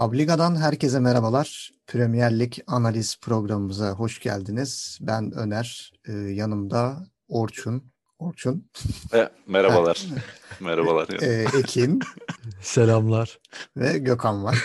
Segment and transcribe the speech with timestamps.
[0.00, 1.70] Abliga'dan herkese merhabalar.
[1.86, 4.98] Premier Lig analiz programımıza hoş geldiniz.
[5.00, 7.82] Ben Öner, ee, yanımda Orçun.
[8.18, 8.70] Orçun.
[9.14, 10.06] E, merhabalar.
[10.60, 11.08] merhabalar.
[11.22, 12.00] Ee, Ekin.
[12.60, 13.38] Selamlar.
[13.76, 14.58] Ve Gökhan var.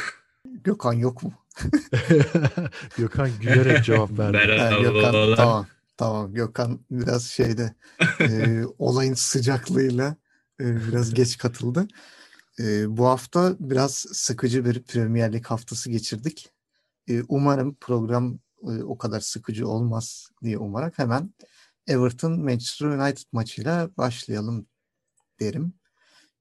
[0.45, 1.34] Gökhan yok mu?
[2.97, 4.38] Gökhan gülerek cevap verdi.
[4.38, 5.65] Ha, Gökhan, tamam.
[5.97, 7.75] Tamam Gökhan biraz şeyde
[8.20, 10.15] e, olayın sıcaklığıyla
[10.59, 11.88] e, biraz geç katıldı.
[12.60, 16.50] E, bu hafta biraz sıkıcı bir Premier Lig haftası geçirdik.
[17.09, 21.34] E, umarım program e, o kadar sıkıcı olmaz diye umarak hemen
[21.88, 24.68] Everton Manchester United maçıyla başlayalım
[25.40, 25.73] derim.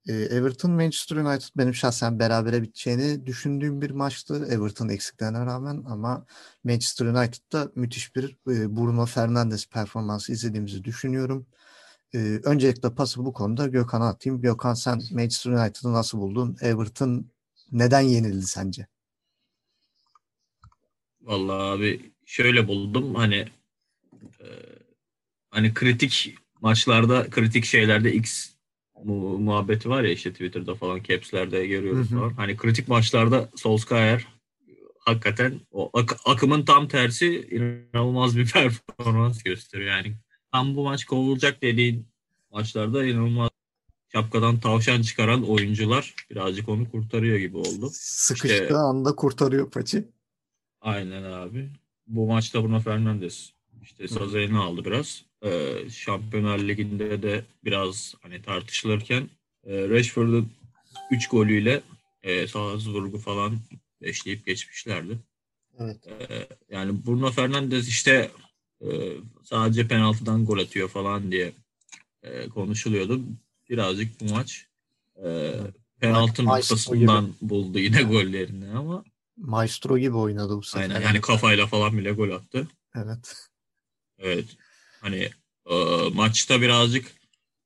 [0.07, 4.47] E, Everton Manchester United benim şahsen berabere biteceğini düşündüğüm bir maçtı.
[4.49, 6.25] Everton eksiklerine rağmen ama
[6.63, 11.47] Manchester United'da müthiş bir e, Bruno Fernandes performansı izlediğimizi düşünüyorum.
[12.15, 14.41] Ee, öncelikle pası bu konuda Gökhan'a atayım.
[14.41, 16.57] Gökhan sen Manchester United'ı nasıl buldun?
[16.61, 17.25] Everton
[17.71, 18.87] neden yenildi sence?
[21.21, 23.35] Vallahi abi şöyle buldum hani
[24.39, 24.45] e,
[25.49, 28.49] hani kritik maçlarda kritik şeylerde X
[29.03, 32.19] mu- muhabbeti var ya işte Twitter'da falan caps'lerde görüyoruz Hı.
[32.37, 34.27] Hani kritik maçlarda Solskjaer
[34.99, 40.15] hakikaten o ak- akımın tam tersi inanılmaz bir performans gösteriyor yani.
[40.51, 42.07] Tam bu maç kovulacak dediğin
[42.59, 43.49] maçlarda inanılmaz
[44.11, 47.89] şapkadan tavşan çıkaran oyuncular birazcık onu kurtarıyor gibi oldu.
[47.93, 50.05] Sıkıştığı İşte- anda kurtarıyor paçı.
[50.81, 51.69] Aynen abi.
[52.07, 55.25] Bu maçta Bruno Fernandes işte sazayını aldı biraz.
[55.43, 59.29] Ee, Şampiyonlar Ligi'nde de biraz hani tartışılırken
[59.63, 60.51] e, Rashford'un
[61.11, 61.81] 3 golüyle
[62.23, 63.57] e, Salzburg'u falan
[64.01, 65.17] beşleyip geçmişlerdi.
[65.79, 66.07] Evet.
[66.07, 68.31] Ee, yani Bruno Fernandes işte
[68.81, 68.87] e,
[69.43, 71.51] sadece penaltıdan gol atıyor falan diye
[72.25, 73.21] e, konuşuluyordu.
[73.69, 74.67] Birazcık bu maç
[75.25, 75.53] e,
[75.99, 79.03] penaltı noktasından buldu yine gollerini ama
[79.37, 80.81] Maestro gibi oynadı bu sefer.
[80.81, 82.67] Aynen yani kafayla falan bile gol attı.
[82.95, 83.49] Evet.
[84.19, 84.45] Evet.
[85.01, 85.29] Hani
[85.69, 85.75] e,
[86.13, 87.11] maçta birazcık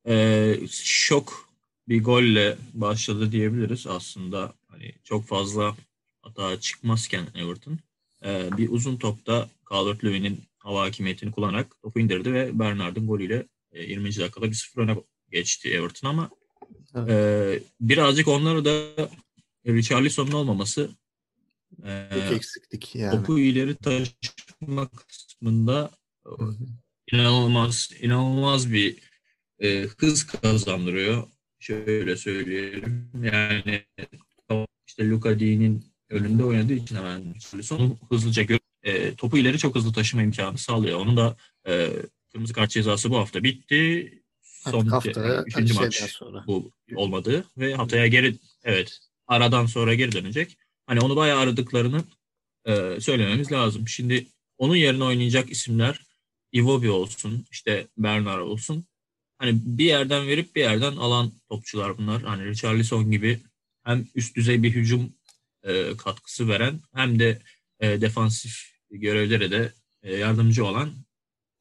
[0.07, 1.49] e, şok
[1.87, 4.53] bir golle başladı diyebiliriz aslında.
[4.67, 5.75] Hani çok fazla
[6.21, 7.79] hata çıkmazken Everton
[8.25, 14.05] e, bir uzun topta Calvert-Lewin'in hava hakimiyetini kullanarak topu indirdi ve Bernard'ın golüyle e, 20.
[14.19, 14.95] dakikada 1-0 öne
[15.31, 16.29] geçti Everton ama
[16.95, 17.09] Evet.
[17.11, 19.09] e, birazcık onları da
[19.67, 20.89] Richarlison'un olmaması
[21.85, 23.11] e, Çok eksiklik yani.
[23.11, 25.91] topu ileri taşıma kısmında
[26.25, 26.55] Hı hı.
[27.13, 28.97] inanılmaz inanılmaz bir
[29.59, 31.27] e, hız kazandırıyor.
[31.59, 33.11] Şöyle söyleyelim.
[33.23, 33.85] Yani
[34.87, 39.93] işte Luka Di'nin önünde oynadığı için hemen son hızlıca gö- e, topu ileri çok hızlı
[39.93, 40.99] taşıma imkanı sağlıyor.
[40.99, 41.37] Onun da
[41.67, 41.89] e,
[42.31, 44.13] kırmızı kart cezası bu hafta bitti.
[44.41, 46.43] Son Artık haftaya üçüncü maç sonra.
[46.47, 50.57] bu olmadı ve haftaya geri evet aradan sonra geri dönecek.
[50.87, 52.03] Hani onu bayağı aradıklarını
[52.65, 53.87] e, söylememiz lazım.
[53.87, 55.99] Şimdi onun yerine oynayacak isimler
[56.51, 58.85] Iwobi olsun, işte Bernard olsun.
[59.37, 62.21] Hani bir yerden verip bir yerden alan topçular bunlar.
[62.21, 63.39] Hani Richarlison gibi
[63.83, 65.13] hem üst düzey bir hücum
[65.63, 67.39] e, katkısı veren hem de
[67.79, 69.73] e, defansif görevlere de
[70.03, 70.93] e, yardımcı olan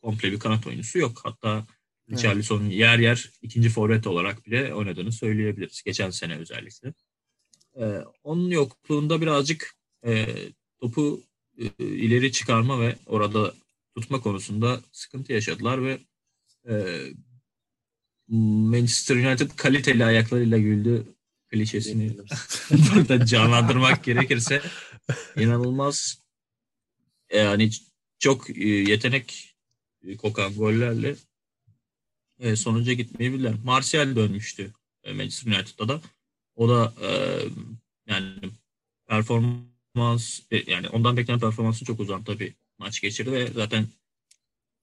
[0.02, 1.20] komple bir kanat oyuncusu yok.
[1.24, 1.66] Hatta
[2.08, 2.18] Evet.
[2.18, 5.82] Richarlison'un yer yer ikinci forvet olarak bile oynadığını söyleyebiliriz.
[5.82, 6.94] Geçen sene özellikle.
[7.76, 9.74] Ee, onun yokluğunda birazcık
[10.06, 10.26] e,
[10.80, 11.22] topu
[11.58, 13.54] e, ileri çıkarma ve orada
[13.96, 15.98] tutma konusunda sıkıntı yaşadılar ve
[16.68, 16.74] e,
[18.28, 21.06] Manchester United kaliteli ayaklarıyla güldü
[21.50, 22.16] klişesini
[22.70, 24.62] burada canlandırmak gerekirse
[25.36, 26.18] inanılmaz
[27.32, 27.70] yani
[28.18, 29.47] çok e, yetenek
[30.18, 31.16] kokan gollerle
[32.38, 33.54] e, sonuca gitmeyi bilirler.
[33.64, 34.72] Martial dönmüştü
[35.04, 36.00] e, Manchester United'da da.
[36.56, 37.10] O da e,
[38.06, 38.34] yani
[39.06, 43.86] performans e, yani ondan beklenen performansı çok uzan tabii maç geçirdi ve zaten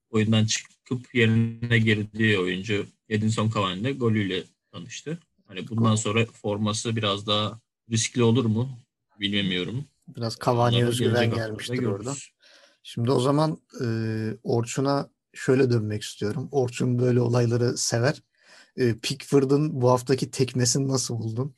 [0.09, 5.19] oyundan çıkıp yerine girdiği oyuncu Edinson Cavani de golüyle tanıştı.
[5.47, 7.59] Hani bundan sonra forması biraz daha
[7.91, 8.69] riskli olur mu
[9.19, 9.85] bilmiyorum.
[10.07, 12.15] Biraz Cavani'ye özgüven gelmiştir orada.
[12.87, 13.87] Şimdi o zaman e,
[14.43, 16.49] Orçun'a şöyle dönmek istiyorum.
[16.51, 18.23] Orçun böyle olayları sever.
[18.77, 21.55] E, Pickford'un bu haftaki tekmesini nasıl buldun?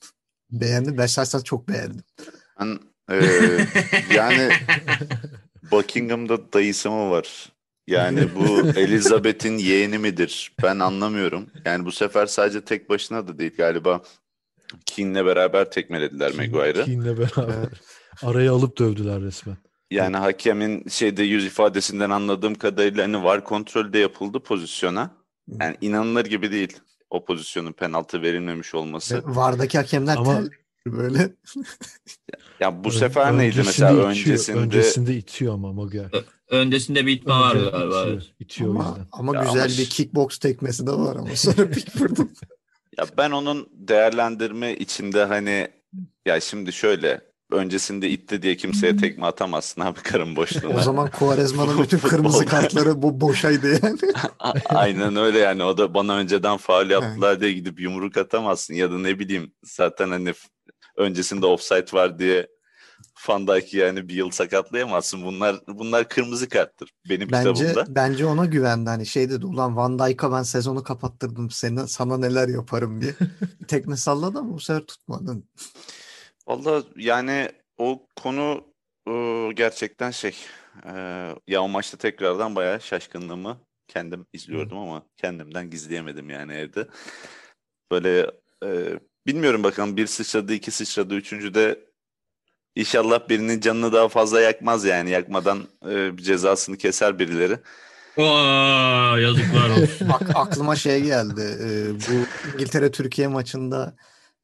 [0.51, 0.97] Beğendin.
[0.97, 2.03] Ben şahsen çok beğendim.
[2.59, 2.79] Ben,
[3.11, 3.67] eee,
[4.15, 4.49] yani
[5.71, 7.53] Buckingham'da dayısı mı var?
[7.87, 10.51] Yani bu Elizabeth'in yeğeni midir?
[10.63, 11.49] Ben anlamıyorum.
[11.65, 14.01] Yani bu sefer sadece tek başına da değil galiba.
[14.85, 16.85] Keane'le beraber tekmelediler Maguire'ı.
[16.85, 17.81] Keane'le beraber.
[18.21, 19.57] Araya alıp dövdüler resmen.
[19.91, 25.11] Yani hakemin şeyde yüz ifadesinden anladığım kadarıyla hani var kontrolü de yapıldı pozisyona.
[25.61, 26.77] Yani inanılır gibi değil
[27.09, 29.15] o pozisyonun penaltı verilmemiş olması.
[29.17, 30.41] Ve Vardaki hakemler Ama-
[30.85, 31.29] böyle.
[32.59, 36.09] Ya bu sefer neydi öncesinde mesela itiyor, öncesinde öncesinde itiyor ama Maguire.
[36.49, 38.01] Öndesinde bir itme var galiba.
[38.03, 39.07] itiyor, itiyor o Ama, yüzden.
[39.11, 42.31] ama Ya güzel ama bir kickbox tekmesi de var ama sonra Pickford'un.
[42.97, 45.67] Ya ben onun değerlendirme içinde hani
[46.25, 47.21] ya şimdi şöyle
[47.51, 50.79] öncesinde itti diye kimseye tekme atamazsın abi karın boşluğuna.
[50.79, 53.99] o zaman Quaresma'nın bütün kırmızı kartları bu boşaydı yani.
[54.65, 58.99] Aynen öyle yani o da bana önceden faul yaptılar diye gidip yumruk atamazsın ya da
[58.99, 60.33] ne bileyim zaten hani
[60.97, 62.47] öncesinde offside var diye
[63.27, 65.23] Van Dijk'i yani bir yıl sakatlayamazsın.
[65.25, 67.95] Bunlar bunlar kırmızı karttır benim Bence kitabımda.
[67.95, 72.47] bence ona güvendi hani şey dedi ulan Van Dijk'a ben sezonu kapattırdım seni sana neler
[72.47, 73.13] yaparım diye.
[73.67, 75.49] Tekme salladı ama bu sefer tutmadın.
[76.47, 78.63] Valla yani o konu
[79.07, 79.13] e,
[79.53, 80.35] gerçekten şey
[80.85, 80.91] e,
[81.47, 83.57] ya o maçta tekrardan bayağı şaşkınlığımı
[83.87, 86.87] kendim izliyordum ama kendimden gizleyemedim yani evde.
[87.91, 88.31] Böyle
[88.63, 91.79] e, bilmiyorum bakalım bir sıçradı iki sıçradı üçüncü de
[92.75, 97.57] inşallah birinin canını daha fazla yakmaz yani yakmadan e, cezasını keser birileri.
[98.17, 100.09] Oo, yazıklar olsun.
[100.13, 101.41] Ak- aklıma şey geldi.
[101.41, 103.95] e, bu İngiltere Türkiye maçında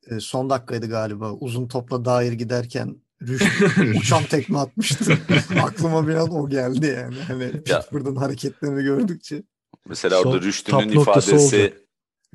[0.10, 1.32] e, son dakikaydı galiba.
[1.32, 5.18] Uzun topla dair giderken Rüştü uçan tekme atmıştı.
[5.64, 7.16] Aklıma bir an o geldi yani.
[7.28, 9.44] Hani Pickford'un hareketlerini gördükçe.
[9.90, 11.74] Mesela orada Rüştü'nün ifadesi oldu.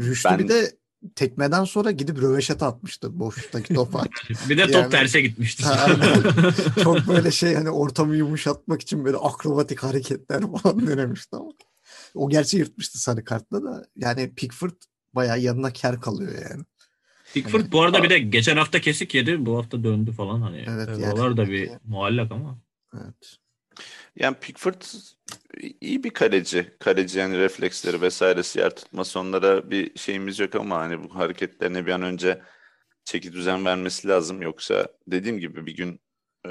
[0.00, 0.78] Rüştü Ben- bir de
[1.14, 4.04] tekmeden sonra gidip röveşata atmıştı boştaki topa.
[4.48, 5.64] Bir de top Yani- terse gitmişti.
[5.64, 6.52] Ha, aynen.
[6.82, 11.50] Çok böyle şey hani ortamı yumuşatmak için böyle akrobatik hareketler falan denemişti ama.
[12.14, 13.86] O gerçi yırtmıştı sarı kartla da.
[13.96, 14.72] Yani Pickford
[15.14, 16.62] bayağı yanına kar kalıyor yani.
[17.34, 19.46] Pickford bu arada bir de geçen hafta kesik yedi.
[19.46, 20.64] Bu hafta döndü falan hani.
[20.68, 20.98] Evet, Evet.
[20.98, 21.12] yani.
[21.12, 22.58] Oralar da bir muallak ama.
[22.94, 23.38] Evet.
[24.16, 24.82] Yani Pickford
[25.80, 26.70] iyi bir kaleci.
[26.78, 31.92] Kaleci yani refleksleri vesairesi yer tutması onlara bir şeyimiz yok ama hani bu hareketlerine bir
[31.92, 32.42] an önce
[33.04, 34.42] çeki düzen vermesi lazım.
[34.42, 36.00] Yoksa dediğim gibi bir gün
[36.46, 36.50] e,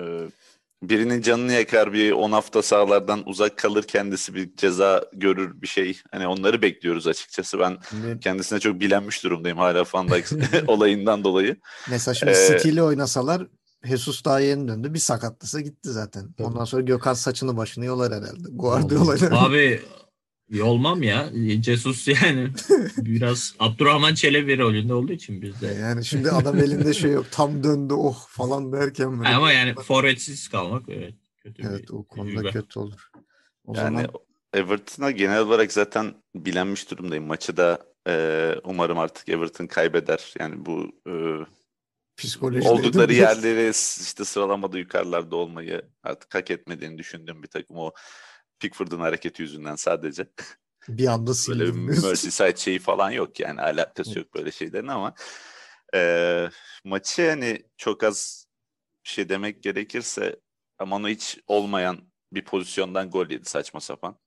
[0.84, 6.02] birinin canını yakar bir 10 hafta sahalardan uzak kalır kendisi bir ceza görür bir şey.
[6.12, 7.60] Hani onları bekliyoruz açıkçası.
[7.60, 10.26] Ben Şimdi kendisine çok bilenmiş durumdayım hala Van Dijk
[10.68, 11.58] olayından dolayı.
[11.90, 13.48] mesela şimdi Ee, City ile oynasalar
[13.84, 14.94] Jesus daha yeni döndü.
[14.94, 16.34] Bir sakatlısa gitti zaten.
[16.34, 16.48] Tabii.
[16.48, 18.48] Ondan sonra Gökhan saçını başını yolar herhalde.
[18.52, 19.80] Guardiola ile.
[20.50, 21.30] Abi yolmam ya.
[21.64, 22.50] Jesus yani
[22.98, 25.68] biraz Abdurrahman Çelebi rolünde olduğu için bizde.
[25.68, 27.26] Yani şimdi adam elinde şey yok.
[27.32, 29.30] Tam döndü oh falan derken böyle.
[29.30, 32.52] Ama yani forvetsiz kalmak evet kötü bir Evet o konuda tecrübe.
[32.52, 33.10] kötü olur.
[33.66, 34.08] O Yani zaman
[34.54, 37.26] Everton'a genel olarak zaten bilenmiş durumdayım.
[37.26, 40.34] Maçı da e, umarım artık Everton kaybeder.
[40.40, 41.14] Yani bu e,
[42.18, 43.70] psikoloji oldukları yerleri
[44.02, 47.92] işte sıralamada yukarılarda olmayı artık hak etmediğini düşündüğüm bir takım o
[48.60, 50.28] Pickford'un hareketi yüzünden sadece.
[50.88, 51.86] bir anda sildim.
[51.86, 55.14] Merseyside şeyi falan yok yani alakası yok böyle şeylerin ama
[55.96, 56.50] e,
[56.84, 58.48] maçı hani çok az
[59.06, 60.40] bir şey demek gerekirse
[60.80, 64.20] ama onu hiç olmayan bir pozisyondan gol yedi saçma sapan.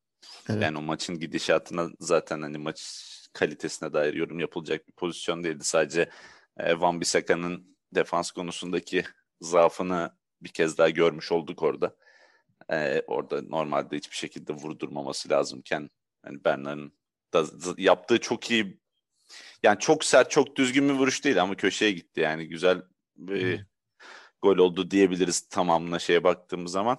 [0.48, 0.62] Evet.
[0.62, 5.64] Yani o maçın gidişatına zaten hani maç kalitesine dair yorum yapılacak bir pozisyon değildi.
[5.64, 6.10] Sadece
[6.56, 9.04] e, Van Bissaka'nın defans konusundaki
[9.40, 11.96] zaafını bir kez daha görmüş olduk orada.
[12.72, 15.88] E, orada normalde hiçbir şekilde vurdurmaması lazımken
[16.24, 16.92] hani Bernard'ın
[17.32, 18.80] da z- yaptığı çok iyi
[19.62, 22.82] yani çok sert çok düzgün bir vuruş değil ama köşeye gitti yani güzel
[23.16, 23.66] bir
[24.42, 26.98] gol oldu diyebiliriz tamamına şeye baktığımız zaman.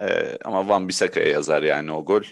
[0.00, 2.22] E, ama Van Bissaka'ya yazar yani o gol.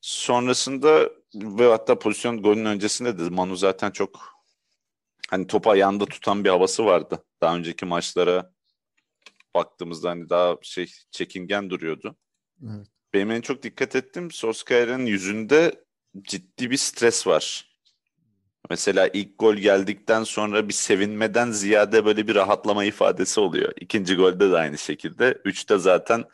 [0.00, 4.20] Sonrasında ve hatta pozisyon golün öncesinde de Manu zaten çok
[5.28, 7.24] hani topu ayağında tutan bir havası vardı.
[7.40, 8.52] Daha önceki maçlara
[9.58, 12.16] baktığımızda hani daha şey çekingen duruyordu.
[12.62, 12.86] Evet.
[13.14, 15.84] Benim en çok dikkat ettiğim Solskjaer'in yüzünde
[16.22, 17.68] ciddi bir stres var.
[18.70, 23.72] Mesela ilk gol geldikten sonra bir sevinmeden ziyade böyle bir rahatlama ifadesi oluyor.
[23.80, 25.38] İkinci golde de aynı şekilde.
[25.44, 26.24] Üçte zaten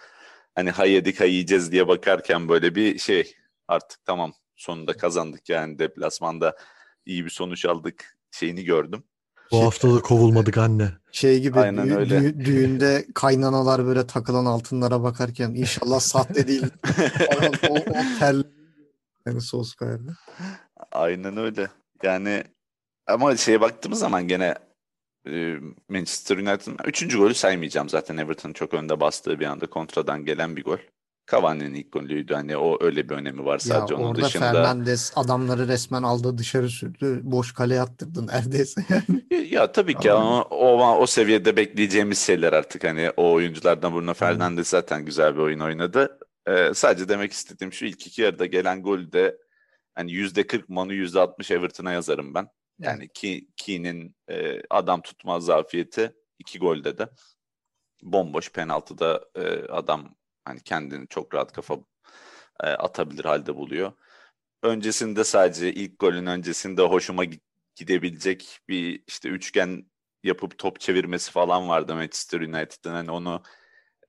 [0.55, 3.35] hani ha yedik ha yiyeceğiz diye bakarken böyle bir şey
[3.69, 6.57] artık tamam sonunda kazandık yani deplasmanda
[7.07, 9.05] iyi bir sonuç aldık şeyini gördüm.
[9.53, 10.93] Bu hafta da kovulmadık anne.
[11.13, 12.19] Şey gibi Aynen dü- öyle.
[12.19, 16.67] dü- düğünde kaynanalar böyle takılan altınlara bakarken inşallah sahte değil.
[17.71, 18.45] o, o tel
[19.27, 20.17] yani sos kaydı.
[20.93, 21.69] Aynen öyle.
[22.03, 22.45] Yani
[23.07, 24.55] ama şeye baktığımız zaman gene
[25.29, 25.57] e,
[25.89, 30.65] Manchester United'ın üçüncü golü saymayacağım zaten Everton'ın çok önde bastığı bir anda kontradan gelen bir
[30.65, 30.79] gol.
[31.31, 32.35] Cavani'nin ilk golüydü.
[32.35, 34.53] Hani o öyle bir önemi var Ya sadece onun orada dışında.
[34.53, 37.21] Fernandes adamları resmen aldı dışarı sürdü.
[37.23, 39.25] Boş kaleye attırdı neredeyse yani.
[39.51, 44.69] Ya tabii ki ama o, o seviyede bekleyeceğimiz şeyler artık hani o oyunculardan Bruno Fernandes
[44.69, 46.19] zaten güzel bir oyun oynadı.
[46.49, 49.39] Ee, sadece demek istediğim şu ilk iki yarıda gelen golü de
[49.95, 52.49] hani yüzde 40 Manu yüzde 60 Everton'a yazarım ben.
[52.79, 57.09] Yani Ke- Keane'in e, adam tutma zafiyeti iki golde de
[58.03, 60.15] bomboş penaltıda e, adam
[60.45, 61.75] hani kendini çok rahat kafa
[62.63, 63.93] e, atabilir halde buluyor.
[64.63, 67.41] Öncesinde sadece ilk golün öncesinde hoşuma gi-
[67.75, 69.91] gidebilecek bir işte üçgen
[70.23, 72.93] yapıp top çevirmesi falan vardı Manchester United'ın.
[72.93, 73.43] Hani onu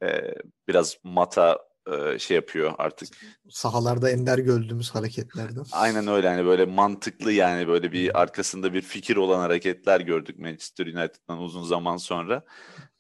[0.04, 0.36] e,
[0.68, 1.60] biraz mata
[1.92, 3.10] e, şey yapıyor artık.
[3.50, 5.64] Sahalarda ender gördüğümüz hareketlerden.
[5.72, 10.86] Aynen öyle hani böyle mantıklı yani böyle bir arkasında bir fikir olan hareketler gördük Manchester
[10.86, 12.44] United'dan uzun zaman sonra.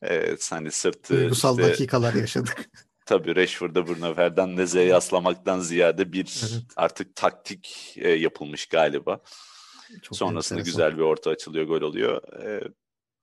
[0.03, 2.69] Ee, hani sırtı Duygusal işte, dakikalar yaşadık.
[3.05, 6.63] tabii Rashford'a Bruno Fernandes'e yaslamaktan ziyade bir Evet.
[6.75, 9.19] artık taktik e, yapılmış galiba.
[10.01, 10.79] Çok Sonrasında enteresan.
[10.81, 12.43] güzel bir orta açılıyor, gol oluyor.
[12.43, 12.61] Ee,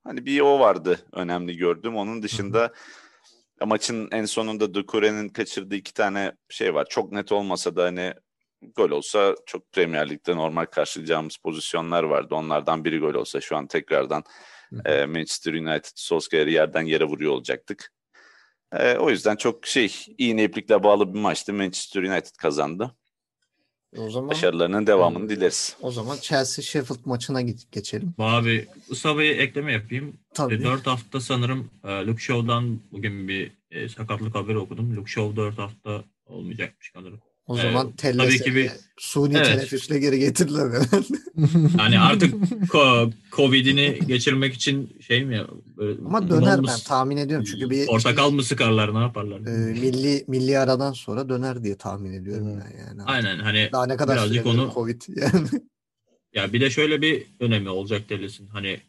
[0.05, 1.97] hani bir o vardı önemli gördüm.
[1.97, 2.73] Onun dışında
[3.65, 6.87] maçın en sonunda Doucouré'nin kaçırdığı iki tane şey var.
[6.91, 8.15] Çok net olmasa da hani
[8.77, 12.35] gol olsa çok Premier Lig'de normal karşılayacağımız pozisyonlar vardı.
[12.35, 14.25] Onlardan biri gol olsa şu an tekrardan
[14.85, 17.93] e, Manchester United Solskjaer'i yerden yere vuruyor olacaktık.
[18.73, 21.53] E, o yüzden çok şey iyi iplikle bağlı bir maçtı.
[21.53, 22.95] Manchester United kazandı.
[23.97, 25.77] O zaman Başarılarının devamını e, dileriz.
[25.81, 28.15] o zaman Chelsea Sheffield maçına gidip geçelim.
[28.19, 30.17] Abi kısa bir ekleme yapayım.
[30.35, 30.65] Tabii.
[30.65, 34.97] 4 hafta sanırım e, Luke Shaw'dan bugün bir e, sakatlık haberi okudum.
[34.97, 37.21] Luke Shaw 4 hafta olmayacakmış sanırım.
[37.53, 39.47] O Ee, zaman tabii ki bir- suni Evet.
[39.47, 40.83] teneffüsle geri getirdiler.
[41.79, 42.35] Yani artık
[42.73, 45.41] ko- Covid'ini geçirmek için şey mi?
[45.77, 49.41] Böyle Ama döner ben tahmin ediyorum çünkü bir Portakal mı sıkarlar ne yaparlar?
[49.41, 52.65] e, milli milli aradan sonra döner diye tahmin ediyorum Evet.
[52.73, 53.03] ben yani.
[53.03, 55.49] Aynen hani Daha ne kadar birazcık onu Covid yani.
[56.35, 58.47] ya bir de şöyle bir önemi olacak Telles'in.
[58.47, 58.81] Hani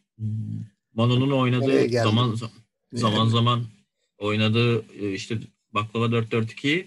[0.94, 2.36] Manu'nun Nereye oynadığı zaman
[2.94, 3.64] zaman zaman
[4.18, 5.38] oynadığı e, işte
[5.74, 6.86] Baklava 4-4-2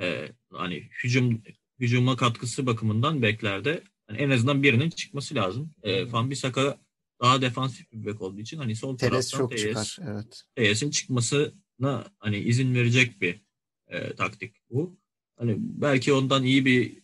[0.00, 1.42] e, hani hücum
[1.80, 5.74] hücuma katkısı bakımından beklerde hani en azından birinin çıkması lazım.
[5.82, 6.78] E, Van Bissaka
[7.22, 9.98] daha defansif bir bek olduğu için hani sol Teles taraftan çok Teles, çıkar.
[10.12, 10.42] Evet.
[10.56, 13.40] Telles'in çıkmasına hani izin verecek bir
[13.88, 14.96] e, taktik bu.
[15.38, 17.02] Hani belki ondan iyi bir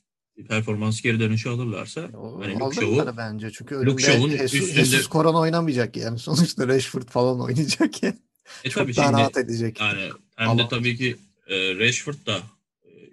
[0.49, 5.97] performans geri dönüşü alırlarsa O, hani Luke bence çünkü Luke önünde Jesus, üstünde- Koran oynamayacak
[5.97, 6.19] yani.
[6.29, 8.19] Sonuçta Rashford falan oynayacak yani.
[8.65, 9.81] e, Çok tabii daha şimdi rahat edecek.
[9.81, 12.43] Yani hem de tabii ki e, Rashford da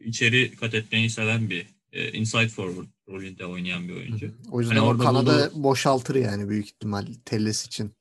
[0.05, 4.31] içeri kat etmeyi seven bir e, inside forward rolünde oynayan bir oyuncu.
[4.51, 7.91] O yüzden Hani o orada kanadı bulduğu- boşaltır yani büyük ihtimal Telles için.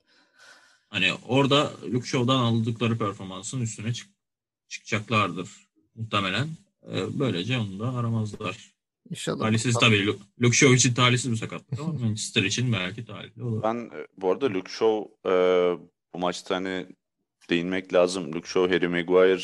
[0.89, 4.11] Hani orada Luke Shaw'dan aldıkları performansın üstüne çık-
[4.69, 5.49] çıkacaklardır
[5.95, 6.49] muhtemelen.
[6.93, 8.75] E, böylece onu da aramazlar.
[9.11, 9.39] İnşallah.
[9.41, 10.07] Talihsiz tabii.
[10.07, 13.63] Lu- Luke Shaw için talihsiz bir sakatlık ama Manchester için belki talihli olur.
[13.63, 15.33] Ben e, bu arada Luke Shaw e,
[16.15, 16.87] bu maçta hani
[17.51, 18.33] değinmek lazım.
[18.35, 19.43] Luke Shaw, Harry Maguire,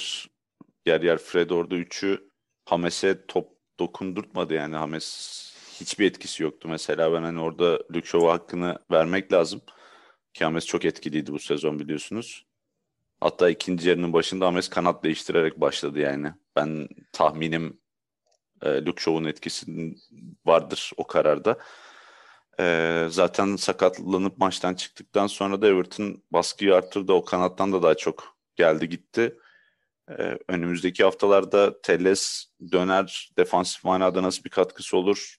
[0.87, 2.29] yer yer Fred orada üçü
[2.71, 3.49] Hames'e top
[3.79, 5.41] dokundurtmadı yani Hames
[5.81, 7.12] hiçbir etkisi yoktu mesela.
[7.12, 9.61] Ben hani orada Luke Shaw'a hakkını vermek lazım.
[10.35, 12.47] Ki Hames çok etkiliydi bu sezon biliyorsunuz.
[13.21, 16.33] Hatta ikinci yarının başında Hames kanat değiştirerek başladı yani.
[16.57, 17.81] Ben tahminim
[18.62, 19.67] e, Luke etkisi
[20.47, 21.59] vardır o kararda.
[22.61, 27.12] Ee, zaten sakatlanıp maçtan çıktıktan sonra da Everton baskıyı arttırdı.
[27.12, 29.37] O kanattan da daha çok geldi gitti.
[30.19, 35.37] Ee, önümüzdeki haftalarda Telles döner defansif manada nasıl bir katkısı olur?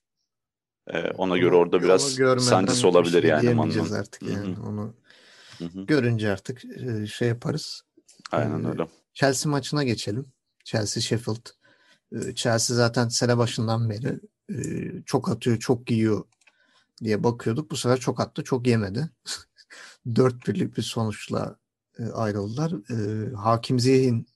[0.87, 2.13] Ee, ona göre Onu- orada onu biraz
[2.45, 4.59] sancısı olabilir şey yani diyemeyeceğiz artık yani.
[4.59, 4.95] Onu
[5.57, 5.85] Hı hı.
[5.85, 7.81] görünce artık e, şey yaparız.
[8.31, 8.87] Aynen Ee, öyle.
[9.13, 10.25] Chelsea maçına geçelim.
[10.63, 11.45] Chelsea Sheffield.
[12.15, 14.57] Ee, Chelsea zaten sene başından beri e,
[15.05, 16.23] çok atıyor, çok yiyor
[17.03, 17.71] diye bakıyorduk.
[17.71, 19.09] Bu sefer çok attı, çok yemedi.
[20.15, 21.55] 4 birlik bir sonuçla
[21.99, 22.71] e, ayrıldılar.
[22.71, 24.27] E, Hakim Ziyeh'in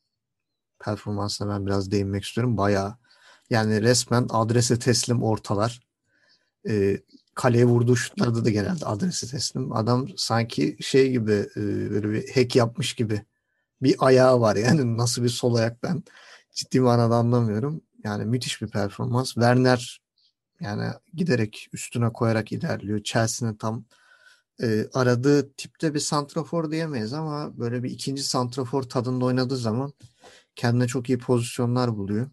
[0.86, 2.58] performansına ben biraz değinmek istiyorum.
[2.58, 2.96] Bayağı
[3.50, 5.82] yani resmen adrese teslim ortalar.
[6.70, 7.02] E,
[7.36, 9.74] kaleye vurduğu şutlarda da genelde adrese teslim.
[9.74, 11.62] Adam sanki şey gibi e,
[11.92, 13.22] böyle bir hack yapmış gibi
[13.82, 16.04] bir ayağı var yani nasıl bir sol ayak ben
[16.52, 17.82] ciddi manada anlamıyorum.
[18.04, 19.34] Yani müthiş bir performans.
[19.34, 20.02] Werner
[20.60, 23.04] yani giderek üstüne koyarak ilerliyor.
[23.04, 23.86] Chelsea'nin tam
[24.62, 29.94] e, aradığı tipte bir santrafor diyemeyiz ama böyle bir ikinci santrafor tadında oynadığı zaman
[30.56, 32.30] kendine çok iyi pozisyonlar buluyor.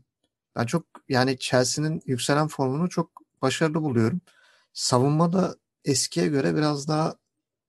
[0.56, 3.10] Ben çok yani Chelsea'nin yükselen formunu çok
[3.42, 4.20] başarılı buluyorum.
[4.72, 7.16] Savunma da eskiye göre biraz daha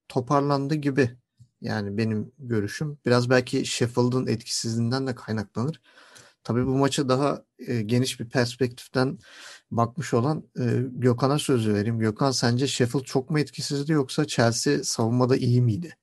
[0.09, 1.17] toparlandı gibi.
[1.61, 2.97] Yani benim görüşüm.
[3.05, 5.81] Biraz belki Sheffield'ın etkisizliğinden de kaynaklanır.
[6.43, 9.19] Tabii bu maçı daha e, geniş bir perspektiften
[9.71, 11.99] bakmış olan e, Gökhan'a sözü vereyim.
[11.99, 15.97] Gökhan sence Sheffield çok mu etkisizdi yoksa Chelsea savunmada iyi miydi?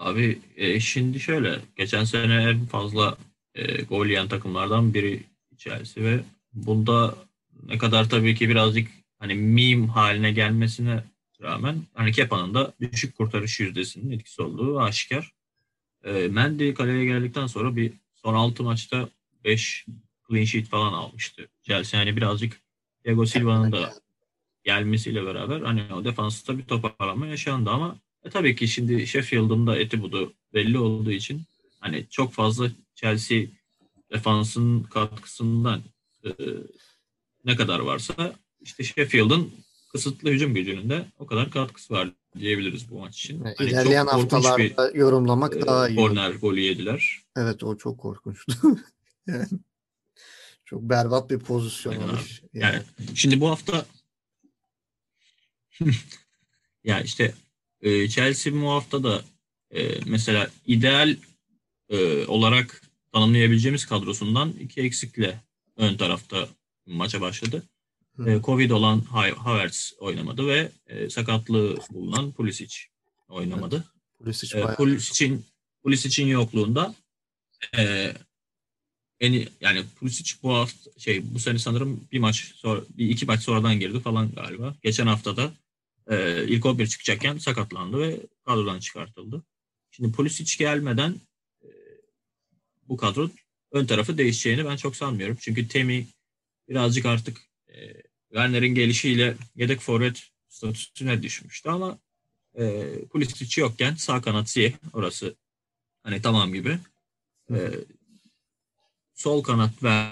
[0.00, 3.16] Abi e, şimdi şöyle geçen sene en fazla
[3.54, 5.22] e, gol yiyen takımlardan biri
[5.56, 6.20] Chelsea ve
[6.52, 7.14] bunda
[7.66, 8.88] ne kadar tabii ki birazcık
[9.18, 11.04] hani meme haline gelmesine
[11.42, 15.32] rağmen hani Kepa'nın da düşük kurtarış yüzdesinin etkisi olduğu aşikar.
[16.04, 19.08] E, Mendy kaleye geldikten sonra bir son 6 maçta
[19.44, 19.86] 5
[20.28, 21.48] clean sheet falan almıştı.
[21.62, 22.60] Chelsea yani birazcık
[23.04, 23.92] Diego Silva'nın da
[24.64, 29.78] gelmesiyle beraber hani o defansta bir toparlanma yaşandı ama e, tabii ki şimdi Sheffield'ın da
[29.78, 31.42] eti budu belli olduğu için
[31.80, 33.42] hani çok fazla Chelsea
[34.12, 35.82] defansın katkısından
[36.24, 36.30] e,
[37.44, 39.52] ne kadar varsa işte Sheffield'ın
[39.92, 43.44] kısıtlı hücum gücünün de o kadar katkısı var diyebiliriz bu maç için.
[43.44, 45.96] Yani Hani İlerleyen bir haftalarda yorumlamak e, daha iyi.
[45.96, 47.22] korner golü yediler.
[47.36, 48.52] Evet o çok korkunçtu.
[49.26, 49.46] yani,
[50.64, 52.42] çok berbat bir pozisyon Aynen olmuş.
[52.54, 52.82] Yani
[53.14, 53.86] şimdi bu hafta
[56.84, 57.34] ya işte
[57.82, 59.22] e, Chelsea bu hafta da
[59.70, 61.16] e, mesela ideal
[61.88, 62.82] e, olarak
[63.12, 65.40] tanımlayabileceğimiz kadrosundan iki eksikle
[65.76, 66.48] ön tarafta
[66.86, 67.62] maça başladı.
[68.26, 72.76] E, Covid olan Ha- Havertz oynamadı ve e, sakatlığı bulunan Pulisic
[73.28, 73.84] oynamadı.
[74.18, 75.44] Pulisic E, Pulisic'in
[75.82, 76.94] Pulisic'in yokluğunda
[77.78, 78.12] e,
[79.20, 83.42] en yani Pulisic bu hafta şey bu sene sanırım bir maç sonra bir iki maç
[83.42, 84.74] sonradan girdi falan galiba.
[84.82, 85.52] Geçen haftada
[86.10, 89.42] e, ilk 11 çıkacakken sakatlandı ve kadrodan çıkartıldı.
[89.90, 91.14] Şimdi Pulisic gelmeden
[91.62, 91.68] e,
[92.88, 93.30] bu kadro
[93.72, 95.36] ön tarafı değişeceğini ben çok sanmıyorum.
[95.40, 96.06] Çünkü Temi
[96.68, 97.38] birazcık artık
[97.68, 101.98] e, Werner'in gelişiyle yedek forvet statüsüne düşmüştü ama
[102.58, 105.34] e, Pulisic yokken sağ kanat Ziyeh orası
[106.02, 106.78] hani tamam gibi.
[107.50, 107.70] E,
[109.14, 110.06] sol kanat ve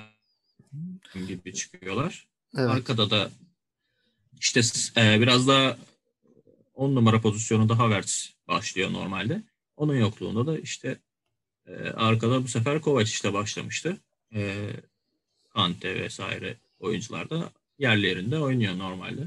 [1.27, 2.29] gibi çıkıyorlar.
[2.57, 2.71] Evet.
[2.71, 3.31] Arkada da
[4.41, 4.61] işte
[4.97, 5.79] e, biraz daha
[6.75, 9.43] 10 numara pozisyonunda Havertz başlıyor normalde.
[9.77, 10.99] Onun yokluğunda da işte
[11.67, 13.97] e, arkada bu sefer Kovac işte başlamıştı.
[14.35, 14.71] E,
[15.55, 19.23] Kante vesaire oyuncular da yerlerinde oynuyor normalde.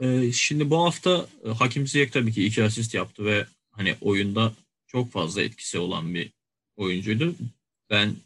[0.00, 4.52] E, şimdi bu hafta e, Hakim Ziyech tabii ki iki asist yaptı ve hani oyunda
[4.86, 6.32] çok fazla etkisi olan bir
[6.76, 7.34] oyuncuydu.
[7.90, 8.16] Ben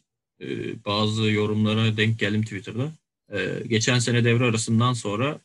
[0.40, 0.46] e,
[0.84, 2.92] bazı yorumlara denk geldim Twitter'da.
[3.32, 5.38] E, geçen sene devre arasından sonra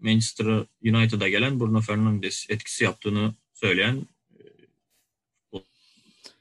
[0.00, 0.46] Manchester
[0.84, 4.06] United'a gelen Bruno Fernandes etkisi yaptığını söyleyen
[5.52, 5.58] e,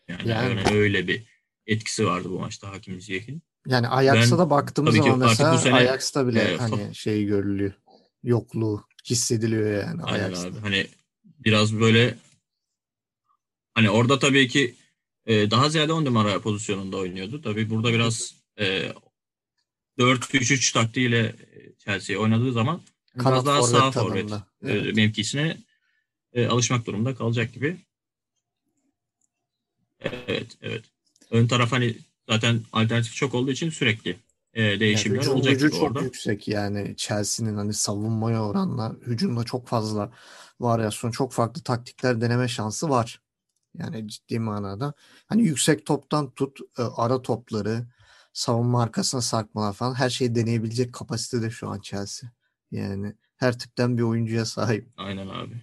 [0.08, 1.24] yani, Yani- öyle, bir
[1.68, 3.42] etkisi vardı bu maçta Hakim Ziyech'in.
[3.68, 7.74] Yani Ajax'a da baktığımız zaman mesela sene, Ajax'ta bile e, hani şey görülüyor.
[8.24, 10.48] Yokluğu hissediliyor yani Ajax'ta.
[10.48, 10.60] abi.
[10.60, 10.88] Hani
[11.24, 12.18] biraz böyle
[13.74, 14.76] hani orada tabii ki
[15.26, 17.42] e, daha ziyade 10 numara pozisyonunda oynuyordu.
[17.42, 18.92] Tabii burada biraz e,
[20.00, 22.82] 4-3-3 taktiğiyle e, Chelsea oynadığı zaman
[23.18, 24.96] Kanat biraz daha forvet sağ forvet Evet.
[24.96, 25.58] mevkisine
[26.34, 27.78] e, alışmak durumunda kalacak gibi.
[30.00, 30.86] Evet, evet.
[31.32, 31.98] Ön taraf hani
[32.30, 34.18] zaten alternatif çok olduğu için sürekli
[34.54, 36.02] e, Yani değişimler hücum olacak gücü çok orada.
[36.02, 40.12] yüksek yani Chelsea'nin hani savunmaya oranla hücumda çok fazla
[40.60, 43.22] varyasyon, çok farklı taktikler deneme şansı var.
[43.78, 44.94] Yani ciddi manada.
[45.28, 47.86] Hani yüksek toptan tut, e, ara topları,
[48.34, 52.30] savunma arkasına sarkmalar falan her şeyi deneyebilecek kapasitede şu an Chelsea.
[52.72, 54.88] Yani her tipten bir oyuncuya sahip.
[54.98, 55.54] Aynen abi.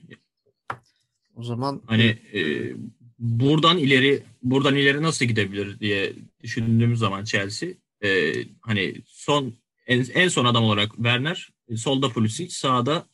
[1.36, 2.72] O zaman Hani e,
[3.18, 6.12] buradan ileri buradan ileri nasıl gidebilir diye
[6.42, 7.68] düşündüğümüz zaman Chelsea
[8.04, 9.54] e, hani son
[9.86, 13.06] en, en son adam olarak Werner, solda Pulisic, sağda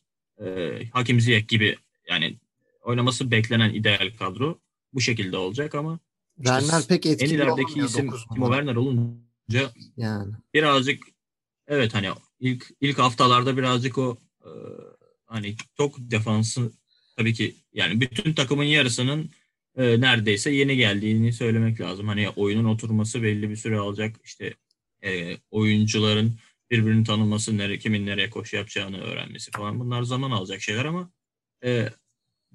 [0.45, 1.77] e, Hakim Ziyech gibi
[2.11, 2.37] yani
[2.83, 4.59] oynaması beklenen ideal kadro
[4.95, 5.99] bu şekilde olacak ama
[6.39, 8.47] işte Werner pek en etkili ilerideki olamıyor isim Timo.
[8.47, 10.35] Werner olunca Yani.
[10.55, 11.03] birazcık
[11.69, 12.09] evet hani
[12.41, 14.51] ilk ilk haftalarda birazcık o e,
[15.27, 16.73] hani çok defansı
[17.17, 19.31] tabii ki yani bütün takımın yarısının
[19.77, 22.09] e, neredeyse yeni geldiğini söylemek lazım.
[22.09, 24.17] Hani oyunun oturması belli bir süre alacak.
[24.25, 24.55] İşte
[25.05, 26.35] e, oyuncuların
[26.71, 31.11] birbirini tanıması, nere, kimin nereye koşu yapacağını öğrenmesi falan bunlar zaman alacak şeyler ama
[31.65, 31.89] e,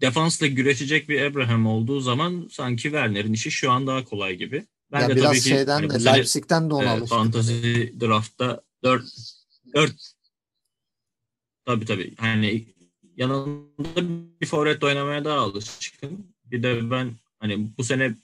[0.02, 4.66] defansla güreşecek bir Abraham olduğu zaman sanki Werner'in işi şu an daha kolay gibi.
[4.92, 8.62] Ben Ya de biraz tabii ki şeyden hani de Leipzig'ten de ona e, fantasy draftta
[8.84, 9.04] 4
[9.76, 9.92] 4
[11.66, 12.14] tabii tabii.
[12.18, 12.66] Hani
[13.18, 14.02] yanında
[14.42, 16.36] bir forvet oynamaya daha alışkın.
[16.46, 18.16] Bir de ben hani bu sene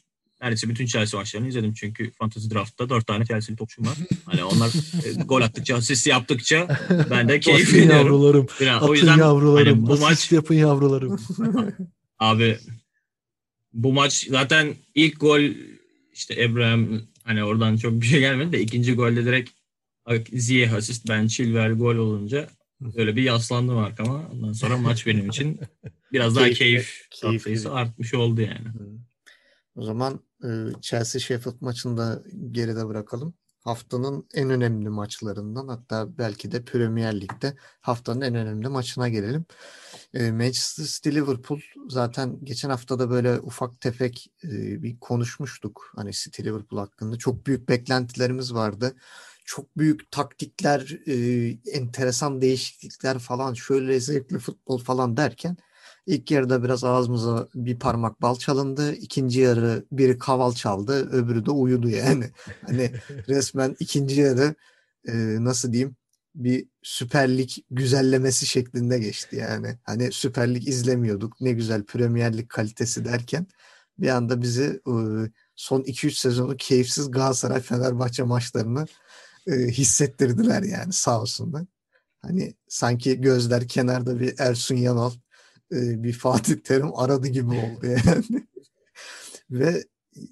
[0.41, 3.97] neredeyse bütün Chelsea maçlarını izledim çünkü fantasy draftta 4 tane Chelsea'li topçum var.
[4.25, 4.71] Hani onlar
[5.25, 7.91] gol attıkça, asist yaptıkça ben de keyif ediyorum.
[7.91, 8.47] yavrularım.
[8.61, 9.77] Biraz, o yüzden yavrularım.
[9.77, 11.19] hani bu Asist maç yapın yavrularım.
[12.19, 12.57] Abi
[13.73, 15.41] bu maç zaten ilk gol
[16.13, 19.49] işte Abraham hani oradan çok bir şey gelmedi de ikinci golde direkt
[20.33, 22.47] Ziyeh asist ben Chilwell gol olunca
[22.95, 24.29] öyle bir yaslandım arkama.
[24.33, 25.59] Ondan sonra maç benim için
[26.11, 27.07] biraz daha keyif
[27.41, 28.67] sayısı artmış oldu yani.
[29.75, 30.49] O zaman e,
[30.81, 33.33] Chelsea Sheffield maçını da geride bırakalım.
[33.61, 39.45] haftanın en önemli maçlarından hatta belki de Premier Lig'de haftanın en önemli maçına gelelim.
[40.13, 41.59] E, Manchester City Liverpool
[41.89, 44.49] zaten geçen hafta da böyle ufak tefek e,
[44.83, 45.91] bir konuşmuştuk.
[45.95, 48.95] Hani City Liverpool hakkında çok büyük beklentilerimiz vardı.
[49.45, 51.15] Çok büyük taktikler, e,
[51.71, 55.57] enteresan değişiklikler falan, şöyle zevkli futbol falan derken
[56.05, 58.93] ilk yarıda biraz ağzımıza bir parmak bal çalındı.
[58.93, 62.31] İkinci yarı biri kaval çaldı, öbürü de uyudu yani.
[62.67, 62.91] Hani
[63.27, 64.55] resmen ikinci yarı
[65.07, 65.95] e, nasıl diyeyim
[66.35, 69.79] bir Süper Lig güzellemesi şeklinde geçti yani.
[69.83, 71.41] Hani Süper Lig izlemiyorduk.
[71.41, 73.47] Ne güzel Premier kalitesi derken
[73.99, 74.93] bir anda bizi e,
[75.55, 78.85] son 2-3 sezonu keyifsiz Galatasaray Fenerbahçe maçlarını
[79.47, 81.65] e, hissettirdiler yani sağ olsunlar.
[82.21, 85.11] Hani sanki gözler kenarda bir Ersun Yanal,
[85.71, 88.25] e, bir Fatih Terim aradı gibi oldu yani.
[89.51, 89.83] Ve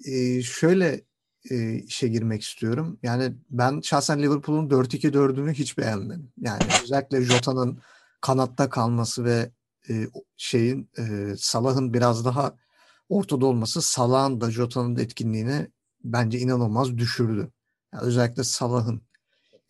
[0.04, 1.04] e, şöyle
[1.50, 2.98] e, işe girmek istiyorum.
[3.02, 6.32] Yani ben şahsen Liverpool'un 4-2-4'ünü hiç beğenmedim.
[6.40, 7.80] Yani özellikle Jota'nın
[8.20, 9.50] kanatta kalması ve
[9.90, 12.56] e, şeyin e, Salah'ın biraz daha
[13.08, 15.68] ortada olması Salah'ın da Jota'nın da etkinliğini
[16.04, 17.50] bence inanılmaz düşürdü.
[17.94, 19.02] Yani özellikle Salah'ın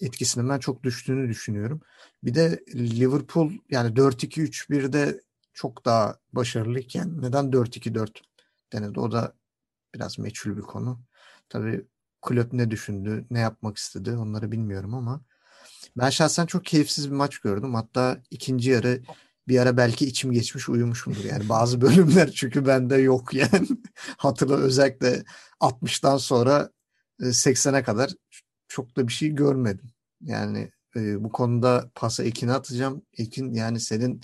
[0.00, 1.80] etkisinin ben çok düştüğünü düşünüyorum.
[2.22, 5.20] Bir de Liverpool yani 4-2-3-1'de
[5.54, 8.10] çok daha başarılıyken neden 4-2-4
[8.72, 9.00] denedi?
[9.00, 9.34] O da
[9.94, 11.00] biraz meçhul bir konu.
[11.48, 11.86] Tabii
[12.22, 15.20] kulüp ne düşündü, ne yapmak istedi onları bilmiyorum ama
[15.96, 17.74] ben şahsen çok keyifsiz bir maç gördüm.
[17.74, 19.02] Hatta ikinci yarı
[19.48, 21.24] bir ara belki içim geçmiş uyumuşumdur.
[21.24, 23.68] Yani bazı bölümler çünkü bende yok yani.
[24.16, 25.24] Hatırla özellikle
[25.60, 26.70] 60'tan sonra
[27.20, 28.10] 80'e kadar
[28.68, 29.90] çok da bir şey görmedim.
[30.20, 33.02] Yani e, bu konuda pası Ekin'e atacağım.
[33.18, 34.20] Ekin yani senin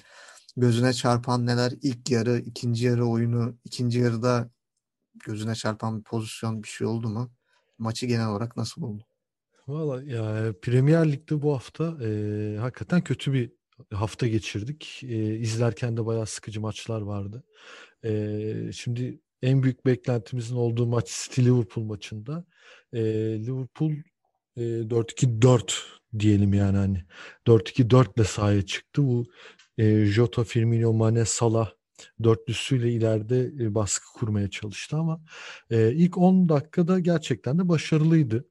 [0.56, 1.72] gözüne çarpan neler?
[1.82, 4.50] İlk yarı, ikinci yarı oyunu, ikinci yarıda
[5.26, 7.32] gözüne çarpan bir pozisyon bir şey oldu mu?
[7.78, 9.04] Maçı genel olarak nasıl buldun?
[9.68, 13.52] Valla ya Premier Lig'de bu hafta e, hakikaten kötü bir
[13.92, 15.00] hafta geçirdik.
[15.02, 17.44] E, izlerken de bayağı sıkıcı maçlar vardı.
[18.04, 22.44] E, şimdi en büyük beklentimizin olduğu maç City Liverpool maçında.
[22.92, 23.02] E,
[23.46, 23.92] Liverpool
[24.56, 25.72] e, 4-2-4
[26.18, 27.04] diyelim yani hani
[27.46, 29.02] 4-2-4 ile sahaya çıktı.
[29.02, 29.26] Bu
[29.78, 31.70] e, Jota, Firmino, Mane, Salah
[32.24, 35.20] dörtlüsüyle ileride e, baskı kurmaya çalıştı ama
[35.70, 38.44] e, ilk 10 dakikada gerçekten de başarılıydı.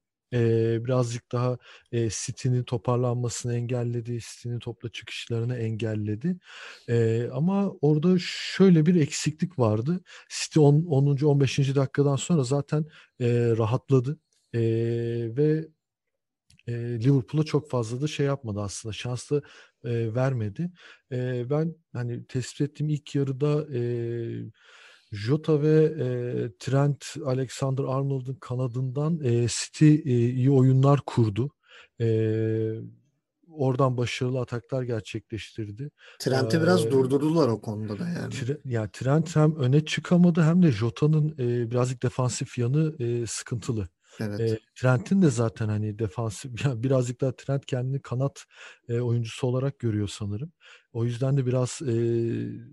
[0.85, 1.57] Birazcık daha
[1.91, 6.37] e, City'nin toparlanmasını engelledi, City'nin topla çıkışlarını engelledi.
[6.89, 10.01] E, ama orada şöyle bir eksiklik vardı.
[10.29, 10.85] City 10.
[10.85, 11.25] 10.
[11.25, 11.75] 15.
[11.75, 12.85] dakikadan sonra zaten
[13.19, 14.19] e, rahatladı
[14.53, 14.59] e,
[15.37, 15.67] ve
[16.67, 18.93] e, Liverpool'a çok fazla da şey yapmadı aslında.
[18.93, 19.43] Şanslı
[19.83, 20.71] e, vermedi.
[21.11, 23.81] E, ben hani tespit ettiğim ilk yarıda e,
[25.11, 26.07] Jota ve e,
[26.59, 31.51] Trent Alexander-Arnold'un kanadından e, City e, iyi oyunlar kurdu.
[32.01, 32.07] E,
[33.55, 35.91] oradan başarılı ataklar gerçekleştirdi.
[36.19, 38.33] Trent'i ee, biraz durdurdular o konuda da yani.
[38.33, 43.87] Tre, yani Trent hem öne çıkamadı hem de Jota'nın e, birazcık defansif yanı e, sıkıntılı.
[44.19, 44.39] Evet.
[44.39, 48.45] E, Trent'in de zaten hani defansif yani birazcık daha Trent kendini kanat
[48.89, 50.51] e, oyuncusu olarak görüyor sanırım.
[50.93, 51.93] O yüzden de biraz e,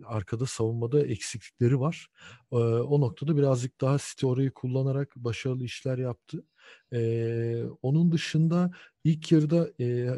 [0.07, 2.09] arkada savunmada eksiklikleri var.
[2.53, 6.45] E, o noktada birazcık daha City orayı kullanarak başarılı işler yaptı.
[6.93, 8.71] E, onun dışında
[9.05, 10.09] ilk yarıda e,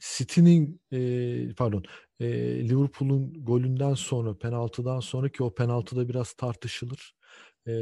[0.00, 1.84] City'nin e, pardon
[2.20, 2.26] e,
[2.68, 7.14] Liverpool'un golünden sonra penaltıdan sonraki o penaltıda biraz tartışılır
[7.66, 7.72] e,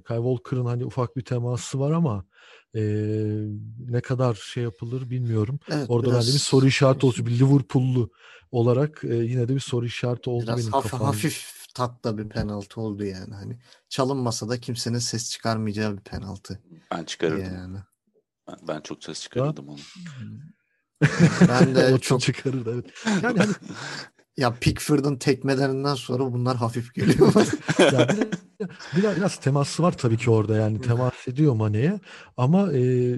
[0.00, 2.24] Kyle Walker'ın hani ufak bir teması var ama
[2.74, 2.80] e,
[3.78, 5.60] ne kadar şey yapılır bilmiyorum.
[5.70, 6.26] Evet, Orada biraz...
[6.26, 7.26] bende bir soru işareti olsun.
[7.26, 8.10] Bir Liverpool'lu
[8.50, 11.08] olarak e, yine de bir soru işareti oldu biraz benim hafif, kafamda.
[11.08, 13.34] Hafif tatlı bir penaltı oldu yani.
[13.34, 16.62] Hani çalınmasa da kimsenin ses çıkarmayacağı bir penaltı.
[16.90, 17.54] Ben çıkarırdım.
[17.54, 17.78] Yani.
[18.48, 19.78] Ben, ben çok ses çıkarırdım onu.
[21.48, 22.86] ben de çok çıkarırdı evet.
[23.22, 23.52] Yani hani
[24.38, 27.32] ya Pickford'un tekmelerinden sonra bunlar hafif geliyor.
[27.78, 28.08] ya
[28.96, 32.00] biraz, biraz teması var tabii ki orada yani temas ediyor Mane'ye
[32.36, 33.14] ama e,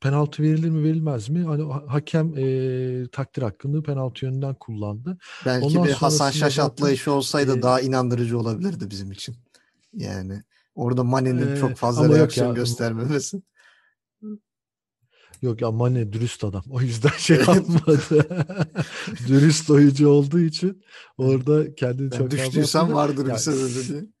[0.00, 1.44] penaltı verilir mi verilmez mi?
[1.44, 5.18] Hani hakem e, takdir hakkını penaltı yönünden kullandı.
[5.46, 9.36] Belki Ondan bir Hasan Şaş atlayışı olsaydı e, daha inandırıcı olabilirdi bizim için.
[9.92, 10.42] Yani
[10.74, 13.42] orada Mane'nin e, çok fazla reaksiyon göstermemesi.
[15.42, 16.62] Yok ya Mane dürüst adam.
[16.70, 18.28] O yüzden şey yapmadı.
[19.28, 20.82] dürüst oyuncu olduğu için
[21.18, 24.14] orada kendini ben çok düştüysen vardır bir sebebi diye.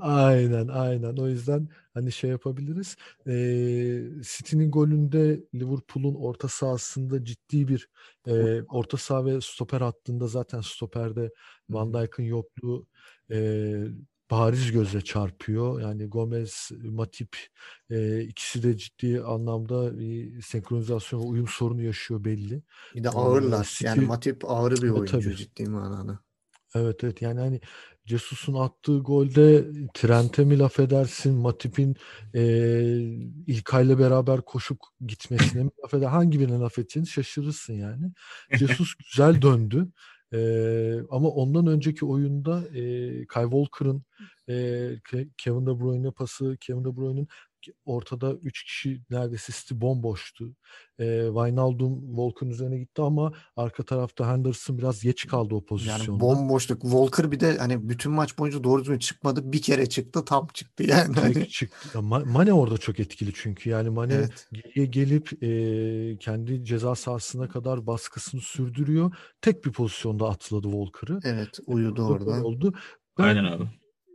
[0.00, 1.16] Aynen aynen.
[1.16, 2.96] O yüzden hani şey yapabiliriz.
[3.26, 7.88] Ee, City'nin golünde Liverpool'un orta sahasında ciddi bir
[8.26, 11.30] e, orta saha ve stoper hattında zaten stoperde
[11.70, 12.86] Van Dijk'ın yokluğu
[13.30, 13.38] e,
[14.30, 15.80] bariz göze çarpıyor.
[15.80, 17.36] Yani Gomez, Matip
[17.90, 22.62] e, ikisi de ciddi anlamda bir senkronizasyon ve uyum sorunu yaşıyor belli.
[22.94, 23.64] Bir de ağırlar.
[23.64, 25.36] City- Yani Matip ağır bir E, oyuncu tabii.
[25.36, 26.18] ciddi manada.
[26.74, 27.60] Evet evet yani hani
[28.04, 31.96] Jesus'un attığı golde Trent'e mi laf edersin, Matip'in
[32.34, 32.42] e,
[33.46, 36.06] İlkay'la beraber koşup gitmesine mi laf eder?
[36.06, 38.12] Hangi birine laf edeceğini şaşırırsın yani.
[38.58, 39.88] Jesus güzel döndü.
[40.32, 40.38] E,
[41.10, 42.82] ama ondan önceki oyunda e,
[43.26, 44.02] Kyle Walker'ın
[44.48, 44.52] e,
[45.04, 47.28] Ke- Kevin De Bruyne pası, Kevin De Bruyne'in
[47.84, 50.54] ortada 3 kişi neredeyse City bomboştu.
[50.98, 56.04] E, Wijnaldum Walker'ın üzerine gitti ama arka tarafta Henderson biraz geç kaldı o pozisyonda.
[56.04, 56.82] Yani bomboşluk.
[56.82, 59.52] Walker bir de hani bütün maç boyunca doğru düzgün çıkmadı.
[59.52, 61.14] Bir kere çıktı tam çıktı yani.
[61.14, 62.02] Hani, Tek çıktı.
[62.02, 63.70] Mane orada çok etkili çünkü.
[63.70, 64.48] Yani Mane evet.
[64.52, 69.14] geriye gelip e, kendi ceza sahasına kadar baskısını sürdürüyor.
[69.40, 71.20] Tek bir pozisyonda atladı Walker'ı.
[71.24, 72.44] Evet uyudu orada.
[72.44, 72.74] oldu.
[73.18, 73.64] Ben Aynen abi.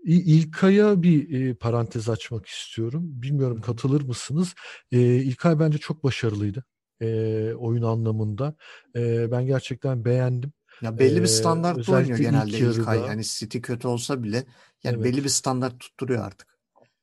[0.06, 3.04] İlkay'a bir e, parantez açmak istiyorum.
[3.06, 4.54] Bilmiyorum katılır mısınız?
[4.92, 6.64] E, İlkay bence çok başarılıydı.
[7.02, 8.56] E, oyun anlamında.
[8.96, 10.54] E, ben gerçekten beğendim.
[10.82, 12.98] Ya belli bir Ee, standartta oynuyor özellikle ilk genelde İlkay.
[12.98, 13.08] yarıda.
[13.08, 14.46] Yani City kötü olsa bile
[14.84, 15.04] yani Evet.
[15.04, 16.56] belli bir standart tutturuyor artık.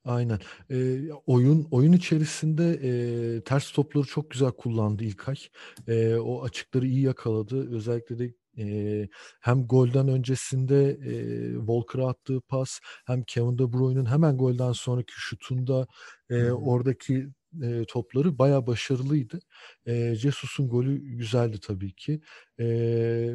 [0.05, 0.38] Aynen.
[0.71, 2.65] Ee, oyun oyun içerisinde
[3.37, 5.37] e, ters topları çok güzel kullandı İlkay.
[5.88, 7.75] E, o açıkları iyi yakaladı.
[7.77, 9.09] Özellikle de e,
[9.41, 11.15] hem golden öncesinde e,
[11.59, 15.87] Walker'a attığı pas hem Kevin De Bruyne'ın hemen golden sonraki şutunda
[16.31, 16.53] e, hı.
[16.53, 17.29] oradaki
[17.62, 19.41] e, topları bayağı başarılıydı.
[19.87, 22.21] E, Jesus'un golü güzeldi tabii ki.
[22.61, 22.65] E,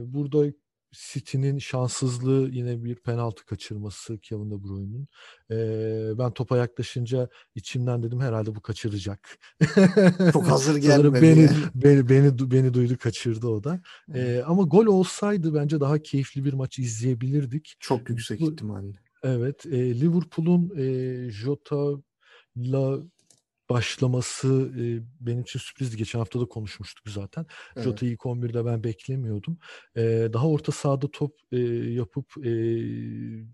[0.06, 0.46] burada
[0.92, 5.08] City'nin şanssızlığı yine bir penaltı kaçırması Kevin De Bruyne'ın.
[5.52, 9.38] Ee, ben topa yaklaşınca içimden dedim herhalde bu kaçıracak.
[10.34, 13.82] Çok hazır gelmedi beni, beni beni beni duydu kaçırdı o da.
[14.14, 17.76] Ee, ama gol olsaydı bence daha keyifli bir maç izleyebilirdik.
[17.80, 18.94] Çok yüksek Bu- ihtimalle.
[19.24, 23.00] Evet, e, Liverpool'un e, Jota'la
[23.70, 24.84] başlaması e,
[25.26, 25.98] benim için sürprizdi.
[25.98, 27.46] Geçen hafta da konuşmuştuk zaten.
[27.76, 27.84] Evet.
[27.86, 29.58] Jota'yı ilk 11'de ben beklemiyordum.
[29.96, 31.60] E, daha orta sahada top e,
[31.94, 32.52] yapıp e,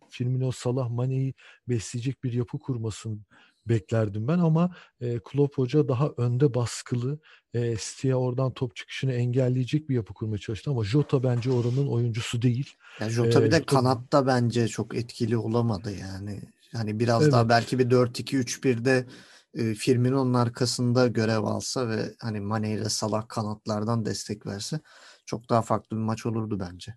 [0.09, 1.33] Firmino, Salah, Mane'yi
[1.69, 3.17] besleyecek bir yapı kurmasını
[3.65, 7.19] beklerdim ben ama e, Klopp Hoca daha önde baskılı
[7.53, 12.41] e, City'ye oradan top çıkışını engelleyecek bir yapı kurmaya çalıştı ama Jota bence oranın oyuncusu
[12.41, 12.73] değil.
[12.99, 16.41] Yani Jota bir de Jota- kanatta bence çok etkili olamadı yani.
[16.73, 17.31] Hani biraz Evet.
[17.33, 19.05] daha belki bir 4-2-3-1'de
[19.53, 24.79] e, Firmino'nun arkasında görev alsa ve hani Mane ile Salah kanatlardan destek verse
[25.25, 26.95] çok daha farklı bir maç olurdu bence.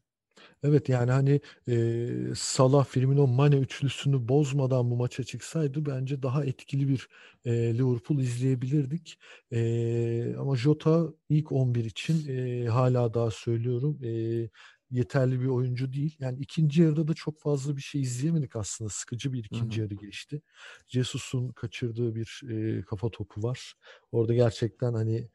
[0.62, 6.88] Evet yani hani e, Salah, Firmino, Mane üçlüsünü bozmadan bu maça çıksaydı bence daha etkili
[6.88, 7.08] bir
[7.44, 9.18] e, Liverpool izleyebilirdik.
[9.52, 14.48] E, ama Jota ilk 11 için e, hala daha söylüyorum e,
[14.90, 16.16] yeterli bir oyuncu değil.
[16.20, 18.90] Yani ikinci yarıda da çok fazla bir şey izleyemedik aslında.
[18.90, 19.82] Sıkıcı bir ikinci hı.
[19.82, 20.42] yarı geçti.
[20.86, 23.74] Jesus'un kaçırdığı bir e, kafa topu var.
[24.12, 25.28] Orada gerçekten hani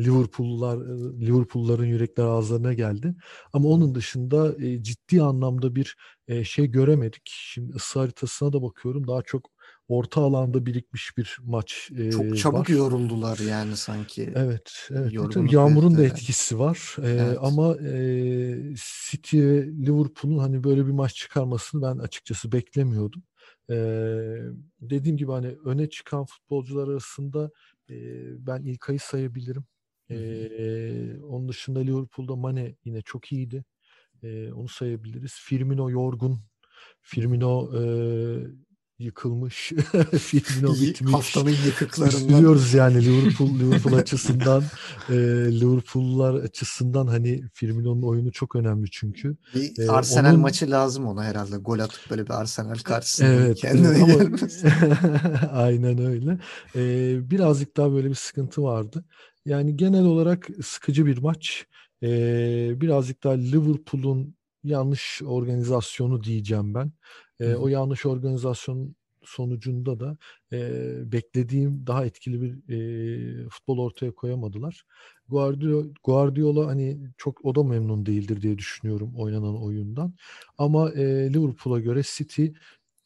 [0.00, 3.14] Liverpool'lar e, Liverpool'ların yürekler ağızlarına geldi.
[3.52, 5.96] Ama onun dışında e, ciddi anlamda bir
[6.28, 7.22] e, şey göremedik.
[7.24, 9.06] Şimdi ısı haritasına da bakıyorum.
[9.06, 9.50] Daha çok
[9.88, 12.74] orta alanda birikmiş bir maç e, Çok çabuk var.
[12.74, 14.32] yoruldular yani sanki.
[14.34, 15.12] Evet, evet.
[15.12, 16.96] Yorgunluk yağmurun da etkisi var.
[17.02, 17.38] E, Evet.
[17.40, 18.74] ama e,
[19.10, 23.22] City ve Liverpool'un hani böyle bir maç çıkarmasını ben açıkçası beklemiyordum.
[23.70, 23.74] E,
[24.80, 27.50] dediğim gibi hani öne çıkan futbolcular arasında
[27.90, 27.96] e,
[28.46, 29.64] ben İlkay'ı sayabilirim.
[30.08, 30.18] Hı hı.
[30.18, 33.64] E, onun dışında Liverpool'da Mane yine çok iyiydi.
[34.22, 35.32] E, onu sayabiliriz.
[35.34, 36.40] Firmino yorgun.
[37.00, 37.82] Firmino e,
[38.98, 39.72] yıkılmış.
[40.18, 41.12] Firmino İyi, bitmiş.
[41.12, 42.18] haftanın yıkıklarından.
[42.28, 44.62] Üzülüyoruz yani Liverpool Liverpool açısından
[45.08, 45.14] e,
[45.60, 49.36] Liverpool'lar açısından hani Firmino'nun oyunu çok önemli çünkü.
[49.54, 51.56] Bir Ee, Arsenal onun- maçı lazım ona herhalde.
[51.56, 54.68] Gol atıp böyle bir Arsenal karşısında Evet, kendine ama gelmesi.
[55.52, 56.38] aynen öyle.
[56.76, 59.04] Ee, birazcık daha böyle bir sıkıntı vardı.
[59.44, 61.66] Yani genel olarak sıkıcı bir maç.
[62.02, 64.34] Ee, birazcık daha Liverpool'un
[64.64, 66.92] yanlış organizasyonu diyeceğim ben.
[67.44, 67.54] Hı.
[67.56, 70.16] o yanlış organizasyon sonucunda da
[70.52, 72.74] e, beklediğim daha etkili bir
[73.44, 74.82] e, futbol ortaya koyamadılar.
[75.28, 80.14] Guardiola, Guardiola hani çok o da memnun değildir diye düşünüyorum oynanan oyundan.
[80.58, 82.46] Ama e, Liverpool'a göre City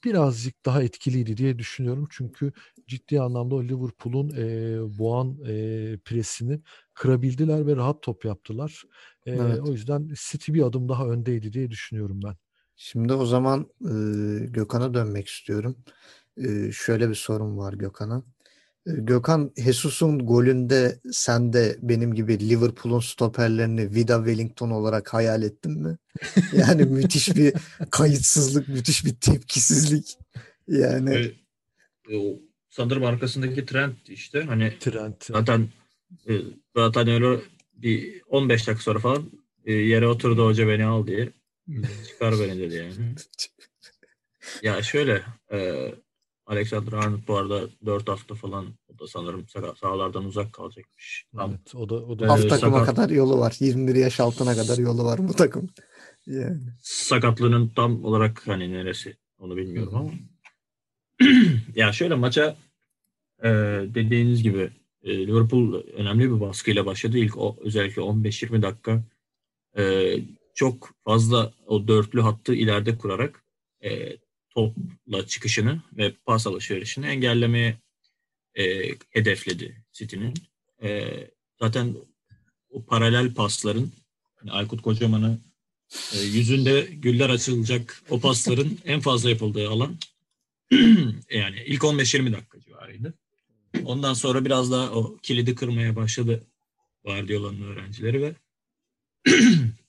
[0.05, 2.07] birazcık daha etkiliydi diye düşünüyorum.
[2.11, 2.53] Çünkü
[2.87, 6.61] ciddi anlamda o Liverpool'un e, boğan e, presini
[6.95, 8.83] kırabildiler ve rahat top yaptılar.
[9.27, 9.61] E, Evet.
[9.61, 12.37] O yüzden City bir adım daha öndeydi diye düşünüyorum ben.
[12.85, 13.93] Şimdi o zaman e,
[14.47, 15.77] Gökhan'a dönmek istiyorum.
[16.37, 18.23] E, şöyle bir sorum var Gökhan'a.
[18.87, 25.73] E, Gökhan, Jesus'un golünde sen de benim gibi Liverpool'un stoperlerini Vida Wellington olarak hayal ettin
[25.73, 25.97] mi?
[26.53, 27.55] Yani müthiş bir
[27.91, 30.17] kayıtsızlık, müthiş bir tepkisizlik.
[30.69, 31.33] Yani Ve,
[32.11, 32.41] e, o
[32.71, 35.25] sanırım arkasındaki trend işte hani Trent.
[35.25, 35.69] zaten
[36.29, 36.33] e,
[36.77, 37.41] zaten öyle
[37.75, 39.31] bir 15 dakika sonra falan
[39.65, 41.33] e, yere oturdu hoca beni al diye
[42.09, 42.93] çıkar beni dedi yani.
[44.63, 45.23] Ya şöyle
[45.53, 45.89] e,
[46.47, 51.27] Alexander Arnold bu arada 4 hafta falan o da sanırım sah- sahalardan uzak kalacakmış.
[51.37, 52.97] Tam Evet, o da o da alt takıma sakat.
[52.97, 53.57] kadar yolu var.
[53.61, 55.71] 21 yaş altına kadar yolu var bu takım.
[56.27, 56.61] Yani.
[56.81, 60.11] sakatlığının tam olarak hani neresi onu bilmiyorum ama.
[61.75, 62.57] ya şöyle maça
[63.43, 63.49] e,
[63.95, 64.71] dediğiniz gibi
[65.03, 67.19] e, Liverpool önemli bir baskıyla başladı.
[67.19, 69.03] İlk o, özellikle 15-20 dakika
[69.77, 69.83] e,
[70.55, 73.45] çok fazla o dörtlü hattı ileride kurarak
[73.85, 74.17] e,
[74.51, 77.79] topla çıkışını ve pas alışverişini engellemeye
[78.55, 80.35] e, hedefledi City'nin.
[80.83, 81.11] E,
[81.61, 81.97] zaten
[82.71, 83.93] o paralel pasların
[84.35, 85.39] hani Aykut Kocaman'ı
[86.15, 89.99] e, yüzünde güller açılacak o pasların en fazla yapıldığı alan
[91.31, 93.15] yani ilk 15-20 dakika civarıydı.
[93.85, 96.47] Ondan sonra biraz daha o kilidi kırmaya başladı
[97.05, 98.35] Guardiola'nın öğrencileri ve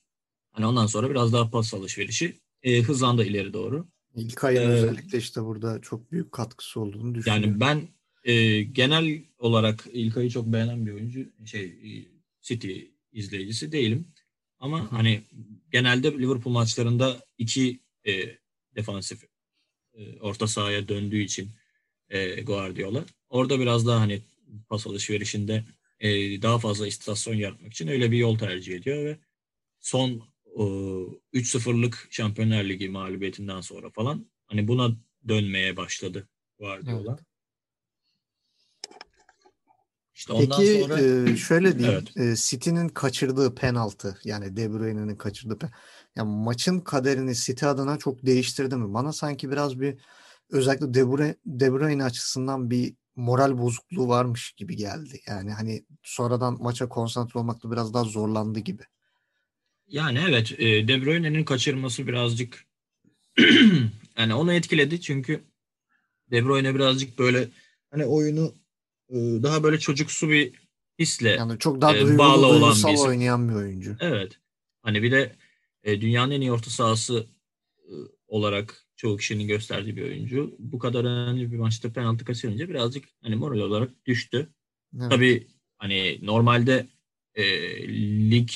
[0.54, 3.88] hani ondan sonra biraz daha pas alışverişi e, hızlandı ileri doğru.
[4.16, 7.44] İlk ayın Ee, özellikle işte burada çok büyük katkısı olduğunu düşünüyorum.
[7.50, 7.88] Yani ben
[8.24, 11.90] e, genel olarak İlkay'ı çok beğenen bir oyuncu şey e,
[12.42, 12.80] City
[13.12, 14.08] izleyicisi değilim.
[14.60, 15.22] Ama hani
[15.72, 18.12] genelde Liverpool maçlarında iki e,
[18.76, 19.24] defansif
[19.94, 21.50] e, orta sahaya döndüğü için
[22.10, 23.06] e, Guardiola.
[23.30, 24.22] Orada biraz daha hani
[24.70, 25.64] pas alışverişinde
[26.00, 29.18] e, daha fazla istasyon yaratmak için öyle bir yol tercih ediyor ve
[29.80, 34.92] son 3-0'lık Şampiyonlar Ligi mağlubiyetinden sonra falan hani buna
[35.28, 36.28] dönmeye başladı
[36.60, 37.18] Guardiola.
[40.16, 42.04] İşte ondan Peki sonra e, şöyle diyeyim.
[42.18, 42.32] Evet.
[42.32, 45.78] e, City'nin kaçırdığı penaltı yani De Bruyne'nin kaçırdığı penaltı.
[46.16, 48.94] Yani maçın kaderini City adına çok değiştirdi mi?
[48.94, 50.00] Bana sanki biraz bir
[50.50, 55.22] özellikle De Bruyne, De Bruyne açısından bir moral bozukluğu varmış gibi geldi.
[55.28, 58.84] Yani hani sonradan maça konsantre olmakta biraz daha zorlandı gibi.
[59.94, 62.66] Yani evet e, De Bruyne'nin kaçırması birazcık
[64.18, 65.42] yani onu etkiledi çünkü
[66.32, 67.48] De Bruyne birazcık böyle
[67.92, 68.54] hani oyunu
[69.10, 70.54] e, daha böyle çocuksu bir
[71.00, 73.08] hisle Yani çok daha e, bağlı olan bir isim.
[73.08, 73.98] oynayan bir oyuncu.
[74.00, 74.40] evet
[74.82, 75.36] hani bir de
[75.84, 77.28] e, dünyanın en iyi orta sahası
[77.78, 77.92] e,
[78.28, 80.56] olarak çoğu kişinin gösterdiği bir oyuncu.
[80.60, 84.50] Bu kadar önemli bir maçta penaltı kaçırınca birazcık hani moral olarak düştü.
[85.00, 85.12] Evet.
[85.12, 86.88] Tabii hani normalde
[87.36, 87.44] e,
[88.32, 88.50] lig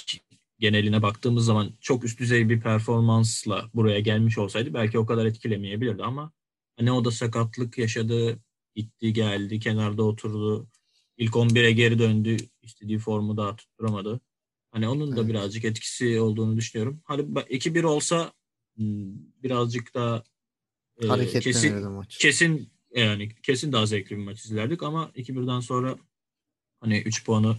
[0.59, 6.03] geneline baktığımız zaman çok üst düzey bir performansla buraya gelmiş olsaydı belki o kadar etkilemeyebilirdi
[6.03, 6.31] ama
[6.77, 8.39] hani o da sakatlık yaşadı,
[8.75, 10.67] gitti geldi, kenarda oturdu.
[11.17, 14.21] İlk 11'e geri döndü, istediği formu daha tutturamadı.
[14.71, 15.29] Hani onun da Evet.
[15.29, 17.01] birazcık etkisi olduğunu düşünüyorum.
[17.03, 18.33] Hani ba- 2-1 olsa
[18.75, 20.23] hmm, birazcık daha
[21.01, 22.17] e, kesin, maç.
[22.17, 25.97] kesin yani kesin daha zevkli bir maç izlerdik ama 2-1'den sonra
[26.79, 27.57] hani 3 puanı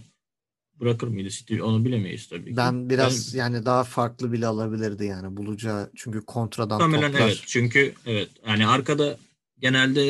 [0.79, 2.57] bırakır mıydı City onu bilemeyiz tabii ki.
[2.57, 7.19] Ben biraz yani daha farklı bile alabilirdi yani bulacağı çünkü kontradan toplar.
[7.19, 7.43] evet.
[7.45, 9.17] Çünkü evet yani arkada
[9.59, 10.01] genelde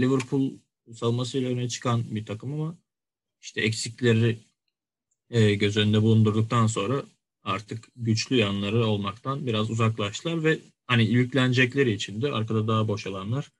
[0.00, 0.52] Liverpool
[0.94, 2.76] savunmasıyla öne çıkan bir takım ama
[3.40, 4.38] işte eksikleri
[5.30, 7.02] e, göz önünde bulundurduktan sonra
[7.42, 13.50] artık güçlü yanları olmaktan biraz uzaklaştılar ve hani yüklenecekleri için de arkada daha boş alanlar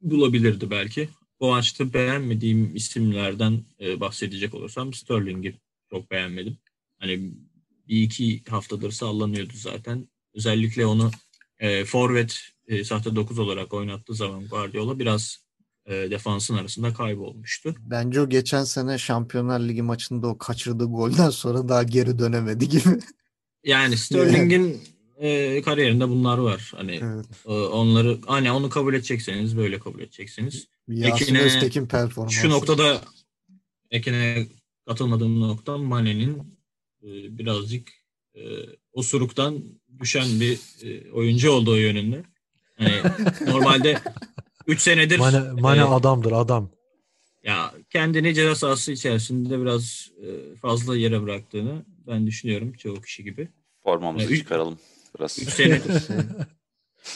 [0.00, 1.08] bulabilirdi belki.
[1.40, 5.54] Bu maçta beğenmediğim isimlerden e, bahsedecek olursam Sterling'i
[5.90, 6.58] çok beğenmedim.
[6.98, 7.32] Hani
[7.88, 10.08] bir iki haftadır sallanıyordu zaten.
[10.34, 11.10] Özellikle onu
[11.58, 15.38] e, forvet e, sahte 9 olarak oynattığı zaman Guardiola biraz
[15.86, 17.74] e, defansın arasında kaybolmuştu.
[17.78, 23.00] Bence o geçen sene Şampiyonlar Ligi maçında o kaçırdığı golden sonra daha geri dönemedi gibi.
[23.64, 24.82] Yani Sterling'in
[25.20, 26.72] e, kariyerinde bunlar var.
[26.76, 27.26] Hani evet.
[27.46, 30.68] e, onları hani onu kabul edecekseniz böyle kabul edeceksiniz.
[30.88, 32.34] Yasin Ekine- Öztekin performansı.
[32.34, 33.00] Şu noktada
[33.90, 34.46] Ekin'e
[34.88, 36.36] katılmadığım nokta Mane'nin
[37.02, 37.88] e, birazcık
[38.34, 38.40] e,
[38.92, 39.64] osuruktan
[40.00, 42.22] düşen bir e, oyuncu olduğu yönünde.
[42.78, 42.92] Hani
[43.46, 43.98] normalde
[44.66, 46.70] 3 senedir Mane, Mane e, adamdır adam.
[47.44, 53.48] ya kendini ceza sahası içerisinde biraz e, fazla yere bıraktığını ben düşünüyorum çoğu kişi gibi.
[53.84, 54.78] Formamızı Ya, üç- çıkaralım
[55.18, 55.38] biraz.
[55.38, 56.08] 3 senedir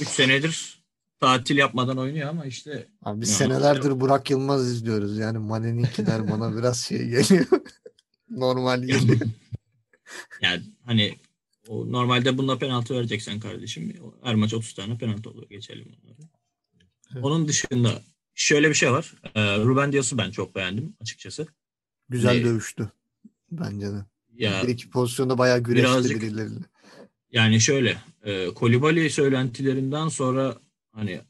[0.01, 0.85] 3 senedir
[1.21, 5.19] tatil yapmadan oynuyor ama işte Abi biz senelerdir Burak Yılmaz izliyoruz.
[5.19, 7.47] Yani Mane'ninkiler bana biraz şey geliyor.
[8.31, 9.19] Normal geliyor.
[10.43, 11.19] Yani hani
[11.69, 16.29] o normalde buna penaltı vereceksen kardeşim her maç 30 tane penaltı oluyor geçelim onları.
[17.15, 17.25] Evet.
[17.25, 18.03] Onun dışında
[18.35, 19.15] şöyle bir şey var.
[19.35, 21.47] Ee, Ruben Dias'ı ben çok beğendim açıkçası.
[22.09, 22.45] Güzel Ne?
[22.45, 22.91] dövüştü.
[23.51, 24.05] Bence de.
[24.35, 26.61] Ya Bir iki pozisyonda bayağı güreşti Birazcık- birileriyle.
[27.35, 30.57] Yani şöyle e, Kolibali söylentilerinden sonra
[30.93, 31.21] hani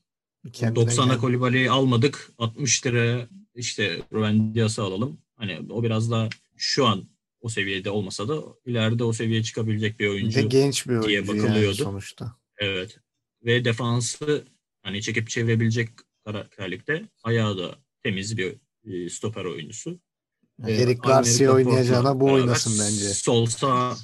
[0.53, 1.19] Kendine 90'a geldi.
[1.19, 2.31] Kolibali'yi almadık.
[2.39, 5.19] 60 liraya işte Ruben Dias'ı alalım.
[5.37, 7.05] Hani o biraz da şu an
[7.41, 10.49] o seviyede olmasa da ileride o seviyeye çıkabilecek bir oyuncu.
[10.49, 11.75] genç bir diye oyuncu yani bakılıyordu.
[11.75, 12.37] sonuçta.
[12.59, 12.99] Evet.
[13.45, 14.45] Ve defansı
[14.83, 15.89] hani çekip çevirebilecek
[16.25, 20.01] karakterlikte ayağı da temiz bir e, stoper oyuncusu.
[20.67, 23.15] Ee, Eric Garcia oynayacağına bu oynasın bence.
[23.15, 23.97] Sol sağ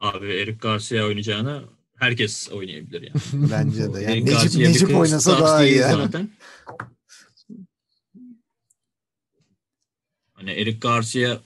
[0.00, 1.64] abi Eric Garcia oynayacağına
[1.96, 3.20] herkes oynayabilir yani.
[3.50, 4.00] Bence de.
[4.00, 6.02] Yani Eric Necip, Garcia Necip oynasa daha iyi yani.
[6.02, 6.30] Zaten.
[10.32, 11.40] Hani Eric Garcia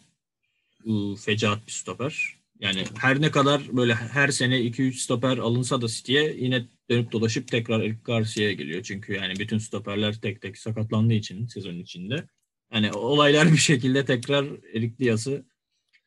[1.19, 2.43] fecaat bir stoper.
[2.61, 7.49] Yani her ne kadar böyle her sene 2-3 stoper alınsa da City'ye yine dönüp dolaşıp
[7.49, 8.83] tekrar Eric Garcia'ya geliyor.
[8.83, 12.27] Çünkü yani bütün stoperler tek tek sakatlandığı için sezon içinde.
[12.73, 15.45] Yani olaylar bir şekilde tekrar Eric Diaz'ı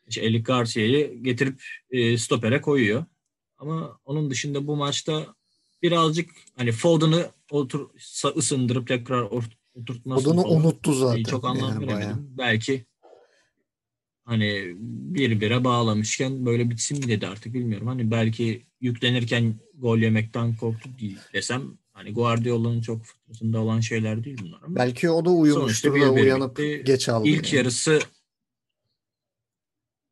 [0.08, 3.06] işte Eric Garcia'yı getirip e, stopere koyuyor.
[3.58, 5.36] Ama onun dışında bu maçta
[5.82, 7.90] birazcık hani Foden'ı otur,
[8.36, 11.24] ısındırıp tekrar Odunu falan unuttu zaten.
[11.24, 12.28] çok anlam yani veremedim.
[12.38, 12.86] Belki
[14.26, 17.88] hani bir bire bağlamışken böyle bitsin mi dedi artık bilmiyorum.
[17.88, 24.38] Hani belki yüklenirken gol yemekten korktu değil desem hani Guardiola'nın çok fıtratında olan şeyler değil
[24.44, 27.28] bunlar ama Belki o da uyumuştur da uyanıp geç aldı.
[27.28, 27.58] ilk yani.
[27.58, 28.00] yarısı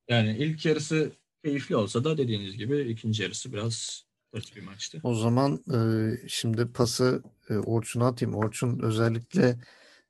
[0.10, 1.12] yani ilk yarısı
[1.44, 5.00] keyifli olsa da dediğiniz gibi ikinci yarısı biraz kötü bir maçtı.
[5.04, 5.78] O zaman e,
[6.28, 8.36] şimdi pası e, Orçun'a atayım.
[8.36, 9.60] Orçun özellikle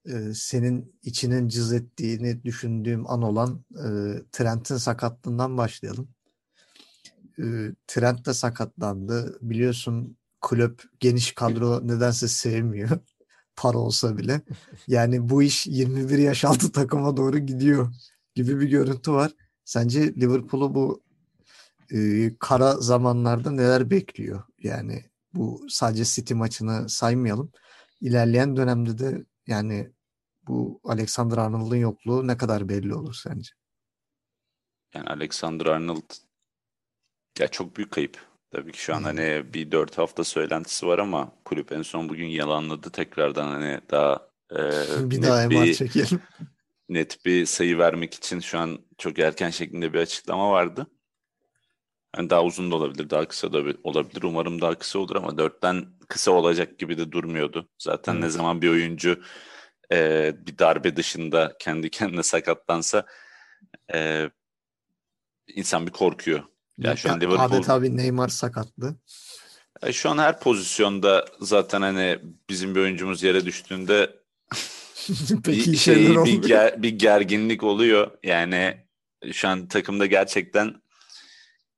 [0.05, 3.87] e, senin içinin cız ettiğini düşündüğüm an olan e,
[4.31, 6.09] Trent'in sakatlığından başlayalım.
[7.39, 7.43] E,
[7.87, 9.37] Trent de sakatlandı.
[9.41, 12.89] Biliyorsun kulüp geniş kadro nedense sevmiyor.
[13.55, 14.41] Para olsa bile.
[14.87, 17.93] Yani bu iş 21 yaş altı takıma doğru gidiyor
[18.35, 19.31] gibi bir görüntü var.
[19.65, 21.03] Sence Liverpool'u bu
[21.93, 24.43] e, kara zamanlarda neler bekliyor?
[24.59, 27.51] Yani bu sadece City maçını saymayalım.
[28.01, 29.91] İlerleyen dönemde de yani
[30.47, 33.49] bu Alexander Arnold'un yokluğu ne kadar belli olur sence?
[34.93, 36.11] Yani Alexander Arnold
[37.39, 38.17] ya çok büyük kayıp.
[38.51, 42.27] Tabii ki şu an hani bir dört hafta söylentisi var ama kulüp en son bugün
[42.27, 44.59] yalanladı tekrardan hani daha e,
[45.09, 46.21] Bir net daha MR bir çekelim.
[46.89, 50.87] Net bir sayı vermek için şu an çok erken şeklinde bir açıklama vardı.
[52.17, 54.23] Yani daha uzun da olabilir, daha kısa da olabilir.
[54.23, 57.69] Umarım daha kısa olur ama dörtten kısa olacak gibi de durmuyordu.
[57.79, 58.31] Zaten ne Evet.
[58.33, 59.23] zaman bir oyuncu
[59.91, 63.05] e, bir darbe dışında kendi kendine sakatlansa
[63.93, 64.29] e,
[65.47, 66.43] insan bir korkuyor.
[66.77, 68.95] Ya şu an Liverpool Adeta bir Neymar sakatlı.
[69.83, 72.19] e, şu an her pozisyonda zaten hani
[72.49, 74.22] bizim bir oyuncumuz yere düştüğünde
[75.43, 78.11] Peki bir şey bir, ger- bir gerginlik oluyor.
[78.23, 78.77] Yani
[79.31, 80.81] şu an takımda gerçekten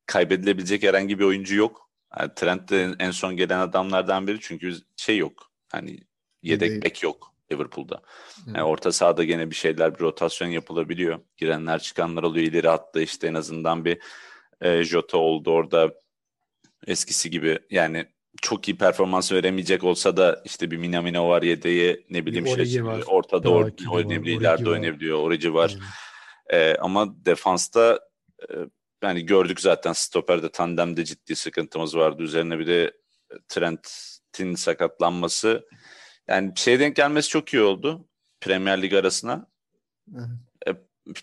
[0.05, 1.89] kaybedilebilecek herhangi bir oyuncu yok.
[2.19, 5.51] Yani Trent de en son gelen adamlardan biri çünkü şey yok.
[5.71, 5.99] Hani
[6.43, 8.01] yedek bek yok Liverpool'da.
[8.47, 11.19] Yani orta sahada gene bir şeyler bir rotasyon yapılabiliyor.
[11.38, 12.47] Girenler çıkanlar oluyor.
[12.47, 13.99] İleri hatta işte en azından bir
[14.61, 15.93] e, Jota oldu orada
[16.88, 17.59] eskisi gibi.
[17.69, 18.05] Yani
[18.45, 22.85] çok iyi performans veremeyecek olsa da işte bir Minamino var yedeği ne bileyim Origi şey
[22.85, 23.03] var.
[23.07, 24.71] ortada or- oynayabiliyor, ileride var.
[24.71, 25.75] oynayabiliyor, Origi var.
[26.49, 27.99] Ee, ama defansta
[28.49, 28.53] e,
[29.03, 32.23] yani gördük zaten stoperde tandemde ciddi sıkıntımız vardı.
[32.23, 32.83] Üzerine bir de
[33.31, 35.67] e, Trent'in sakatlanması.
[36.27, 38.07] Yani şeye denk gelmesi çok iyi oldu.
[38.41, 39.47] Premier Lig arasına.
[40.65, 40.77] Evet.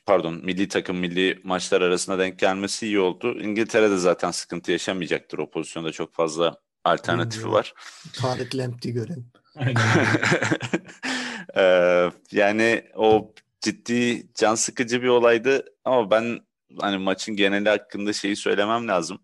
[0.07, 3.41] Pardon milli takım milli maçlar arasına denk gelmesi iyi oldu.
[3.41, 5.39] İngiltere'de zaten sıkıntı yaşamayacaktır.
[5.39, 7.55] O pozisyonda çok fazla alternatifi Bilmiyorum.
[7.55, 7.75] var.
[8.13, 9.27] Tarık Lamptey görelim.
[11.57, 16.41] Ee, yani o ciddi can sıkıcı bir olaydı ama ben
[16.81, 19.19] hani maçın geneli hakkında şeyi söylemem lazım.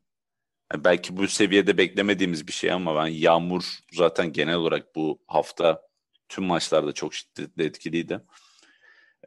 [0.72, 5.82] Yani belki bu seviyede beklemediğimiz bir şey ama ben yağmur zaten genel olarak bu hafta
[6.28, 8.20] tüm maçlarda çok şiddetli etkiliydi.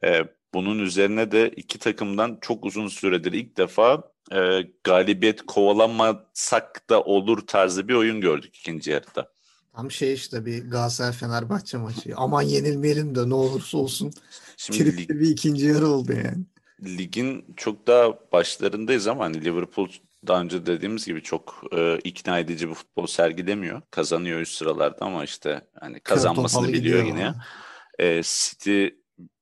[0.03, 0.23] Ee,
[0.53, 7.47] bunun üzerine de iki takımdan çok uzun süredir ilk defa e, galibiyet kovalamasak da olur
[7.47, 9.31] tarzı bir oyun gördük ikinci yarıda.
[9.75, 12.13] Tam şey işte bir Galatasaray Fenerbahçe maçı.
[12.15, 14.13] Aman yenilmeyelim de ne olursa olsun.
[14.57, 16.45] Şimdi lig- bir ikinci yarı oldu yani.
[16.97, 19.87] ligin çok daha başlarındayız ama hani Liverpool
[20.27, 23.81] daha önce dediğimiz gibi çok e, ikna edici bir futbol sergilemiyor.
[23.91, 27.27] Kazanıyor üst sıralarda ama işte hani kazanmasını biliyor yine.
[27.27, 27.45] ama.
[27.99, 28.87] E, City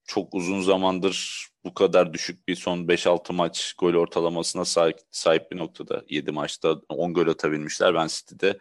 [0.05, 5.57] çok uzun zamandır bu kadar düşük bir son 5-6 maç gol ortalamasına sahip, sahip bir
[5.57, 6.03] noktada.
[6.09, 7.93] 7 maçta 10 gol atabilmişler.
[7.95, 8.59] Ben City'de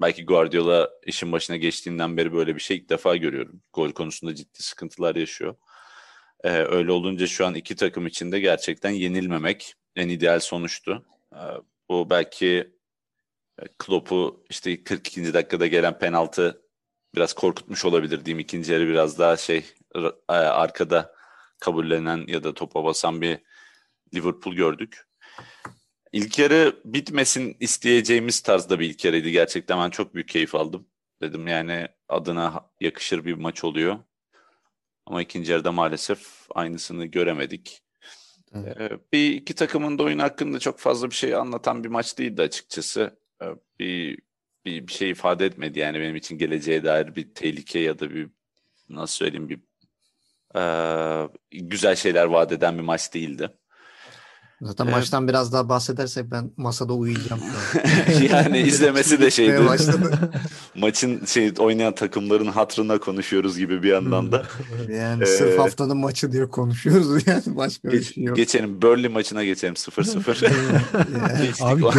[0.00, 3.62] belki Guardiola işin başına geçtiğinden beri böyle bir şey ilk defa görüyorum.
[3.72, 5.54] Gol konusunda ciddi sıkıntılar yaşıyor.
[6.44, 11.06] Ee, öyle olunca şu an iki takım içinde gerçekten yenilmemek en ideal sonuçtu.
[11.34, 11.38] Ee,
[11.88, 12.72] bu belki
[13.78, 15.34] Klopp'u işte 42.
[15.34, 16.62] dakikada gelen penaltı
[17.14, 18.40] biraz korkutmuş olabilir diyeyim.
[18.40, 19.64] İkinci yarı biraz daha şey
[20.28, 21.21] e, arkada
[21.62, 23.38] kabullenen ya da topa basan bir
[24.14, 25.06] Liverpool gördük.
[26.12, 29.28] İlk yarı bitmesin isteyeceğimiz tarzda bir ilk yarıydı.
[29.28, 30.86] Gerçekten ben çok büyük keyif aldım.
[31.20, 33.98] Dedim yani adına yakışır bir maç oluyor.
[35.06, 37.82] Ama ikinci yarıda maalesef aynısını göremedik.
[38.54, 38.80] Evet.
[38.80, 42.42] Ee, bir iki takımın da oyun hakkında çok fazla bir şey anlatan bir maç değildi
[42.42, 43.18] açıkçası.
[43.42, 43.46] Ee,
[43.78, 44.18] bir,
[44.64, 48.30] bir, bir şey ifade etmedi yani benim için geleceğe dair bir tehlike ya da bir
[48.88, 49.60] nasıl söyleyeyim bir
[50.56, 50.62] e,
[51.52, 53.50] güzel şeyler vaat eden bir maç değildi.
[54.62, 54.94] Zaten evet.
[54.94, 57.42] maçtan biraz daha bahsedersek ben masada uyuyacağım.
[58.30, 59.60] yani izlemesi de şeydi.
[60.76, 64.42] Maçın şey oynayan takımların hatırına konuşuyoruz gibi bir yandan da.
[64.92, 68.36] yani ee, sırf haftanın maçı diye konuşuyoruz yani başka geç, bir şey yok.
[68.36, 70.44] Geçelim Burnley maçına geçelim 0-0.
[70.44, 71.50] yani.
[71.60, 71.92] Abi gol,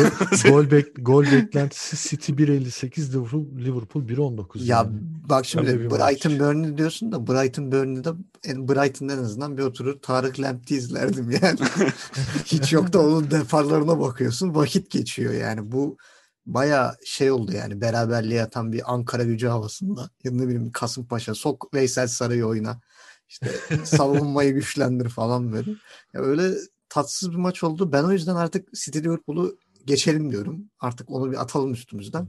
[0.51, 4.59] gol, bek, gol beklentisi City 1.58 Liverpool, Liverpool 1.19.
[4.59, 4.89] Ya yani.
[5.29, 8.09] bak şimdi Brighton Burnley diyorsun da Brighton Burnley'de
[8.45, 11.59] Brighton'da en azından bir oturur Tarık Lamptey izlerdim yani.
[12.45, 15.97] Hiç yok da onun defarlarına bakıyorsun vakit geçiyor yani bu
[16.45, 20.09] baya şey oldu yani beraberliğe yatan bir Ankara gücü havasında.
[20.23, 22.81] Ya ne bileyim Kasımpaşa sok Veysel Sarı'yı oyna.
[23.29, 23.51] İşte
[23.83, 25.71] savunmayı güçlendir falan böyle.
[26.13, 26.51] Ya öyle
[26.89, 27.91] tatsız bir maç oldu.
[27.91, 30.69] Ben o yüzden artık City Liverpool'u geçelim diyorum.
[30.79, 32.27] Artık onu bir atalım üstümüzden.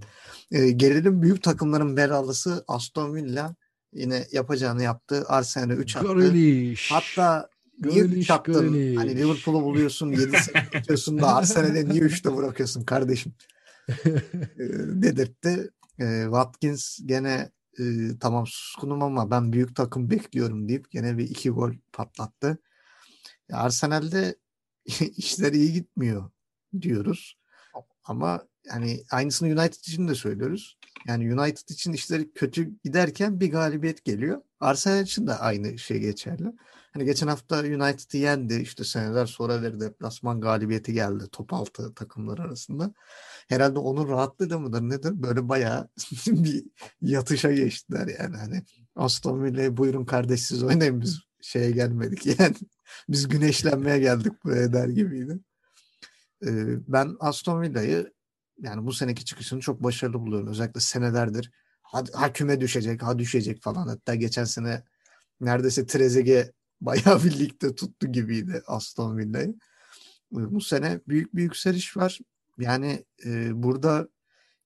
[0.51, 3.55] E, gelelim büyük takımların belalısı Aston Villa
[3.95, 5.25] yine yapacağını yaptı.
[5.29, 6.07] Arsenal'e 3 attı.
[6.07, 6.91] Grealish.
[6.93, 7.49] Hatta
[7.85, 8.97] niye 3 attın?
[8.97, 10.37] Hani Liverpool'u buluyorsun 7
[10.79, 13.35] atıyorsun da Arsenal'e niye 3'te bırakıyorsun kardeşim?
[15.03, 15.71] dedirtti.
[16.01, 17.85] E, Watkins gene e,
[18.21, 22.59] tamam suskunum ama ben büyük takım bekliyorum deyip gene bir iki gol patlattı.
[23.53, 24.37] Arsenal'de
[25.17, 26.31] işler iyi gitmiyor
[26.81, 27.39] diyoruz.
[28.05, 30.79] Ama yani aynısını United için de söylüyoruz.
[31.07, 34.43] Yani United için işleri kötü giderken bir galibiyet geliyor.
[34.61, 36.53] Arsenal için de aynı şey geçerli.
[36.95, 38.55] Hani geçen hafta United'ı yendi.
[38.55, 42.95] İşte seneler sonra bir deplasman galibiyeti geldi top altı takımlar arasında.
[43.49, 45.23] Herhalde onun rahatlığı da mıdır nedir?
[45.23, 45.89] Böyle bayağı
[46.27, 46.65] bir
[47.01, 48.37] yatışa geçtiler yani.
[48.37, 48.63] Hani
[48.97, 52.57] Aston Villa'yı buyurun kardeş siz oynayın biz şeye gelmedik yani.
[53.09, 55.39] Biz güneşlenmeye geldik buraya der gibiydi.
[56.47, 58.14] Ee, ben Aston Villa'yı
[58.59, 60.49] yani bu seneki çıkışını çok başarılı buluyorum.
[60.49, 61.51] Özellikle senelerdir
[61.83, 63.89] ha, ha küme düşecek, ha düşecek falan.
[63.89, 64.83] Hatta geçen sene
[65.41, 69.55] neredeyse Trezege bayağı bir ligde tuttu gibiydi Aston Villa'yı.
[70.33, 72.19] Ee, bu sene büyük bir yükseliş var.
[72.59, 74.09] Yani e, burada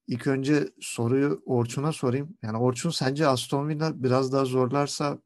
[0.07, 2.39] ilk önce soruyu Orçun'a sorayım.
[2.43, 5.19] Yani Orçun sence Aston Villa biraz daha zorlarsa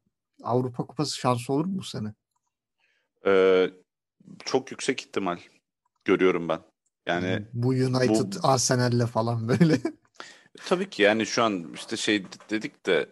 [0.43, 2.13] Avrupa Kupası şansı olur mu bu sene?
[3.25, 3.71] Ee,
[4.45, 5.37] çok yüksek ihtimal
[6.05, 6.72] görüyorum ben.
[7.07, 8.47] Yani bu United bu...
[8.47, 9.77] Arsenal'le falan böyle.
[10.65, 13.09] Tabii ki yani şu an işte şey dedik de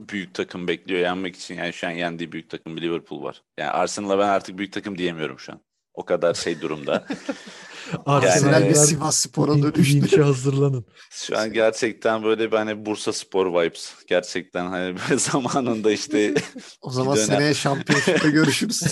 [0.00, 1.54] büyük takım bekliyor yenmek için.
[1.54, 3.42] Yani şu an yendiği büyük takım bir Liverpool var.
[3.58, 5.60] Yani Arsenal'a ben artık büyük takım diyemiyorum şu an.
[5.94, 7.06] O kadar şey durumda.
[8.06, 10.22] Arsenal yani, bir Sivas Spor'a dönüştü.
[10.22, 10.84] hazırlanın.
[11.10, 13.94] Şu an gerçekten böyle bir hani Bursa Spor vibes.
[14.06, 16.34] Gerçekten hani böyle zamanında işte.
[16.80, 18.82] o zaman seneye şampiyonlukta görüşürüz.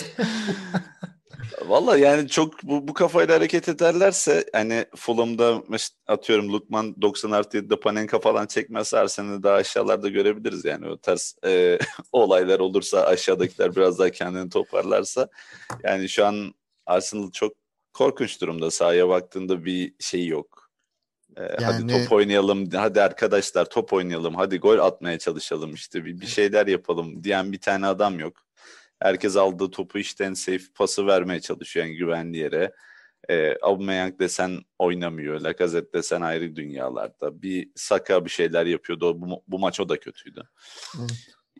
[1.61, 5.63] Valla yani çok bu, bu kafayla hareket ederlerse hani Fulham'da
[6.07, 11.35] atıyorum Lukman 90 artı 7'de Panenka falan çekmezse Arsenal'i daha aşağılarda görebiliriz yani o tarz
[11.45, 11.79] e,
[12.11, 15.27] olaylar olursa aşağıdakiler biraz daha kendini toparlarsa
[15.83, 16.53] yani şu an
[16.85, 17.53] Arsenal çok
[17.93, 20.69] korkunç durumda sahaya baktığında bir şey yok.
[21.37, 21.63] Ee, yani...
[21.63, 26.67] Hadi top oynayalım, hadi arkadaşlar top oynayalım, hadi gol atmaya çalışalım işte bir, bir şeyler
[26.67, 28.37] yapalım diyen bir tane adam yok.
[29.03, 32.73] Herkes aldığı topu işten safe pası vermeye çalışıyor yani güvenli yere.
[33.29, 35.41] E, Aubameyang desen oynamıyor.
[35.41, 37.41] Lacazette desen ayrı dünyalarda.
[37.41, 39.21] Bir Saka bir şeyler yapıyordu.
[39.21, 40.43] Bu, bu maç o da kötüydü.
[40.99, 41.11] Evet.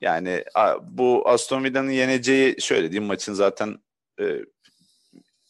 [0.01, 0.43] Yani
[0.81, 3.79] bu Aston Villa'nın yeneceği şöyle diyeyim maçın zaten
[4.19, 4.39] e,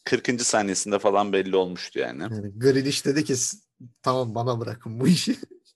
[0.03, 0.41] 40.
[0.41, 2.21] saniyesinde falan belli olmuştu yani.
[2.23, 3.35] yani Grealish dedi ki
[4.01, 5.35] tamam bana bırakın bu işi.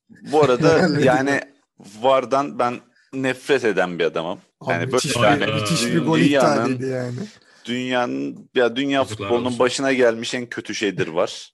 [0.09, 1.41] Bu arada yani
[1.79, 2.79] Vardan ben
[3.13, 4.39] nefret eden bir adamım.
[4.61, 7.19] Abi yani müthiş, böyle yani, müthiş bir gol dünyanın, yani.
[7.65, 11.53] Dünyanın ya dünya futbolunun başına gelmiş en kötü şeydir var.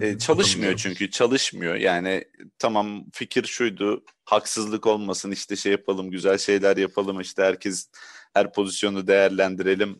[0.00, 1.74] ee, çalışmıyor çünkü çalışmıyor.
[1.74, 2.24] Yani
[2.58, 4.04] tamam fikir şuydu.
[4.24, 7.88] Haksızlık olmasın işte şey yapalım güzel şeyler yapalım işte herkes
[8.34, 9.98] her pozisyonu değerlendirelim.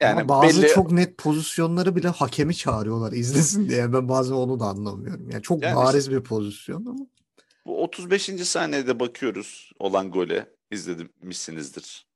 [0.00, 0.72] Yani Ama bazı belli...
[0.72, 3.92] çok net pozisyonları bile hakemi çağırıyorlar izlesin diye.
[3.92, 5.30] Ben bazen onu da anlamıyorum.
[5.30, 7.06] Yani çok yani bariz işte, bir pozisyon ama.
[7.66, 8.22] Bu 35.
[8.24, 12.06] saniyede bakıyoruz olan gole izlemişsinizdir.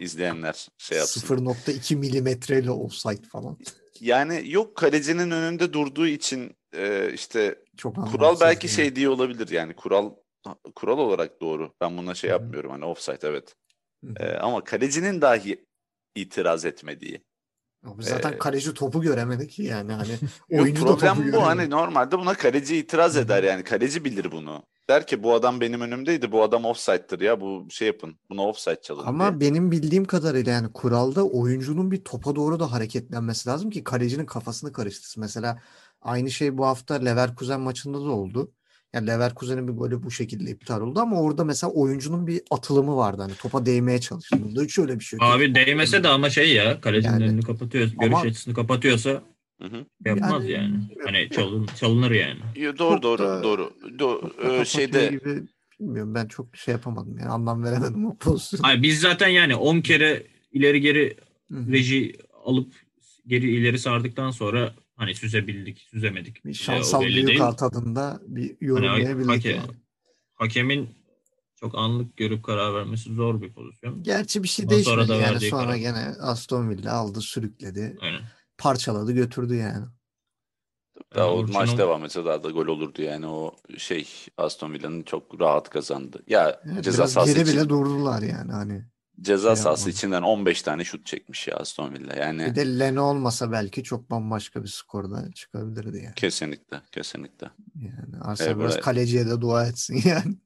[0.00, 1.36] izleyenler şey yapsın.
[1.36, 3.58] 0.2 milimetreyle offside falan.
[4.00, 8.74] Yani yok kalecinin önünde durduğu için e, işte Çok kural belki yani.
[8.74, 10.14] şey diye olabilir yani kural
[10.74, 11.72] kural olarak doğru.
[11.80, 13.54] Ben buna şey yapmıyorum hani offside evet.
[14.16, 15.64] E, ama kalecinin dahi
[16.14, 17.24] itiraz etmediği.
[17.98, 20.12] Zaten Ee, kaleci topu göremedi ki yani hani
[20.50, 21.42] Yok, oyuncu da topu problem bu göremiyor.
[21.42, 24.62] hani normalde buna kaleci itiraz eder yani kaleci bilir bunu.
[24.90, 28.80] Der ki bu adam benim önümdeydi bu adam offside'dır ya bu şey yapın buna offside
[28.82, 29.50] çalın Ama diye.
[29.50, 34.72] benim bildiğim kadarıyla yani kuralda oyuncunun bir topa doğru da hareketlenmesi lazım ki kalecinin kafasını
[34.72, 35.20] karıştırsın.
[35.20, 35.62] Mesela
[36.02, 38.52] aynı şey bu hafta Leverkusen maçında da oldu.
[38.94, 43.22] Yani Leverkusen'in bir golü bu şekilde iptal oldu ama orada mesela oyuncunun bir atılımı vardı.
[43.22, 44.36] Hani topa değmeye çalıştı.
[44.44, 45.28] Bunda hiç öyle bir şey yok.
[45.28, 47.84] Abi değmese de ama şey ya kalecinin Yani- önünü kapatıyor.
[48.00, 49.10] Görüş Ama- açısını kapatıyorsa
[49.62, 49.84] Hı hı.
[50.04, 50.74] yapmaz Yani- yani.
[51.04, 52.40] Hani çalın, çalınır yani.
[52.56, 53.72] Yo, doğru Çok doğru da- doğru.
[53.84, 55.42] Do- Çok da e, kapatıyor şeyde gibi
[55.80, 58.66] bilmiyorum ben çok şey yapamadım yani anlam veremedim o pozisyona.
[58.68, 61.16] Ay biz zaten yani 10 kere ileri geri
[61.52, 61.72] Hı hı.
[61.72, 62.72] reji alıp
[63.26, 66.36] geri ileri sardıktan sonra hani süzebildik, süzemedik.
[66.44, 67.42] Bir Bile şansal değil.
[67.42, 69.70] art tadında bir Hani yorumlayabildik hake- yani.
[70.34, 70.88] hakemin
[71.56, 74.02] çok anlık görüp karar vermesi zor bir pozisyon.
[74.02, 75.76] Gerçi bir şey Ondan sonra değişmedi da yani sonra karar.
[75.76, 78.20] gene Aston Villa aldı sürükledi Aynen.
[78.58, 79.86] parçaladı götürdü yani.
[81.14, 84.72] daha Yani o Orçun'un- maç devam etse daha da gol olurdu yani o şey Aston
[84.72, 86.22] Villa'nın çok rahat kazandı.
[86.26, 88.84] Ya Evet, ceza sahası geri için bile durdular yani hani.
[89.20, 92.14] Ceza şey sahası içinden 15 tane şut çekmiş ya Aston Villa.
[92.16, 96.14] Yani Bir de Leno olmasa belki çok bambaşka bir skorda çıkabilirdi yani.
[96.14, 97.50] kesinlikle kesinlikle.
[97.80, 100.36] Yani Arsenal biraz böyle- kaleciye de dua etsin yani.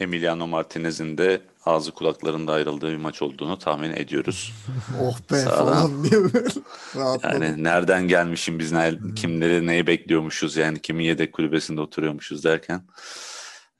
[0.00, 4.52] Emiliano Martinez'in de ağzı kulaklarında ayrıldığı bir maç olduğunu tahmin ediyoruz.
[5.02, 5.68] Oh be Sağ ol.
[5.68, 6.48] falan diye böyle.
[7.22, 12.82] Yani nereden gelmişim biz ne, kimleri neyi bekliyormuşuz yani kimin yedek kulübesinde oturuyormuşuz derken.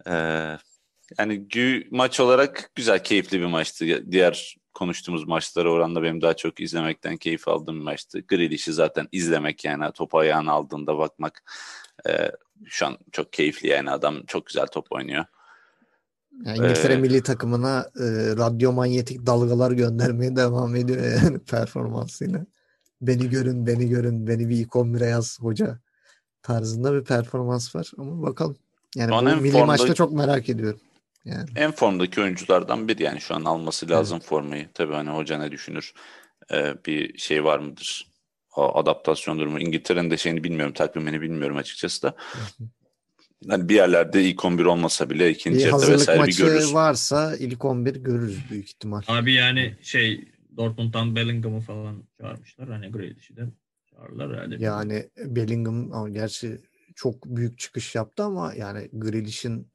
[0.08, 0.56] Ee,
[1.18, 4.12] yani gü, maç olarak güzel keyifli bir maçtı.
[4.12, 8.20] Diğer konuştuğumuz maçlara oranla benim daha çok izlemekten keyif aldığım bir maçtı.
[8.20, 11.42] Grealish'i zaten izlemek yani topu ayağına aldığında bakmak
[12.08, 12.30] e,
[12.64, 15.24] şu an çok keyifli yani adam çok güzel top oynuyor.
[16.44, 18.04] Yani İngiltere Ee, milli takımına e,
[18.36, 22.46] radyomanyetik dalgalar göndermeye devam ediyor yani performansıyla.
[23.02, 25.78] Beni görün, beni görün, beni bir ilk 11'e yaz hoca
[26.42, 27.92] tarzında bir performans var.
[27.98, 28.56] Ama bakalım.
[28.96, 30.80] Yani bu milli formda- maçta çok merak ediyorum.
[31.24, 34.68] Yani En formdaki oyunculardan biri yani şu an alması lazım formayı.
[34.74, 35.94] Tabii hani hoca ne düşünür?
[36.52, 38.06] Ee, bir şey var mıdır?
[38.56, 39.60] O adaptasyon durumu.
[39.60, 42.16] İngiltere'nin de şeyini bilmiyorum, takvimini bilmiyorum açıkçası da.
[43.48, 46.74] Hani bir yerlerde ilk 11 olmasa bile ikinci bir yarıda hazırlık vesaire bir maçı görürüz.
[46.74, 49.02] varsa ilk 11 görürüz büyük ihtimal.
[49.08, 52.68] Abi yani şey Dortmund'dan Bellingham'ı falan çağırmışlar.
[52.68, 53.42] Hani Grealish'i de
[53.90, 54.56] çağırırlar herhalde.
[54.58, 56.58] Yani Bellingham ama gerçi
[56.94, 59.68] çok büyük çıkış yaptı ama yani Grealish'in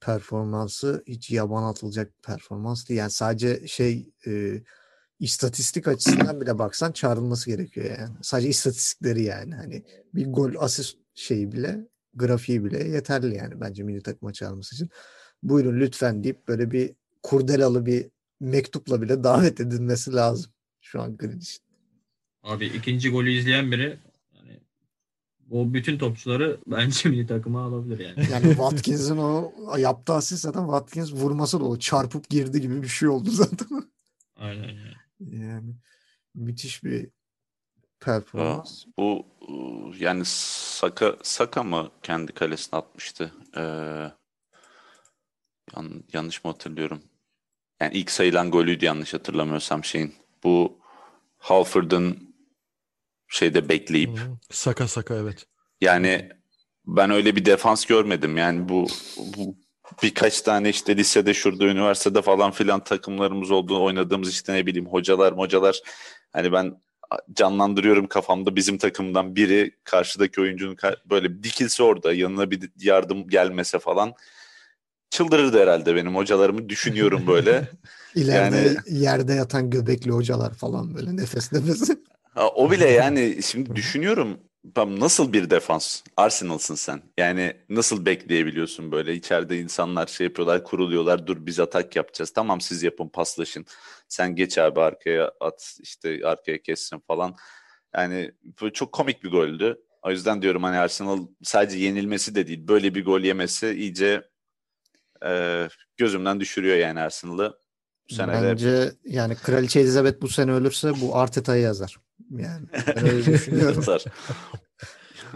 [0.00, 2.98] performansı hiç yaban atılacak bir performans değil.
[3.00, 4.62] Yani sadece şey e,
[5.18, 8.14] istatistik açısından bile baksan çağrılması gerekiyor yani.
[8.22, 9.84] Sadece istatistikleri yani hani
[10.14, 14.88] bir gol asist şeyi bile grafiği bile yeterli yani bence milli takıma çağrılması için.
[15.42, 18.06] Buyurun lütfen deyip böyle bir kurdelalı bir
[18.40, 21.62] mektupla bile davet edilmesi lazım şu an Grealish'in.
[22.42, 23.98] Abi ikinci golü izleyen biri
[25.50, 28.26] o bütün topçuları bence milli takıma alabilir yani.
[28.32, 33.08] Yani Watkins'in o yaptığı asist zaten Watkins vurması da o çarpıp girdi gibi bir şey
[33.08, 33.68] oldu zaten.
[34.36, 34.94] Aynen yani.
[35.20, 35.74] Yani
[36.34, 37.08] müthiş bir
[38.00, 38.84] performans.
[38.98, 43.32] Bu ıı, yani Saka, Saka mı kendi kalesine atmıştı?
[43.56, 43.60] Ee,
[45.76, 47.02] yan- yanlış mı hatırlıyorum?
[47.80, 50.14] Yani ilk sayılan golüydü yanlış hatırlamıyorsam şeyin.
[50.44, 50.78] Bu
[51.38, 52.29] Halford'un
[53.30, 54.36] şeyde bekleyip Hı.
[54.50, 55.46] Saka saka evet.
[55.80, 56.28] Yani
[56.86, 58.36] ben öyle bir defans görmedim.
[58.36, 58.86] Yani bu,
[59.36, 59.56] bu
[60.02, 65.36] birkaç tane işte lisede şurada üniversitede falan filan takımlarımız olduğu oynadığımız işte ne bileyim hocalar
[65.36, 65.80] hocalar
[66.32, 66.80] hani ben
[67.32, 70.76] canlandırıyorum kafamda bizim takımdan biri karşıdaki oyuncunun
[71.10, 74.14] böyle dikilse orada yanına bir yardım gelmese falan
[75.10, 77.68] çıldırırdı herhalde benim hocalarımı düşünüyorum böyle.
[78.14, 81.96] İleride yani- yerde yatan göbekli hocalar falan böyle nefes nefese.
[82.34, 84.40] Ha, o bile yani şimdi düşünüyorum
[84.74, 86.02] tam nasıl bir defans?
[86.16, 87.02] Arsenal'sın sen.
[87.18, 89.14] Yani nasıl bekleyebiliyorsun böyle?
[89.14, 91.26] İçeride insanlar şey yapıyorlar, kuruluyorlar.
[91.26, 92.30] Dur biz atak yapacağız.
[92.30, 93.66] Tamam siz yapın, paslaşın.
[94.08, 97.36] Sen geç abi arkaya at, işte arkaya kessin falan.
[97.96, 99.80] Yani bu çok komik bir goldü.
[100.02, 102.68] O yüzden diyorum hani Arsenal sadece yenilmesi de değil.
[102.68, 104.22] Böyle bir gol yemesi iyice
[105.26, 107.58] e, gözümden düşürüyor yani Arsenal'ı.
[108.10, 111.96] Bu sene de Bence yani Kraliçe Elizabeth bu sene ölürse bu Arteta'yı yazar.
[112.30, 112.66] Yani
[112.96, 113.84] ben öyle düşünüyorum.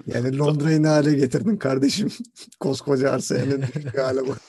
[0.07, 2.09] Yani Londra'yı ne hale getirdin kardeşim?
[2.61, 3.65] Koskoca Arsenal'in
[4.29, 4.41] bak.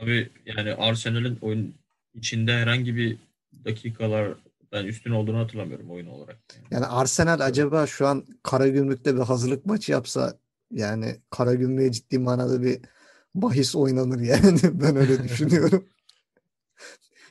[0.00, 1.74] Abi yani Arsenal'in oyun
[2.14, 3.18] içinde herhangi bir
[3.64, 4.34] dakikalar
[4.72, 6.38] ben üstün olduğunu hatırlamıyorum oyun olarak.
[6.56, 6.66] Yani.
[6.70, 10.38] Yani Arsenal acaba şu an Karagümrük'te bir hazırlık maçı yapsa
[10.70, 12.78] Yani Karagümrük'e ciddi manada bir
[13.34, 14.60] bahis oynanır yani.
[14.62, 15.84] Ben öyle düşünüyorum.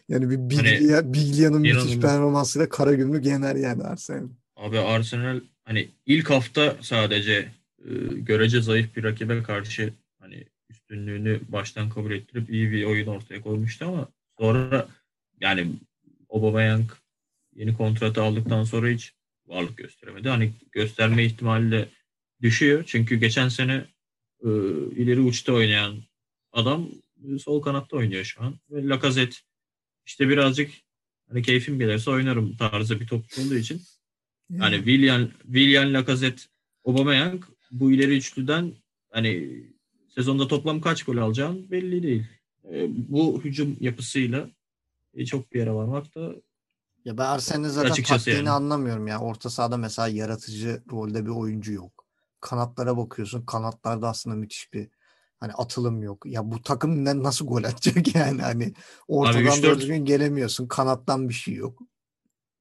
[0.10, 4.28] Yani bir Biglia, hani, Biglia'nın müthiş performansıyla Karagümrük yener yani Arsenal.
[4.55, 7.51] Abi Arsenal hani ilk hafta sadece
[7.86, 13.41] e, görece zayıf bir rakibe karşı hani üstünlüğünü baştan kabul ettirip iyi bir oyun ortaya
[13.41, 14.07] koymuştu ama
[14.39, 14.88] sonra
[15.41, 15.72] yani
[16.30, 16.91] Aubameyang
[17.55, 19.14] yeni kontratı aldıktan sonra hiç
[19.47, 20.30] varlık gösteremedi.
[20.30, 21.89] Hani gösterme ihtimali de
[22.41, 22.84] düşüyor.
[22.88, 23.86] Çünkü geçen sene
[24.43, 24.49] e,
[24.95, 25.95] ileri uçta oynayan
[26.51, 26.89] adam
[27.39, 28.55] sol kanatta oynuyor şu an.
[28.70, 29.38] Ve Lacazette
[30.10, 30.72] işte birazcık
[31.28, 33.82] hani keyfim gelirse oynarım tarzı bir top olduğu için.
[34.49, 36.41] Yani, yani William, William Lacazette,
[36.86, 38.74] Aubameyang bu ileri üçlüden
[39.10, 39.64] hani
[40.16, 42.26] sezonda toplam kaç gol alacağım belli değil.
[42.72, 44.49] E, bu hücum yapısıyla
[45.14, 46.36] e, çok bir yere varmak da
[47.05, 48.49] ya ben Arsenal'in zaten Açıkçası taktiğini yani.
[48.49, 49.20] anlamıyorum ya.
[49.20, 52.05] Orta sahada mesela yaratıcı rolde bir oyuncu yok.
[52.41, 53.45] Kanatlara bakıyorsun.
[53.45, 54.88] Kanatlarda aslında müthiş bir
[55.40, 56.26] hani atılım yok.
[56.26, 58.74] Ya bu takım ne, nasıl gol atacak yani hani
[59.08, 60.68] ortadan doğru düzgün gelemiyorsun.
[60.68, 61.80] Kanattan bir şey yok.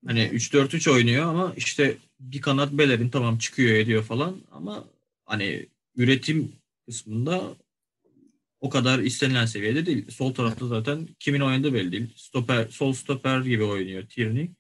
[0.07, 4.85] Hani 3-4-3 oynuyor ama işte bir kanat Bellerin tamam çıkıyor ediyor falan ama
[5.25, 5.67] hani
[5.97, 6.53] üretim
[6.87, 7.57] kısmında
[8.61, 10.11] o kadar istenilen seviyede değil.
[10.11, 12.13] Sol tarafta zaten kimin oynadığı belli değil.
[12.17, 14.51] Stoper, sol stoper gibi oynuyor Tierney.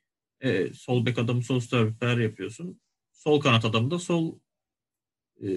[0.41, 2.81] E, sol bek adamı sol stoper yapıyorsun.
[3.12, 4.39] Sol kanat adamı da sol
[5.43, 5.49] e,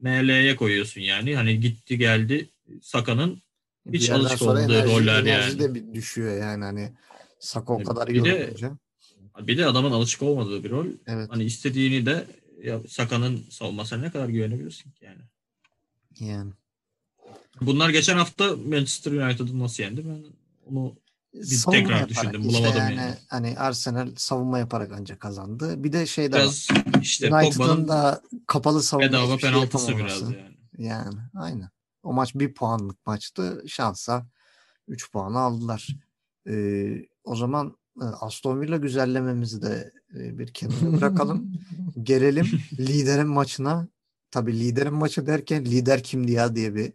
[0.00, 1.36] ML'ye koyuyorsun yani.
[1.36, 2.48] Hani gitti geldi
[2.82, 3.42] Saka'nın
[3.92, 5.58] hiç alışık olduğu roller yani.
[5.58, 6.92] de bir düşüyor yani hani
[7.38, 8.78] Saka o kadar bir de, olunca.
[9.40, 10.86] Bir de adamın alışık olmadığı bir rol.
[11.06, 11.28] Evet.
[11.30, 12.26] Hani istediğini de
[12.62, 15.22] ya Saka'nın savunmasına ne kadar güvenebilirsin ki yani.
[16.20, 16.52] Yani.
[17.60, 20.04] Bunlar geçen hafta Manchester United'ı nasıl yendi?
[20.08, 20.24] Ben
[20.66, 20.96] onu
[21.34, 22.44] bir savunma tekrar yaparak, düşündüm.
[22.44, 23.14] Bulamadım işte yani, yani.
[23.28, 25.84] Hani Arsenal savunma yaparak ancak kazandı.
[25.84, 26.68] Bir de şey de biraz
[27.02, 30.56] işte United'ın da kapalı savunma bedava şey penaltısı şey biraz yani.
[30.78, 31.68] Yani aynen.
[32.02, 33.64] O maç bir puanlık maçtı.
[33.66, 34.26] Şansa
[34.88, 35.88] 3 puanı aldılar.
[36.48, 41.52] Ee, o zaman e, Aston Villa güzellememizi de e, bir kenara bırakalım.
[42.02, 42.46] Gelelim
[42.78, 43.88] liderin maçına.
[44.30, 46.92] Tabii liderin maçı derken lider kimdi ya diye bir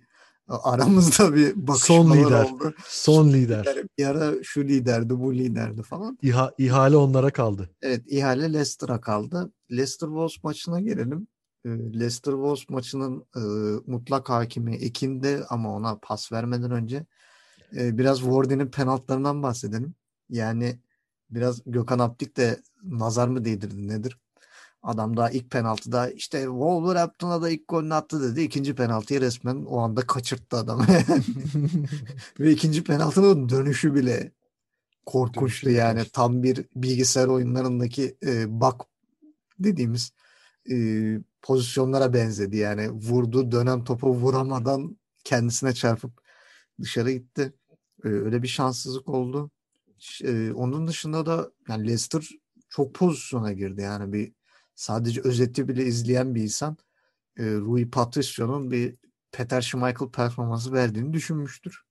[0.49, 2.43] aramızda bir bakışmalar Son lider.
[2.43, 2.73] oldu.
[2.87, 3.67] Son lider.
[3.97, 6.17] Bir ara şu liderdi, bu liderdi falan.
[6.21, 7.69] İha, ihale onlara kaldı.
[7.81, 9.51] Evet, ihale Leicester'a kaldı.
[9.71, 11.27] Leicester Wolves maçına gelelim.
[11.65, 13.41] Ee, Leicester Wolves maçının e,
[13.91, 17.05] mutlak hakimi Ekin'de ama ona pas vermeden önce
[17.75, 19.93] e, biraz Wardy'nin penaltılarından bahsedelim.
[20.29, 20.79] Yani
[21.29, 24.17] biraz Gökhan Aptik de nazar mı değdirdi nedir?
[24.83, 28.41] Adam daha ilk penaltıda işte Wolverhampton'a da ilk golünü attı dedi.
[28.41, 30.81] İkinci penaltıyı resmen o anda kaçırttı adam.
[32.39, 34.31] Ve ikinci penaltının dönüşü bile
[35.05, 35.97] korkunçtu dönüşü yani.
[35.97, 36.11] Dönüşü.
[36.11, 38.81] Tam bir bilgisayar oyunlarındaki e, bak
[39.59, 40.11] dediğimiz
[40.71, 40.75] e,
[41.41, 42.57] pozisyonlara benzedi.
[42.57, 46.21] Yani vurdu dönem topu vuramadan kendisine çarpıp
[46.81, 47.53] dışarı gitti.
[48.03, 49.51] E, öyle bir şanssızlık oldu.
[50.23, 52.29] E, onun dışında da yani Leicester
[52.69, 53.81] çok pozisyona girdi.
[53.81, 54.38] Yani bir
[54.79, 56.77] sadece özeti bile izleyen bir insan
[57.37, 58.95] e, Rui Patricio'nun bir
[59.31, 61.81] Peter Schmeichel performansı verdiğini düşünmüştür.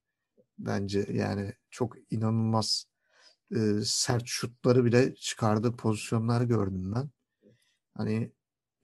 [0.57, 2.85] Bence yani çok inanılmaz
[3.55, 7.09] e, sert şutları bile çıkardığı pozisyonlar gördüm ben.
[7.97, 8.31] Hani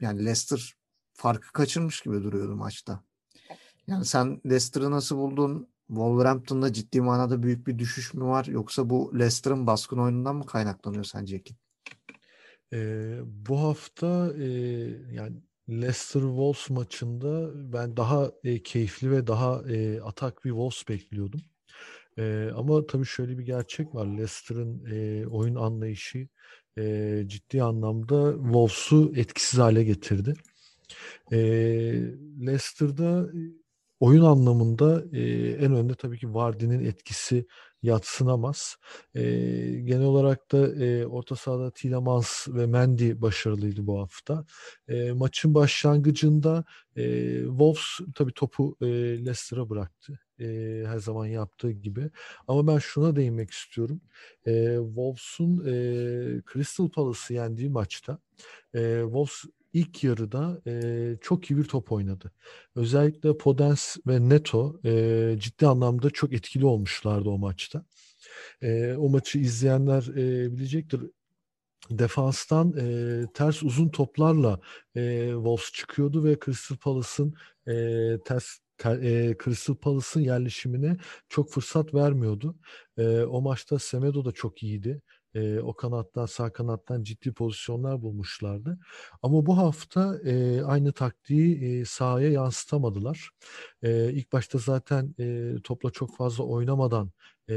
[0.01, 0.75] yani Leicester
[1.13, 3.03] farkı kaçırmış gibi duruyordu maçta.
[3.87, 5.69] Yani sen Leicester'ı nasıl buldun?
[5.87, 8.45] Wolverhampton'da ciddi manada büyük bir düşüş mü var?
[8.45, 11.57] Yoksa bu Leicester'ın baskın oyunundan mı kaynaklanıyor sence Ekin?
[12.73, 14.47] Ee, bu hafta e,
[15.11, 15.37] yani
[15.69, 21.41] Leicester Wolves maçında ben daha e, keyifli ve daha e, atak bir Wolves bekliyordum.
[22.17, 24.05] E, ama tabii şöyle bir gerçek var.
[24.07, 26.27] Leicester'ın e, oyun anlayışı
[26.77, 30.33] e, ciddi anlamda Wolves'u etkisiz hale getirdi.
[31.31, 31.37] E,
[32.45, 33.29] Leicester'da
[33.99, 37.45] oyun anlamında e, en önde tabii ki Vardy'nin etkisi
[37.85, 38.77] yatsınamaz.
[39.15, 39.21] E,
[39.83, 44.45] genel olarak da e, orta sahada Tielemans ve Mendy başarılıydı bu hafta.
[44.87, 46.63] E, maçın başlangıcında
[46.95, 47.03] e,
[47.45, 50.19] Wolves tabii topu e, Leicester'a bıraktı.
[50.39, 50.45] E,
[50.87, 52.09] her zaman yaptığı gibi.
[52.47, 54.01] Ama ben şuna değinmek istiyorum.
[54.47, 55.73] E, Wolves'un e,
[56.53, 58.19] Crystal Palace'ı yendiği maçta
[58.75, 59.43] e, Wolves
[59.75, 62.31] ilk yarıda e, çok iyi bir top oynadı.
[62.75, 67.85] Özellikle Podens ve Neto e, ciddi anlamda çok etkili olmuşlardı o maçta.
[68.61, 71.01] E, o maçı izleyenler e, bilecektir.
[71.89, 74.59] Defanstan e, ters uzun toplarla
[74.95, 77.33] e, Wolves çıkıyordu ve Crystal Palace'ın
[77.67, 77.73] e,
[78.25, 80.97] ters ter, e, Crystal Palace'ın yerleşimine
[81.29, 82.55] çok fırsat vermiyordu.
[82.97, 85.01] E, o maçta Semedo da çok iyiydi.
[85.35, 88.79] E, o kanattan sağ kanattan ciddi pozisyonlar bulmuşlardı.
[89.21, 93.29] Ama bu hafta e, aynı taktiği e, sahaya yansıtamadılar.
[93.83, 97.11] E, ilk başta zaten e, topla çok fazla oynamadan
[97.49, 97.55] e,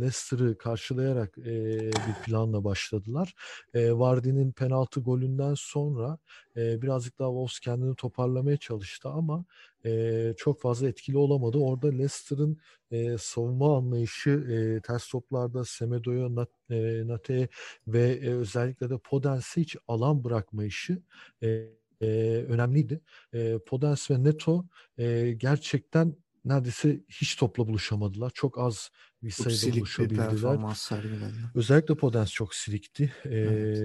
[0.00, 1.44] Leicester'ı karşılayarak e,
[1.90, 3.34] bir planla başladılar.
[3.74, 6.18] E, Vardy'nin penaltı golünden sonra
[6.56, 9.44] e, birazcık daha Wolves kendini toparlamaya çalıştı ama
[9.84, 11.58] e, çok fazla etkili olamadı.
[11.58, 12.58] Orada Leicester'ın
[12.90, 17.48] e, savunma anlayışı e, ters toplarda Semedo'ya, Nat, e, Nate
[17.86, 21.02] ve e, özellikle de Podens'e hiç alan bırakma işi
[21.42, 21.48] e,
[22.02, 22.06] e,
[22.48, 23.00] önemliydi.
[23.34, 24.64] E, Podens ve Neto
[24.98, 28.30] e, gerçekten neredeyse hiç topla buluşamadılar.
[28.34, 28.90] Çok az
[29.22, 30.24] bir Çok sayıda buluşabildiler.
[31.54, 33.12] Özellikle Podens çok silikti.
[33.24, 33.84] Ee, Evet.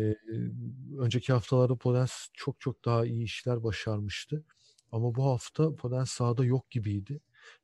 [1.00, 4.46] önceki haftalarda Podens çok çok daha iyi işler başarmıştı.
[4.92, 7.22] Ama bu hafta Podens sahada yok gibiydi.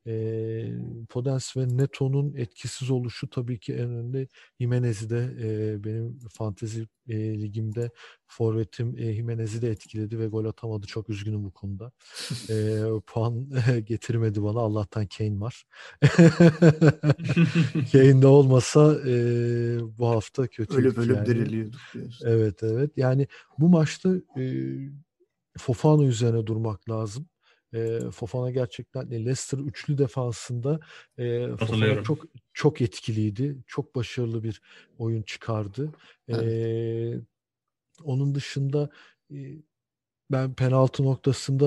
[0.07, 0.71] Ee,
[1.09, 4.27] Podens ve Neto'nun etkisiz oluşu tabii ki en önde
[4.59, 7.91] Jimenez'i de e, benim fantezi e, ligimde
[8.27, 10.87] forvetim e, Jimenez'i de etkiledi ve gol atamadı.
[10.87, 11.91] Çok üzgünüm bu konuda.
[12.49, 13.49] E, puan
[13.85, 14.59] getirmedi bana.
[14.59, 15.65] Allah'tan Kane var.
[17.91, 19.13] Kane de olmasa e,
[19.97, 21.25] bu hafta kötüydük Ölüp ölüp yani.
[21.25, 22.27] diriliyorduk diyorsun.
[22.27, 22.91] Evet evet.
[22.97, 23.27] Yani
[23.57, 24.43] bu maçta e,
[25.57, 27.27] Fofana üzerine durmak lazım.
[27.73, 30.79] E, Fofana gerçekten e, Leicester üçlü defansında
[31.17, 33.57] e, Fofana çok çok etkiliydi.
[33.67, 34.61] Çok başarılı bir
[34.97, 35.91] oyun çıkardı.
[36.29, 37.13] E,
[38.03, 38.89] onun dışında
[39.33, 39.37] e,
[40.31, 41.65] ben penaltı noktasında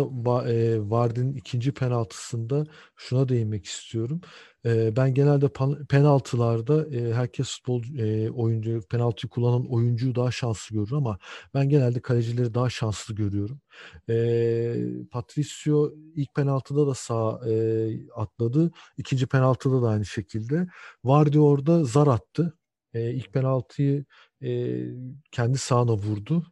[0.52, 4.20] e, Vardy'nin ikinci penaltısında şuna değinmek istiyorum.
[4.66, 5.48] E, ben genelde
[5.88, 7.82] penaltılarda e, herkes futbol
[8.34, 11.18] oyuncu penaltıyı kullanan oyuncuyu daha şanslı görür ama
[11.54, 13.60] ben genelde kalecileri daha şanslı görüyorum.
[15.10, 17.40] Patricio ilk penaltıda da sağ
[18.16, 18.70] atladı.
[18.98, 20.66] İkinci penaltıda da aynı şekilde.
[21.04, 22.58] Vardy orada zar attı.
[22.94, 24.04] İlk penaltıyı
[25.32, 26.46] kendi sağına vurdu.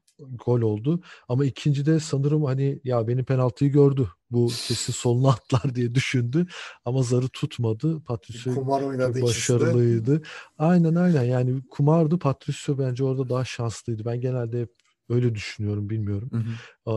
[0.44, 1.00] Gol oldu.
[1.28, 4.08] Ama ikincide sanırım hani ya benim penaltıyı gördü.
[4.30, 6.46] Bu kesin soluna atlar diye düşündü.
[6.84, 8.00] Ama zarı tutmadı.
[8.04, 9.22] Patricio Kumar oynadı de.
[9.22, 10.22] başarılıydı.
[10.58, 12.18] Aynen aynen yani kumardı.
[12.18, 14.04] Patricio bence orada daha şanslıydı.
[14.04, 14.70] Ben genelde hep
[15.08, 16.30] öyle düşünüyorum bilmiyorum.
[16.32, 16.90] Hı hı.
[16.90, 16.92] Ee,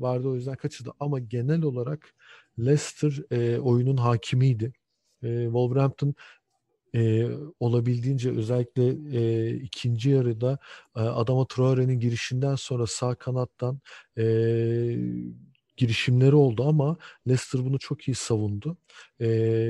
[0.00, 0.92] vardı o yüzden kaçırdı.
[1.00, 2.14] Ama genel olarak
[2.58, 4.72] Leicester e, oyunun hakimiydi.
[5.22, 6.14] E, Wolverhampton
[6.94, 7.26] e,
[7.60, 10.58] olabildiğince özellikle e, ikinci yarıda
[10.96, 13.80] e, Adama Traore'nin girişinden sonra sağ kanattan
[14.18, 14.22] e,
[15.78, 16.96] girişimleri oldu ama
[17.28, 18.76] Leicester bunu çok iyi savundu.
[19.20, 19.26] E,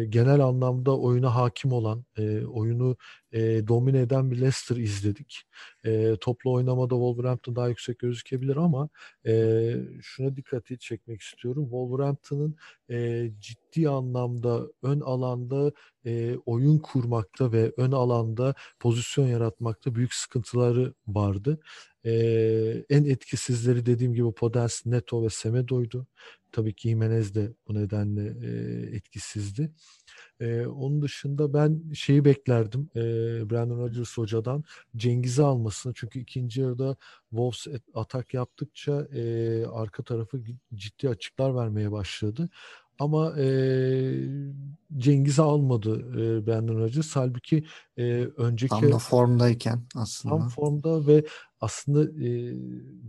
[0.09, 2.96] genel anlamda oyuna hakim olan, e, oyunu
[3.32, 5.42] e, domine eden bir Leicester izledik.
[5.84, 8.88] E, toplu oynamada Wolverhampton daha yüksek gözükebilir ama
[9.26, 11.62] e, şuna dikkati çekmek istiyorum.
[11.64, 12.56] Wolverhampton'ın
[12.90, 15.72] e, ciddi anlamda ön alanda
[16.06, 21.61] e, oyun kurmakta ve ön alanda pozisyon yaratmakta büyük sıkıntıları vardı.
[22.09, 26.06] E, en etkisizleri dediğim gibi Podens, Neto ve Semedo'ydu.
[26.52, 28.50] Tabii ki Jimenez de bu nedenle e,
[28.96, 29.70] etkisizdi.
[30.40, 33.00] E, onun dışında ben şeyi beklerdim e,
[33.50, 34.64] Brandon Rodgers hocadan
[34.96, 35.92] Cengiz'i almasını.
[35.96, 36.96] Çünkü ikinci yarıda
[37.30, 40.40] Wolves et- atak yaptıkça e, arka tarafı
[40.74, 42.48] ciddi açıklar vermeye başladı.
[42.98, 43.46] Ama e,
[44.98, 47.16] Cengiz'i almadı e, Brandon Rodgers.
[47.16, 47.64] Halbuki
[47.98, 50.48] e, önceki Tam da formdayken tam aslında.
[50.48, 51.24] formda ve
[51.61, 52.54] aslında e,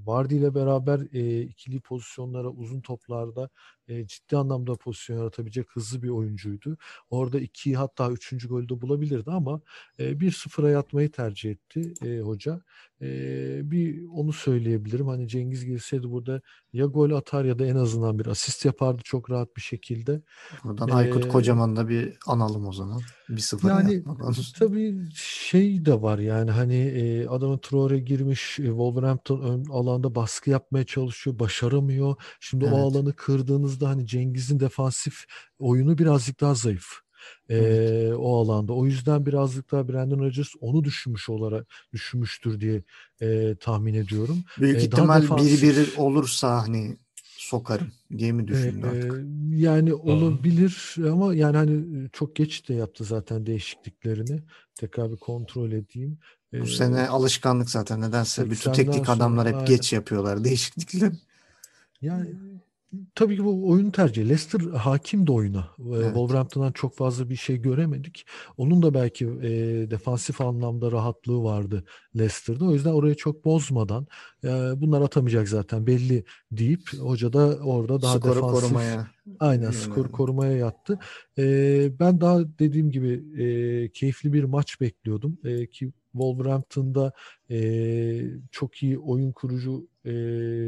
[0.05, 3.49] Vardy ile beraber e, ikili pozisyonlara uzun toplarda
[3.89, 6.77] e, ciddi anlamda pozisyon yaratabilecek hızlı bir oyuncuydu.
[7.09, 9.61] Orada iki hatta üçüncü golü de bulabilirdi ama
[9.99, 12.61] e, 1-0'a yatmayı tercih etti e, hoca.
[13.01, 15.07] E, bir onu söyleyebilirim.
[15.07, 16.41] Hani Cengiz girseydi burada
[16.73, 20.21] ya gol atar ya da en azından bir asist yapardı çok rahat bir şekilde.
[20.63, 23.01] Buradan Aykut Ee, Kocaman'ı da bir analım o zaman.
[23.29, 24.33] Bir sıfır Yani yapmadan.
[24.59, 30.49] tabii şey de var yani hani e, adamın Traore girmiş e, Wolverhampton ön alanda baskı
[30.49, 32.15] yapmaya çalışıyor başaramıyor.
[32.39, 32.77] Şimdi o Evet.
[32.77, 33.13] alanı
[33.79, 35.25] kırdığınızda hani Cengiz'in defansif
[35.59, 36.85] oyunu birazcık daha zayıf.
[37.49, 38.13] Evet.
[38.17, 38.73] o alanda.
[38.73, 42.83] O yüzden birazcık daha Brandon Rodgers onu düşünmüş olarak düşünmüştür diye
[43.21, 44.37] e, tahmin ediyorum.
[44.57, 45.63] Büyük e, daha ihtimal defansif.
[45.63, 46.97] biri bir olursa hani
[47.37, 49.25] sokarım diye mi düşündü Ee, artık?
[49.51, 54.43] yani olabilir ama yani hani çok geç de yaptı zaten değişikliklerini.
[54.75, 56.17] Tekrar bir kontrol edeyim.
[56.53, 58.49] Bu Ee, sene alışkanlık zaten nedense.
[58.49, 59.65] Bütün 80'den teknik adamlar hep aynen.
[59.65, 61.11] geç yapıyorlar değişiklikler.
[62.01, 62.29] Yani
[63.15, 64.25] tabii ki bu oyun tercihi.
[64.29, 65.67] Leicester hakim de oyuna.
[65.79, 66.05] Ee, Evet.
[66.05, 68.25] Wolverhampton'dan çok fazla bir şey göremedik.
[68.57, 69.51] Onun da belki e,
[69.91, 71.83] defansif anlamda rahatlığı vardı
[72.17, 72.65] Leicester'da.
[72.65, 74.07] O yüzden orayı çok bozmadan
[74.43, 79.07] e, bunlar atamayacak zaten belli deyip hoca da orada daha Skoru defansif korumaya.
[79.39, 79.73] Aynen Yani.
[79.73, 80.99] skor korumaya yattı.
[81.37, 85.37] Ee, ben daha dediğim gibi e, keyifli bir maç bekliyordum.
[85.43, 87.11] E, ki Wolverhampton'da
[87.51, 87.59] e,
[88.51, 90.11] çok iyi oyun kurucu e,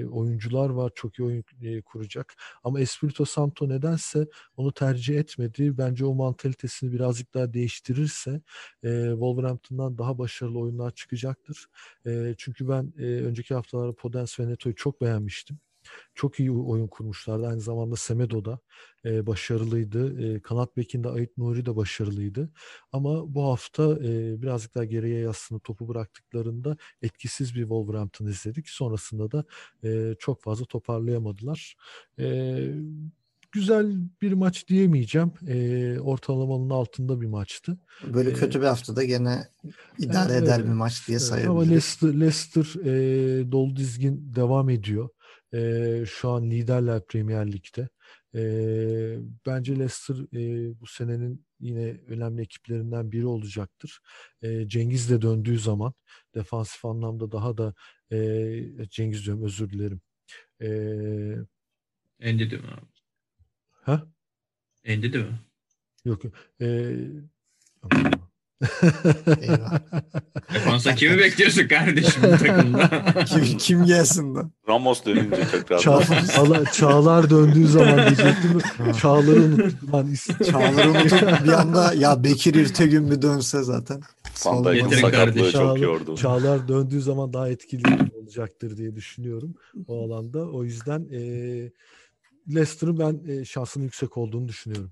[0.05, 0.91] oyuncular var.
[0.95, 2.35] Çok iyi oyun e, kuracak.
[2.63, 4.27] Ama Espirito Santo nedense
[4.57, 5.77] onu tercih etmedi.
[5.77, 8.41] Bence o mantalitesini birazcık daha değiştirirse
[8.83, 11.65] e, Wolverhampton'dan daha başarılı oyunlar çıkacaktır.
[12.05, 15.59] E, çünkü ben e, önceki haftalarda Podence ve Neto'yu çok beğenmiştim.
[16.15, 17.47] Çok iyi oyun kurmuşlardı.
[17.47, 18.59] Aynı zamanda Semedo da
[19.05, 20.35] e, başarılıydı.
[20.35, 22.49] E, kanat bekinde Ait Nuri de başarılıydı.
[22.91, 28.69] Ama bu hafta e, birazcık daha geriye yasını topu bıraktıklarında etkisiz bir Wolverhampton izledik.
[28.69, 29.43] Sonrasında da
[29.83, 31.75] e, çok fazla toparlayamadılar.
[32.19, 32.57] E,
[33.51, 35.31] güzel bir maç diyemeyeceğim.
[35.47, 37.77] E, ortalamanın altında bir maçtı.
[38.13, 39.47] Böyle Ee, kötü bir haftada gene
[39.97, 41.69] idare evet, eder bir maç diye Evet, ama sayabiliriz.
[41.71, 45.09] Leicester, Leicester e, dolu dizgin devam ediyor.
[45.53, 47.89] E, şu an liderler Premier Lig'de.
[48.35, 48.41] E,
[49.45, 53.99] bence Leicester e, bu senenin yine önemli ekiplerinden biri olacaktır.
[54.41, 55.93] E, Cengiz de döndüğü zaman
[56.35, 57.73] defansif anlamda daha da
[58.11, 60.01] e, Cengiz diyorum özür dilerim.
[60.61, 60.67] E,
[62.19, 62.85] Endi değil mi abi?
[63.71, 64.07] ha?
[64.83, 65.39] Endi değil mi?
[66.05, 66.21] Yok.
[66.61, 66.95] E,
[69.41, 69.79] Eyvah.
[70.53, 72.89] Defansa kimi bekliyorsun kardeşim bu takımda?
[73.25, 74.39] Kim, kim gelsin de?
[74.69, 75.77] Ramos dönünce tekrar.
[75.79, 78.59] Ça- Allah- Çağlar döndüğü zaman diyecektim.
[79.01, 80.07] Çağlar'ı unuttum lan.
[80.11, 84.01] İsim- Çağlar'ı unutup bir anda ya Bekir İrtegün bir dönse zaten.
[84.73, 85.51] Getirin sakatlığı kardeşim.
[85.51, 86.15] çok Çağlar, yordu.
[86.17, 87.83] Çağlar döndüğü zaman daha etkili
[88.21, 89.55] olacaktır diye düşünüyorum
[89.87, 90.39] o alanda.
[90.49, 91.21] O yüzden e,
[92.55, 94.91] Leicester'ın ben e, şansının yüksek olduğunu düşünüyorum.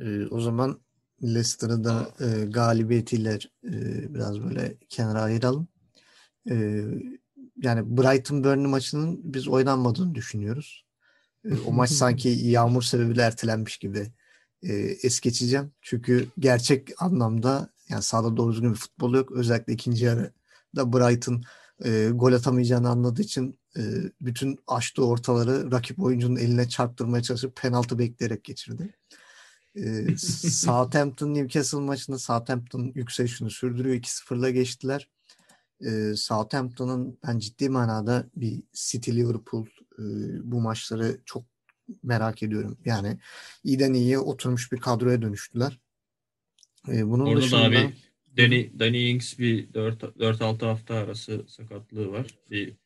[0.00, 0.80] Ee, o zaman
[1.22, 5.68] Leicester'ı da e, galibiyetiyle e, biraz böyle kenara ayıralım.
[6.50, 6.84] E,
[7.62, 10.84] yani Brighton Burnley maçının biz oynanmadığını düşünüyoruz.
[11.44, 14.06] E, o maç sanki yağmur sebebiyle ertelenmiş gibi
[14.62, 15.72] e, es geçeceğim.
[15.82, 19.32] Çünkü gerçek anlamda yani sahada doğru düzgün bir futbol yok.
[19.32, 21.42] Özellikle ikinci yarıda Brighton
[21.84, 23.80] e, gol atamayacağını anladığı için e,
[24.20, 28.94] bütün açtığı ortaları rakip oyuncunun eline çarptırmaya çalışıp penaltı bekleyerek geçirdi.
[29.76, 33.96] E, Southampton Newcastle maçında Southampton yükselişini sürdürüyor.
[33.96, 35.08] 2-0'la geçtiler.
[35.80, 39.66] E, Southampton'ın ben ciddi manada bir City Liverpool
[39.98, 40.02] e,
[40.42, 41.44] bu maçları çok
[42.02, 42.78] merak ediyorum.
[42.84, 43.18] Yani
[43.64, 45.78] iyiden iyiye oturmuş bir kadroya dönüştüler.
[46.88, 47.94] E, bunun Orada dışında da abi
[48.36, 52.26] Danny, Danny Ings bir 4-6 hafta arası sakatlığı var.
[52.50, 52.76] Bir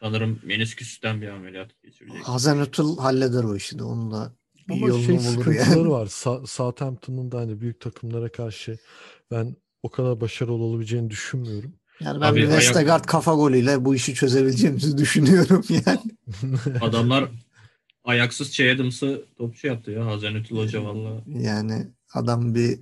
[0.00, 2.22] sanırım menisküsten bir ameliyat geçirecek.
[2.22, 3.82] Hazenüttl halleder o işi de.
[3.82, 4.32] Onu da
[4.70, 5.90] bir Ama yolunu şey bulur sıkıntıları yani.
[5.90, 6.06] var.
[6.06, 8.78] Sa- Southampton'ın da hani büyük takımlara karşı
[9.30, 11.72] ben o kadar başarılı olabileceğini düşünmüyorum.
[12.00, 16.00] Yani ben Abi bir ayak- Vestergaard kafa golüyle bu işi çözebileceğimizi düşünüyorum yani.
[16.80, 17.28] Adamlar
[18.04, 21.22] ayaksız Chadhams'ı topçu yaptı ya Hazenütül Hoca valla.
[21.26, 22.78] Yani adam bir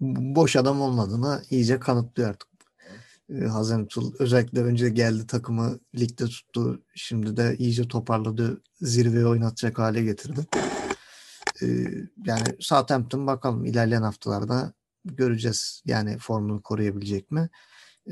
[0.00, 2.48] boş adam olmadığını iyice kanıtlıyor artık.
[3.30, 6.82] Ee, Hazenüttl özellikle önce geldi takımı ligde tuttu.
[6.94, 8.62] Şimdi de iyice toparladı.
[8.80, 10.40] Zirveye oynatacak hale getirdi.
[11.62, 11.66] Ee,
[12.26, 14.72] yani Southampton bakalım ilerleyen haftalarda
[15.04, 15.82] göreceğiz.
[15.86, 17.50] Yani formunu koruyabilecek mi?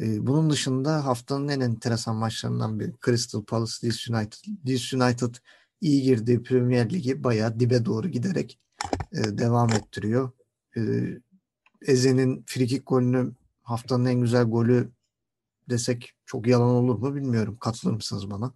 [0.00, 4.38] Ee, bunun dışında haftanın en enteresan maçlarından biri Crystal Palace Leeds United.
[4.68, 5.34] Leeds United
[5.80, 8.60] iyi girdiği Premier Ligi bayağı dibe doğru giderek
[9.12, 10.30] e, devam ettiriyor.
[10.76, 10.80] E,
[11.82, 13.32] Eze'nin frikik golünü
[13.62, 14.92] haftanın en güzel golü
[15.68, 17.56] desek çok yalan olur mu bilmiyorum.
[17.60, 18.54] Katılır mısınız bana?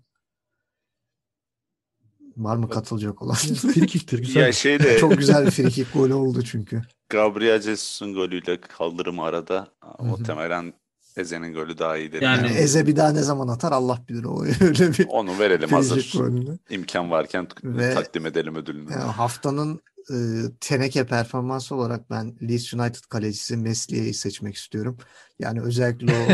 [2.36, 3.34] Var mı katılacak olan?
[3.74, 4.40] Frikiktir güzel.
[4.40, 6.82] Ya şey de çok güzel bir frikik golü oldu çünkü.
[7.08, 9.68] Gabriel Jesus'un golüyle kaldırım arada.
[9.98, 10.04] hı.
[10.04, 10.72] Muhtemelen
[11.16, 12.22] Eze'nin golü daha iyidir.
[12.22, 15.68] Yani- Yani Eze bir daha ne zaman atar Allah bilir o öyle bir Onu verelim
[15.68, 16.12] hazır.
[16.18, 16.58] golünü.
[16.70, 18.92] imkan varken Ve- takdim edelim ödülünü.
[18.92, 19.80] Yani haftanın
[20.10, 20.16] e,
[20.60, 24.98] teneke performansı olarak ben Leeds United kalecisi Mesli'yi seçmek istiyorum.
[25.38, 26.32] Yani özellikle o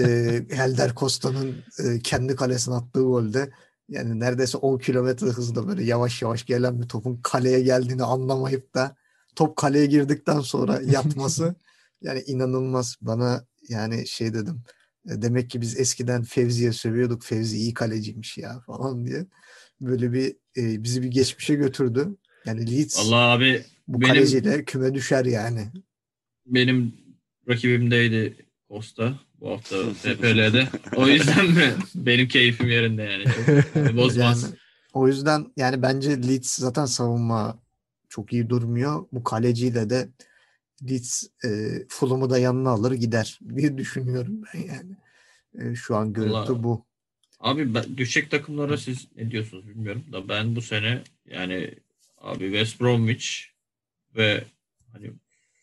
[0.00, 0.04] e,
[0.50, 3.50] Helder Costa'nın e, kendi kalesine attığı golde
[3.88, 8.96] yani neredeyse 10 kilometre hızla böyle yavaş yavaş gelen bir topun kaleye geldiğini anlamayıp da
[9.36, 11.54] top kaleye girdikten sonra yatması
[12.02, 14.62] yani inanılmaz bana yani şey dedim
[15.08, 19.26] e, demek ki biz eskiden Fevzi'ye sövüyorduk Fevzi iyi kaleciymiş ya falan diye
[19.80, 22.16] böyle bir e, bizi bir geçmişe götürdü.
[22.46, 25.68] Yani Leeds Valla abi bu benim- kaleciyle küme düşer yani.
[26.46, 26.94] benim
[27.48, 30.68] rakibimdeydi Costa bu hafta TPL'de.
[30.96, 33.24] O yüzden mi benim keyfim yerinde yani.
[33.24, 34.42] Çok bozmaz.
[34.42, 34.54] Yani
[34.92, 37.58] o yüzden yani bence Leeds zaten savunma
[38.08, 39.06] çok iyi durmuyor.
[39.12, 40.08] Bu kaleciyle de
[40.90, 41.48] Leeds e,
[41.88, 44.96] Fulham'ı da yanına alır gider diye düşünüyorum ben yani.
[45.58, 46.86] E, şu an görüntü Vallahi- bu.
[47.40, 51.74] Abi ben, düşecek takımlara siz ne diyorsunuz bilmiyorum da ben bu sene yani
[52.18, 53.26] abi West Bromwich
[54.16, 54.44] ve
[54.92, 55.10] hani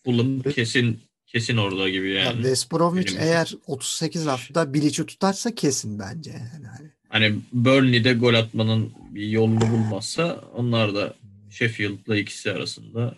[0.05, 0.99] Fulham kesin
[1.33, 2.35] kesin orada gibi Ya yani.
[2.35, 3.27] West Bromwich Benim için.
[3.27, 6.31] eğer 38 hafta Bilic'i tutarsa kesin bence.
[6.31, 6.89] Yani hani.
[7.09, 11.13] Hani Burnley'de gol atmanın bir yolunu bulmazsa onlar da
[11.49, 13.15] Sheffield'la ikisi arasında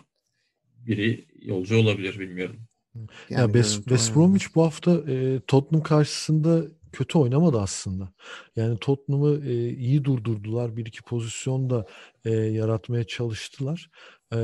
[0.86, 2.56] biri yolcu olabilir bilmiyorum.
[2.94, 4.20] Ya Yani West, görüntü West önemli.
[4.20, 6.62] Bromwich bu hafta e, Tottenham karşısında
[6.96, 8.12] kötü oynamadı aslında.
[8.56, 10.76] Yani Tottenham'ı e, iyi durdurdular.
[10.76, 11.86] Bir iki pozisyon da
[12.24, 13.90] e, yaratmaya çalıştılar.
[14.32, 14.38] E,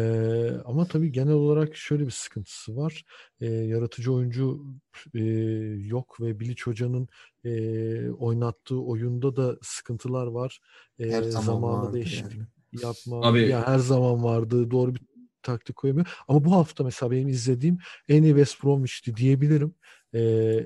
[0.64, 3.04] ama tabii genel olarak şöyle bir sıkıntısı var.
[3.40, 4.64] E, yaratıcı oyuncu
[5.14, 5.20] e,
[5.86, 7.08] yok ve Bilic Hoca'nın
[7.44, 10.60] e, oynattığı oyunda da sıkıntılar var.
[10.98, 12.46] E, Her zaman zamanında vardı değişiklik yani.
[12.82, 13.26] yapma.
[13.28, 14.70] Abi- Ya her zaman vardı.
[14.70, 15.00] Doğru bir
[15.42, 16.06] taktik koyamıyor.
[16.28, 17.78] Ama bu hafta mesela benim izlediğim
[18.08, 19.74] en iyi West Bromwich'ti diyebilirim.
[20.14, 20.20] Ee,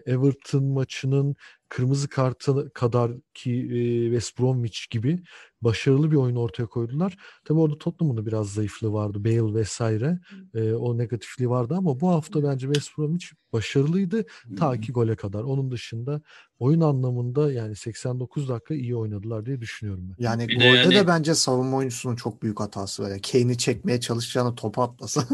[0.06, 1.36] Everton maçının
[1.68, 5.22] kırmızı kartı kadar ki e, West Bromwich gibi
[5.62, 7.16] başarılı bir oyun ortaya koydular.
[7.44, 9.24] Tabii orada Tottenham'ın da biraz zayıflığı vardı.
[9.24, 10.18] Bale vesaire.
[10.54, 14.24] Ee, o negatifliği vardı ama bu hafta bence West Bromwich başarılıydı
[14.58, 15.42] ta ki gole kadar.
[15.42, 16.20] Onun dışında
[16.58, 20.24] oyun anlamında yani 89 dakika iyi oynadılar diye düşünüyorum ben.
[20.24, 23.10] Yani Bir de golde yani- de bence savunma oyuncusunun çok büyük hatası var.
[23.10, 25.28] Yani Kane'i çekmeye çalışacağını topa atlasa.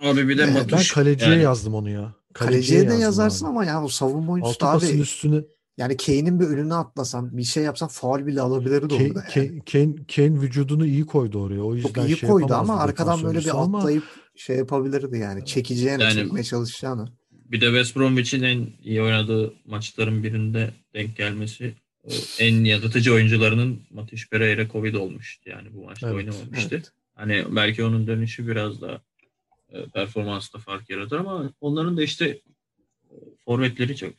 [0.00, 2.14] Abi bir de Evet, ben Ben Matuş kaleciye yani yazdım onu ya.
[2.34, 3.50] Kaleciye de yazdım yazarsın abi.
[3.50, 5.40] ama yani o savunma oyuncusu Altı abi üstüne
[5.78, 9.62] yani Kane'in bir önüne atlasan bir şey yapsan faul bile alabilirdi Kane, orada yani.
[9.64, 11.60] Kane, Kane, Kane vücudunu iyi koydu oraya.
[11.60, 14.04] O yüzden Çok iyi şey koydu ama arkadan böyle bir ama atlayıp
[14.36, 15.46] şey yapabilirdi yani.
[15.46, 17.08] Çekeceğine Yani- çekmeye çalışacağını.
[17.32, 21.74] bir de West Bromwich'in en iyi oynadığı maçların birinde denk gelmesi
[22.04, 26.74] o en yaratıcı oyuncularının Matiş Pereira Covid olmuştu yani bu maçta Evet, oynamamıştı.
[26.74, 26.92] Evet.
[27.14, 29.00] Hani belki onun dönüşü biraz da e,
[29.94, 32.26] performansta fark yaratır ama onların da işte
[33.10, 33.14] e,
[33.44, 34.12] forvetleri çok.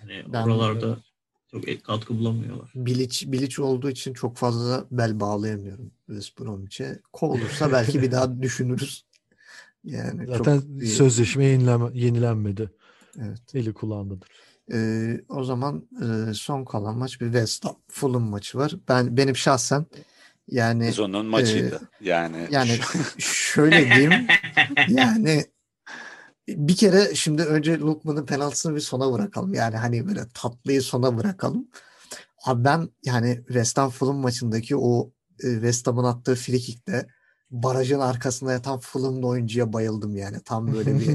[0.00, 0.98] Yani Ben- oralarda
[1.50, 2.70] çok el- katkı bulamıyorlar.
[2.74, 7.00] Bilic, Bilic olduğu için çok fazla bel bağlayamıyorum West Bromwich'e.
[7.12, 9.04] Kovulursa belki bir daha düşünürüz.
[9.84, 12.70] Yani çok zaten bir- sözleşme yenilen, yenilenmedi.
[13.18, 13.54] Evet.
[13.54, 14.28] Eli kulağındadır.
[14.72, 18.74] Ee, o zaman e, son kalan maç bir West Ham Fulham maçı var.
[18.88, 19.86] Ben benim şahsen
[20.48, 21.80] yani Sezonun maçıydı.
[22.00, 24.12] yani yani şu- şöyle diyeyim
[24.88, 25.44] yani
[26.48, 29.54] bir kere şimdi önce Lukman'ın penaltısını bir sona bırakalım.
[29.54, 31.68] Yani hani böyle tatlıyı sona bırakalım.
[32.44, 35.10] Abi ben yani West Ham Fulham maçındaki o
[35.44, 37.06] e, West Ham'ın attığı free kick'te
[37.50, 40.36] barajın arkasında yatan Fulham'lı oyuncuya bayıldım yani.
[40.44, 41.08] Tam böyle bir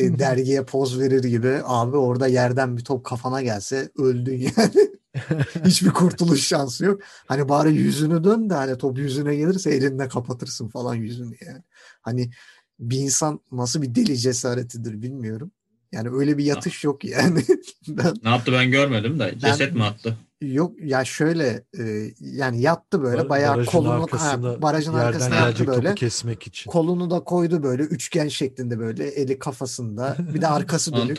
[0.00, 1.60] e, dergiye poz verir gibi.
[1.64, 4.90] Abi orada yerden bir top kafana gelse öldün yani.
[5.64, 7.00] Hiçbir kurtuluş şansı yok.
[7.26, 11.62] Hani bari yüzünü dön de hani top yüzüne gelirse elinle kapatırsın falan yüzünü yani.
[12.02, 12.30] Hani
[12.78, 15.50] bir insan nasıl bir deli cesaretidir bilmiyorum.
[15.92, 17.44] Yani öyle bir yatış yok yani.
[17.88, 19.34] ben Ne yaptı ben görmedim de.
[19.38, 20.16] Ceset mi attı?
[20.42, 25.66] yok ya şöyle e, yani yattı böyle Bar- bayağı barajın kolunu ha, barajın arkasına yattı
[25.66, 25.82] böyle.
[25.82, 26.70] topu kesmek için.
[26.70, 30.16] Kolunu da koydu böyle üçgen şeklinde böyle eli kafasında.
[30.34, 31.18] Bir de arkası dönük.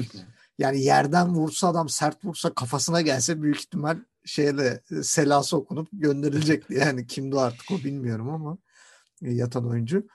[0.58, 6.74] Yani yerden vursa adam sert vursa kafasına gelse büyük ihtimal şeyle e, selası okunup gönderilecekti.
[6.80, 8.58] Yani kimdi artık o bilmiyorum ama
[9.24, 10.08] e, yatan oyuncu.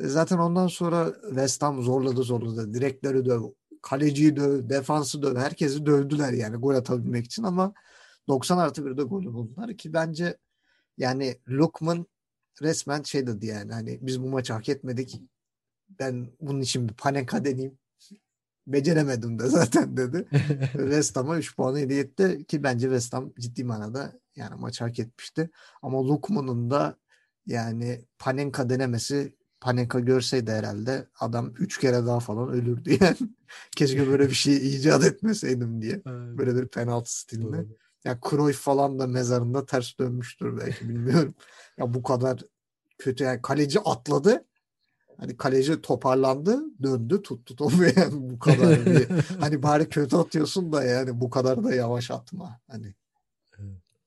[0.00, 2.74] E, Zaten ondan sonra West Ham zorladı zorladı.
[2.74, 3.42] Direkleri döv,
[3.82, 5.36] kaleciyi döv, defansı döv.
[5.36, 7.74] Herkesi dövdüler yani gol atabilmek için ama
[8.28, 10.38] 90 artı 1'de golü buldular ki bence
[10.98, 12.06] yani Lukman
[12.62, 15.20] resmen şey dedi yani hani biz bu maçı hak etmedik.
[15.88, 17.79] Ben bunun için bir panenka deneyeyim.
[18.66, 20.26] Beceremedim de zaten dedi.
[20.72, 24.98] West Ham'a 3 puanı hediye etti ki bence West Ham ciddi manada yani maçı hak
[24.98, 25.50] etmişti.
[25.82, 26.96] Ama Lukman'ın da
[27.46, 33.16] yani Panenka denemesi Panenka görseydi herhalde adam 3 kere daha falan ölürdü yani.
[33.76, 36.02] Keşke böyle bir şey icat etmeseydim diye.
[36.06, 37.56] Böyle bir penaltı stilinde.
[37.56, 37.76] Doğru.
[38.04, 41.34] Ya Cruyff falan da mezarında ters dönmüştür belki bilmiyorum.
[41.78, 42.40] ya bu kadar
[42.98, 44.44] kötü yani kaleci atladı.
[45.20, 49.08] Hani kaleci toparlandı, döndü, tuttu topu yani bu kadar bir
[49.40, 52.94] hani bari kötü atıyorsun da yani bu kadar da yavaş atma hani.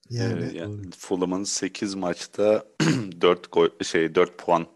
[0.10, 0.92] Yani Ee, yani doğru.
[0.98, 2.66] Fulham'ın 8 maçta
[3.22, 4.68] 4 gol şey 4 puan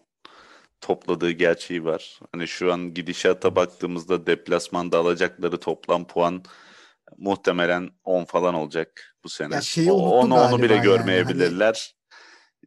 [0.81, 2.19] topladığı gerçeği var.
[2.31, 6.43] Hani şu an gidişata baktığımızda deplasmanda alacakları toplam puan
[7.17, 9.55] muhtemelen 10 falan olacak bu sene.
[9.55, 11.96] Ya şeyi O- onu onu bile yani, görmeyebilirler.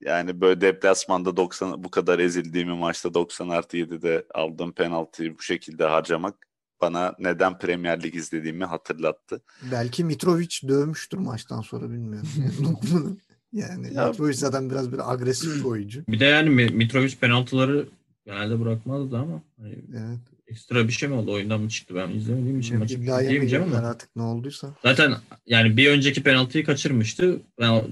[0.01, 5.85] Yani böyle deplasmanda 90 bu kadar ezildiğimi maçta 90 artı 7'de aldığım penaltıyı bu şekilde
[5.85, 6.35] harcamak
[6.81, 9.43] bana neden Premier Lig izlediğimi hatırlattı.
[9.73, 12.29] belki Mitrovic dövmüştür maçtan sonra bilmiyorum.
[13.53, 16.03] Yani, yani Ya- Mitrovic zaten biraz bir agresif bir oyuncu.
[16.09, 17.89] Bir de yani Mi- Mitrovic penaltıları
[18.27, 20.19] genelde bırakmazdı ama hani Evet.
[20.47, 21.33] ekstra bir şey mi oldu?
[21.33, 21.95] Oyundan mı çıktı?
[21.95, 23.89] Ben izlemediğim için maçı diyemeyeceğim ama.
[23.89, 24.75] artık ne olduysa.
[24.83, 25.15] Zaten
[25.47, 27.41] yani bir önceki penaltıyı kaçırmıştı.
[27.61, 27.83] Ben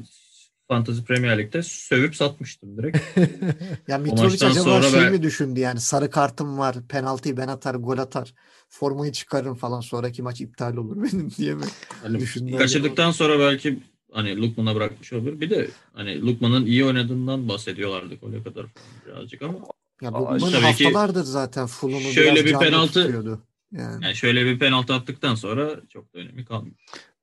[0.69, 2.99] Fantasy Premier Lig'de sövüp satmıştım direkt.
[3.89, 7.75] Ya Mitrovic acaba sonra şey ben- mi düşündü yani sarı kartım var penaltıyı ben atar
[7.75, 8.35] gol atar
[8.69, 11.65] formayı çıkarırım falan sonraki maç iptal olur benim diye mi?
[12.03, 13.79] Hani Düşündüler kaçırdıktan sonra belki
[14.13, 15.41] hani Lukman'a bırakmış olabilir.
[15.41, 18.67] Bir de hani Lukman'ın iyi oynadığından bahsediyorlardı gole kadar
[19.07, 19.59] birazcık ama
[20.03, 23.43] Ya Aa, Lukman tabii ki haftalardır zaten Fulham'ı şöyle biraz bir canlı penaltı- tutuyordu.
[23.73, 24.05] Yani.
[24.05, 26.77] yani şöyle bir penaltı attıktan sonra çok da önemi kalmıyor.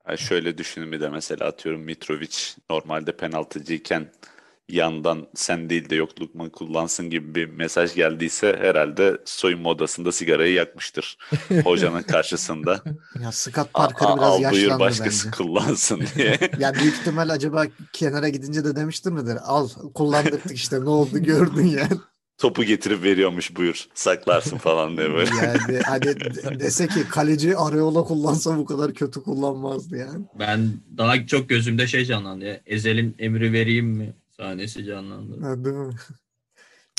[0.08, 2.38] Yani şöyle düşünün bir de mesela atıyorum Mitrovic
[2.70, 4.12] normalde penaltıcıyken
[4.70, 10.54] yandan sen değil de yok Lukman kullansın gibi bir mesaj geldiyse herhalde soyunma odasında sigarayı
[10.54, 11.18] yakmıştır
[11.64, 12.84] hocanın karşısında.
[13.20, 15.38] Ya Scott Parker aa, biraz al buyur yaşlandı başkası bence.
[15.38, 16.40] kullansın diye.
[16.60, 19.38] Ya büyük ihtimal acaba kenara gidince de demiştir midir?
[19.44, 22.00] Al kullandırdık işte ne oldu gördün yani.
[22.38, 25.30] Topu getirip veriyormuş buyur saklarsın falan diye böyle.
[25.36, 30.26] Yani hani de- dese ki kaleci Areola kullansa bu kadar kötü kullanmazdı yani.
[30.40, 32.62] Ben daha çok gözümde şey canlandı ya.
[32.66, 35.42] Ezel'in emri vereyim mi sahnesi canlandı.
[35.42, 35.94] Ha, değil mi?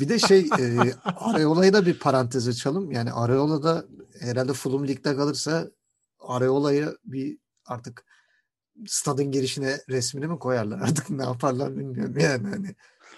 [0.01, 2.93] Bir de şey e, Areola'yı da bir parantez açalım.
[2.93, 3.85] Yani Areola da
[4.21, 5.71] herhalde Fulham Lig'de kalırsa
[6.21, 8.05] Areola'yı bir artık
[8.87, 12.75] stadın girişine resmini mi koyarlar artık ne yaparlar bilmiyorum yani hani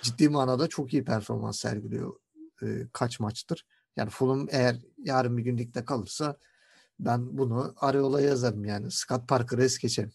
[0.08, 2.12] ciddi manada çok iyi performans sergiliyor
[2.62, 3.64] e, kaç maçtır.
[3.96, 6.36] Yani Fulham eğer yarın bir gün ligde kalırsa
[7.00, 8.90] ben bunu Areola'ya yazarım yani.
[8.90, 10.12] Scott Parker'ı es geçerim.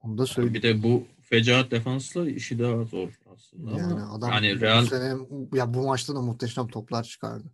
[0.00, 0.54] Onu da söyleyeyim.
[0.54, 5.14] Bir de bu fecaat defansla işi daha zor aslında Yani ama adam yani Real sene
[5.54, 7.44] ya bu maçta da muhteşem toplar çıkardı.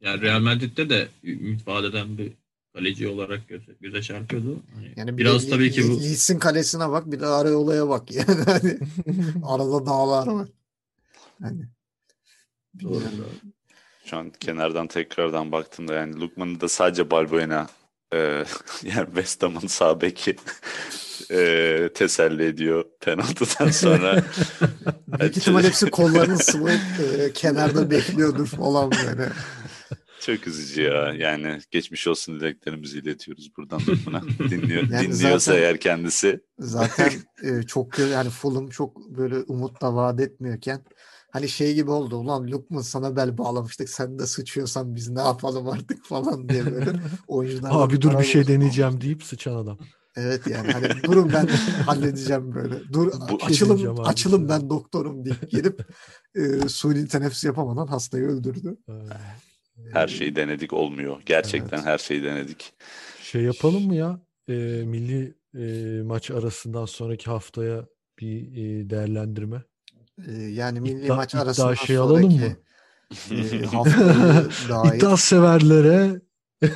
[0.00, 2.32] yani Real Madrid'de de ümit vaat eden bir
[2.74, 4.62] kaleci olarak göze, göze çarpıyordu.
[4.74, 8.10] Hani Yani bir biraz de tabii ki bu Leeds'in kalesine bak bir de Areola'ya bak
[8.14, 8.78] yani hani
[9.44, 10.48] arada dağlar var.
[11.42, 11.62] Hani
[12.82, 13.02] Doğru.
[14.04, 17.66] Şu an kenardan tekrardan baktığımda yani Lukman'ı da sadece Balbuena
[18.12, 18.18] e,
[18.82, 20.36] yani West Ham'ın sağ beki
[21.30, 24.24] e, teselli ediyor penaltıdan sonra.
[25.20, 26.80] Büyük ihtimal hepsi kollarını sıvayıp
[27.18, 29.28] e, kenarda bekliyordur falan böyle.
[30.20, 31.14] Çok üzücü ya.
[31.14, 34.22] Yani geçmiş olsun dileklerimizi iletiyoruz buradan Lukman'a.
[34.22, 36.40] Dinliyor, Yani dinliyorsa zaten- eğer kendisi.
[36.58, 37.10] Zaten
[37.42, 40.84] e, çok yani Fulham çok böyle umutla vaat etmiyorken
[41.32, 45.68] hani şey gibi oldu ulan Lukman sana bel bağlamıştık sen de sıçıyorsan biz ne yapalım
[45.68, 46.92] artık falan diye böyle
[47.28, 49.78] oyuncular Abi dur bir şey deneyeceğim deyip sıçan adam.
[50.16, 51.46] Evet yani hani durun ben
[51.86, 52.74] halledeceğim böyle.
[52.92, 54.00] Dur Bu- açılım abi.
[54.02, 55.86] açılım ben doktorum deyip gelip
[56.34, 58.76] e, suni teneffüs yapamadan hastayı öldürdü.
[59.92, 61.22] Her şeyi denedik olmuyor.
[61.26, 61.86] Gerçekten Evet.
[61.86, 62.72] her şeyi denedik.
[63.22, 64.20] Şey yapalım mı ya?
[64.48, 64.52] Ee,
[64.86, 67.86] milli e, maç arasından sonraki haftaya
[68.20, 69.62] bir e, değerlendirme.
[70.26, 72.40] E, yani milli İddia- maç iddia arasından şey alalım mı?
[73.30, 73.36] e,
[74.68, 76.20] dair İddia severlere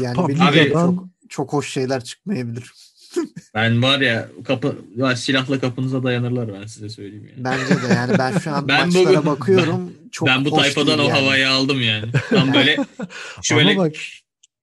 [0.00, 2.72] yani bilmiyorum, Liga'dan- çok, çok hoş şeyler çıkmayabilir.
[3.54, 7.44] ben var ya kapı var silahla kapınıza dayanırlar ben size söyleyeyim yani.
[7.44, 9.92] Bence de yani ben şu an Ben maçlara bugün- bakıyorum.
[10.12, 11.12] çok ben bu tayfadan o yani.
[11.12, 12.06] havayı aldım yani.
[12.30, 12.76] Tam böyle
[13.42, 13.92] şöyle bak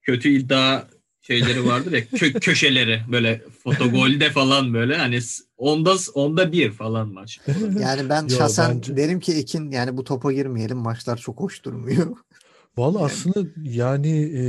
[0.02, 0.84] kötü iddia
[1.27, 5.19] şeyleri vardır ya kö- köşeleri böyle fotogolde falan böyle hani
[5.57, 7.39] onda onda bir falan maç.
[7.79, 11.63] Yani ben Yo, şahsen bence- derim ki Ekin yani bu topa girmeyelim maçlar çok hoş
[11.63, 12.17] durmuyor.
[12.77, 14.43] Valla aslında yani e,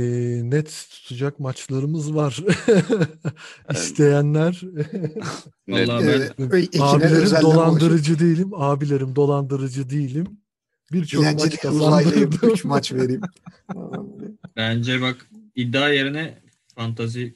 [0.49, 2.43] net tutacak maçlarımız var.
[3.71, 4.61] İsteyenler
[5.69, 8.53] Vallahi ben abilerim dolandırıcı değilim.
[8.53, 10.27] Abilerim dolandırıcı değilim.
[10.91, 12.49] Birçok maç kazandırdım.
[12.49, 13.21] 3 maç vereyim.
[14.55, 16.48] bence bak iddia yerine
[16.79, 17.35] fantazi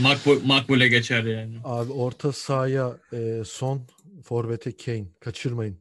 [0.00, 1.56] makbul, makbule geçer yani.
[1.64, 3.82] Abi orta sahaya e, son
[4.24, 5.04] forvete Kane.
[5.20, 5.78] Kaçırmayın.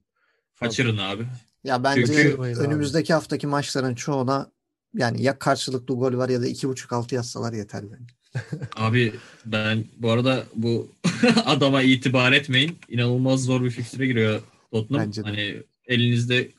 [0.59, 1.25] Kaçırın abi.
[1.63, 4.51] Ya bence Çünkü- önümüzdeki haftaki maçların çoğuna
[4.93, 8.13] yani ya karşılıklı gol var ya da 2.5 altı yazsalar yeter bence.
[8.75, 9.13] Abi
[9.45, 10.91] ben bu arada bu
[11.45, 12.77] adama itibar etmeyin.
[12.89, 14.41] İnanılmaz zor bir fikstüre giriyor
[14.71, 15.05] Tottenham.
[15.05, 15.27] Bence de.
[15.27, 16.51] Hani elinizde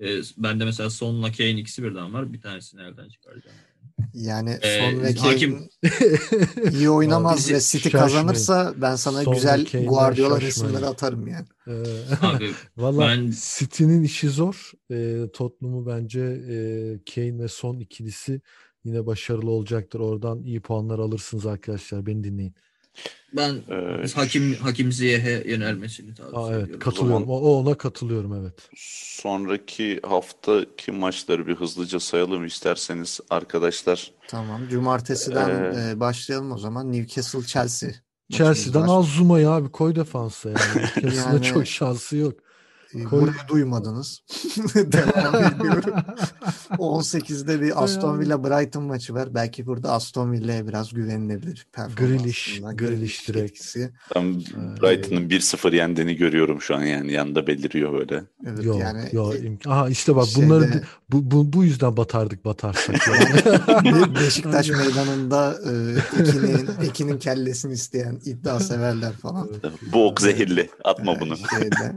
[0.00, 2.32] e, bende mesela Son'la Kane ikisi birden var.
[2.32, 3.56] Bir tanesini elden çıkaracağım.
[4.14, 5.68] Yani Ee, son ve hakim-
[6.72, 8.06] iyi oynamaz ve City şaşmayın.
[8.06, 11.46] kazanırsa ben sana Son güzel Guardiola resimleri atarım yani.
[11.66, 11.72] E,
[12.22, 14.72] Abi Valla Ben- City'nin işi zor.
[14.90, 16.54] E, Tottenham'ı bence e,
[17.14, 18.40] Kane ve son ikilisi
[18.84, 20.00] yine başarılı olacaktır.
[20.00, 22.06] Oradan iyi puanlar alırsınız arkadaşlar.
[22.06, 22.54] Beni dinleyin.
[23.36, 26.80] Ben Ee, hakim hakim Ziyeh'e yönelmesini tavsiye Aa, evet ediyorum.
[26.80, 27.28] katılıyorum.
[27.28, 28.68] O, o ona katılıyorum evet.
[29.20, 34.10] Sonraki haftaki maçları bir hızlıca sayalım isterseniz arkadaşlar.
[34.28, 34.68] Tamam.
[34.70, 36.92] Cumartesiden Ee, e, başlayalım o zaman.
[36.92, 37.88] Newcastle Chelsea.
[37.88, 40.58] maçımız Chelsea'den Zuma'yı abi koy defansa yani.
[40.96, 42.34] Newcastle'da Yani- çok şansı yok.
[42.94, 43.20] E, koy.
[43.20, 44.20] Burayı duymadınız.
[44.74, 45.94] Devam ediyorum.
[46.70, 49.34] 18'de bir Aston Villa Brighton maçı var.
[49.34, 51.66] Belki burada Aston Villa'ya biraz güvenilebilir.
[51.96, 52.60] Grealish.
[52.74, 53.50] Grealish direkt.
[53.50, 53.92] etkisi.
[54.16, 54.34] Ben
[54.82, 58.22] Brighton'ın 1-0 yendiğini görüyorum şu an yani yanında beliriyor böyle.
[58.46, 59.34] Evet Yok, yani yok.
[59.34, 62.96] e, imk- Aha işte bak bunları şeyde- bu, bu, bu yüzden batardık batarsak.
[63.08, 63.84] Yani.
[63.84, 65.72] Be- Beşiktaş meydanında e,
[66.22, 69.48] Ekin'in, Ekin'in kellesini isteyen iddia severler falan.
[69.92, 70.70] Bu ok zehirli.
[70.84, 71.36] Atma Yani bunu.
[71.36, 71.96] şeyde.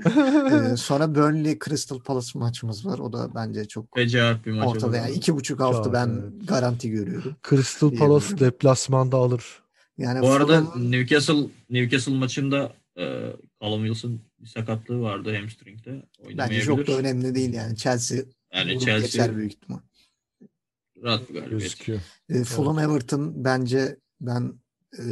[0.74, 3.00] E, sonra Burnley Crystal Palace maçımız var.
[3.00, 4.98] O da bence çok Fecaat bir maç ortada.
[4.98, 6.48] Yani iki buçuk altı Çok, ben evet.
[6.48, 7.36] garanti görüyorum.
[7.50, 9.64] Crystal Palace deplasmanda alır.
[9.98, 16.04] Yani Bu arada Fulham- Newcastle Newcastle maçında e, Callum Wilson bir sakatlığı vardı hamstring'de.
[16.38, 17.76] bence çok da önemli değil yani.
[17.78, 18.20] Chelsea
[18.54, 19.80] Yani Chelsea geçer büyük ihtimal.
[21.04, 21.62] rahat bir galibiyet.
[21.62, 22.00] Gözüküyor.
[22.30, 24.54] E, Fulham Everton bence ben
[25.00, 25.04] e,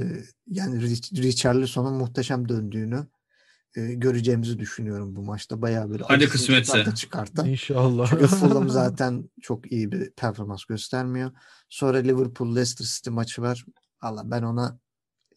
[0.47, 3.05] yani Rich- Richarlison'un muhteşem döndüğünü
[3.75, 5.61] e, göreceğimizi düşünüyorum bu maçta.
[5.61, 6.63] Bayağı böyle Hadi kısmetse.
[6.71, 7.47] çıkarta çıkarta.
[7.47, 8.09] İnşallah.
[8.09, 11.31] Çünkü Fulham zaten çok iyi bir performans göstermiyor.
[11.69, 13.65] Sonra Liverpool Leicester City maçı var.
[14.01, 14.79] Allah ben ona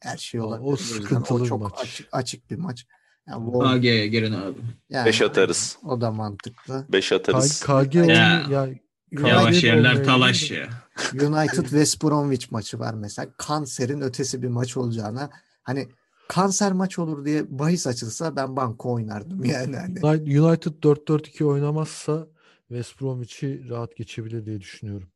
[0.00, 0.72] her şey olabilir.
[0.72, 1.72] o sıkıntılı bir çok maç.
[1.82, 2.86] Açık, açık bir maç.
[3.28, 4.58] Yani, Wolves- AG'ye girin abi.
[4.90, 5.78] yani 5 atarız.
[5.84, 6.86] O da mantıklı.
[6.88, 7.60] 5 K- atarız.
[7.66, 8.06] KG Ya.
[8.50, 8.68] ya
[9.12, 10.68] Yavaş United yerler olmayabilir talaş ya.
[11.12, 13.28] United West Bromwich maçı var mesela.
[13.38, 15.30] Kanserin ötesi bir maç olacağına
[15.62, 15.88] hani
[16.28, 19.76] kanser maç olur diye bahis açılsa ben banko oynardım yani.
[20.02, 20.40] Hani.
[20.40, 22.26] United 4-4-2 oynamazsa
[22.68, 25.08] West Bromwich'i rahat geçebilir diye düşünüyorum.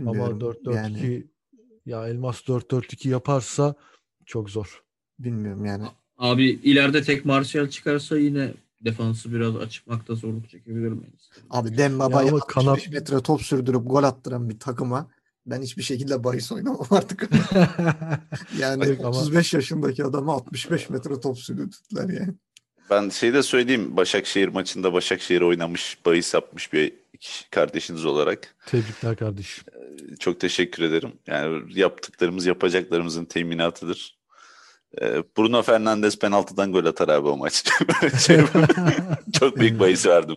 [0.00, 0.38] Ama Bilmiyorum.
[0.40, 1.26] 4-4-2 yani
[1.86, 3.74] ya Elmas 4-4-2 yaparsa
[4.26, 4.82] çok zor.
[5.18, 5.84] bilmiyorum yani.
[6.18, 11.30] Abi ileride tek Martial çıkarsa yine defansı biraz açmakta zorluk çekebilir miyiz?
[11.50, 15.10] Abi Dembaba'yı Ya ama 65 kanat- metre top sürdürüp gol attıran bir takıma
[15.46, 17.28] ben hiçbir şekilde bahis oynamam artık.
[18.58, 22.34] yani ama- 35 yaşındaki adamı 65 metre top sürdürdüler yani.
[22.90, 23.96] Ben şey de söyleyeyim.
[23.96, 26.92] Başakşehir maçında Başakşehir oynamış, bahis yapmış bir
[27.50, 28.56] kardeşiniz olarak.
[28.66, 29.64] Tebrikler kardeşim.
[30.18, 31.12] Çok teşekkür ederim.
[31.26, 34.18] Yani yaptıklarımız yapacaklarımızın teminatıdır.
[35.02, 37.64] Ee, Bruno Fernandes penaltıdan gol atar abi o maç.
[38.18, 38.40] Şey,
[39.32, 40.36] Çok büyük bahis verdim.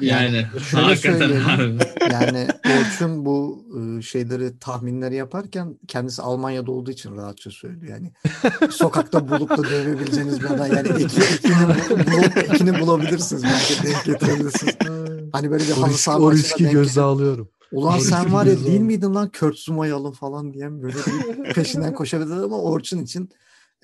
[0.00, 1.84] Yani Şöyle hakikaten harbi.
[2.12, 2.48] Yani
[2.80, 3.64] Orçun bu
[3.98, 7.92] e, şeyleri tahminleri yaparken kendisi Almanya'da olduğu için rahatça söylüyor.
[7.92, 8.12] Yani
[8.70, 10.66] sokakta bulup da dövebileceğiniz bir adam.
[10.72, 11.68] Yani iki, ikini,
[12.06, 13.42] bulup, ikini bulabilirsiniz.
[13.44, 14.74] Belki denk getirebilirsiniz.
[15.32, 17.48] Hani böyle bir halı saha o riski göze alıyorum.
[17.72, 21.94] Ulan sen var ya değil miydin lan Kurt Zuma'yı alın falan diyen böyle bir peşinden
[21.94, 23.30] koşabilir ama Orçun için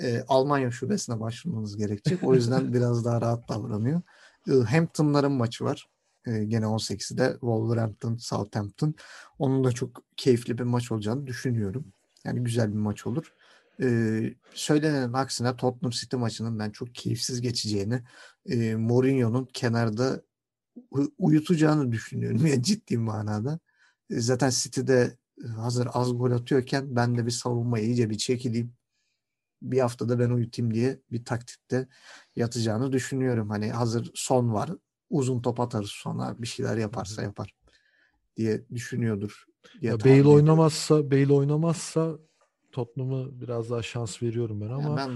[0.01, 2.24] e, Almanya şubesine başvurmanız gerekecek.
[2.24, 4.02] O yüzden biraz daha rahat davranıyor.
[4.48, 5.89] E, Hampton'ların maçı var.
[6.27, 8.94] E, gene 18'de Wolverhampton, Southampton.
[9.39, 11.93] Onun da çok keyifli bir maç olacağını düşünüyorum.
[12.24, 13.32] Yani güzel bir maç olur.
[13.82, 13.86] E,
[14.55, 18.02] söylenenin aksine Tottenham City maçının ben çok keyifsiz geçeceğini,
[18.47, 20.23] e, Mourinho'nun kenarda
[21.18, 22.47] uyutacağını düşünüyorum.
[22.47, 23.59] Yani ciddi manada.
[24.10, 28.73] E, Zaten City'de e, hazır az gol atıyorken ben de bir savunmaya iyice bir çekileyim.
[29.62, 31.88] Bir haftada ben uyutayım diye bir taktikte
[32.36, 33.50] yatacağını düşünüyorum.
[33.50, 34.70] Hani hazır son var.
[35.10, 37.54] Uzun top atarız sonra bir şeyler yaparsa yapar
[38.36, 39.44] diye düşünüyordur.
[39.80, 42.18] diye Ya Bale oynamazsa Bale oynamazsa
[42.72, 45.10] Tottenham'ı biraz daha şans veriyorum ben Yani ama ben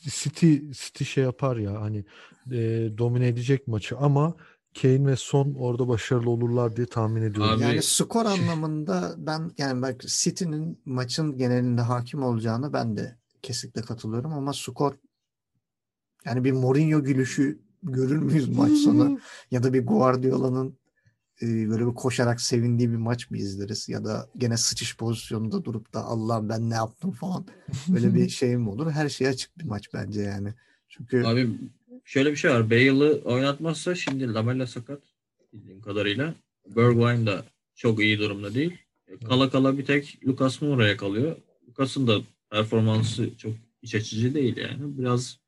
[0.00, 2.04] City City şey yapar ya hani
[2.50, 4.36] e, domine edecek maçı ama
[4.82, 7.52] Kane ve Son orada başarılı olurlar diye tahmin ediyorum.
[7.52, 13.82] Abi- yani skor anlamında ben yani bak City'nin maçın genelinde hakim olacağını ben de kesinlikle
[13.82, 14.94] katılıyorum ama skor
[16.24, 20.78] yani bir Mourinho gülüşü görür müyüz maç sonu ya da bir Guardiola'nın
[21.42, 25.94] e, böyle bir koşarak sevindiği bir maç mı izleriz ya da gene sıçış pozisyonunda durup
[25.94, 27.46] da Allah'ım ben ne yaptım falan
[27.88, 28.90] böyle bir şey mi olur?
[28.90, 30.54] Her şeye açık bir maç bence yani.
[30.88, 31.50] Çünkü Abi
[32.04, 32.70] şöyle bir şey var.
[32.70, 35.02] Bale'ı oynatmazsa şimdi Lamela sakat
[35.52, 36.34] bildiğim kadarıyla.
[36.76, 37.44] Bergwijn da
[37.74, 38.78] çok iyi durumda değil.
[39.08, 41.36] E, Kala kala bir tek Lucas Moura'ya kalıyor.
[41.68, 42.20] Lucas'ın da
[42.50, 43.52] performansı çok
[43.82, 44.98] iç açıcı değil yani.
[44.98, 45.38] Biraz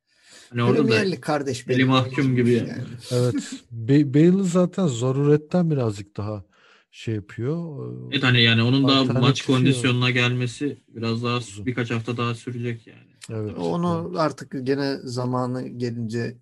[0.50, 2.52] hani orada da kardeş eli benim mahkum gibi.
[2.52, 2.72] yani.
[3.10, 3.34] Evet.
[3.74, 6.44] Ba- Bale'ı zaten zaruretten birazcık daha
[6.90, 7.88] şey yapıyor.
[8.12, 9.46] Evet hani yani onun da maç yok.
[9.46, 11.66] kondisyonuna gelmesi biraz daha Uzun.
[11.66, 13.12] birkaç hafta daha sürecek yani.
[13.30, 13.50] Evet.
[13.50, 13.58] evet.
[13.58, 16.36] Onu artık gene zamanı gelince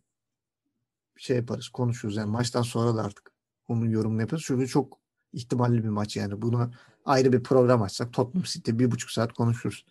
[1.16, 2.16] şey yaparız, konuşuruz.
[2.16, 3.32] Yani maçtan sonra da artık
[3.68, 4.42] onu yorum yaparız.
[4.46, 4.98] Çünkü çok
[5.32, 6.42] ihtimalli bir maç yani.
[6.42, 6.70] Bunu
[7.04, 9.84] ayrı bir program açsak Tottenham City bir buçuk saat konuşuruz.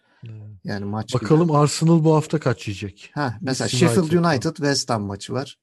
[0.63, 1.13] Yani maç.
[1.15, 3.11] Bakalım Arsenal bu hafta kaç yiyecek?
[3.13, 4.55] Ha, mesela Leeds Sheffield United.
[4.55, 5.59] West Ham maçı var.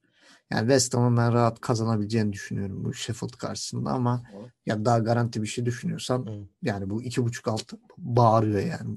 [0.51, 4.23] Yani West Ham'ın ben rahat kazanabileceğini düşünüyorum bu Sheffield karşısında ama
[4.67, 6.49] ya daha garanti bir şey düşünüyorsan Evet.
[6.63, 8.97] yani bu iki buçuk altı bağırıyor yani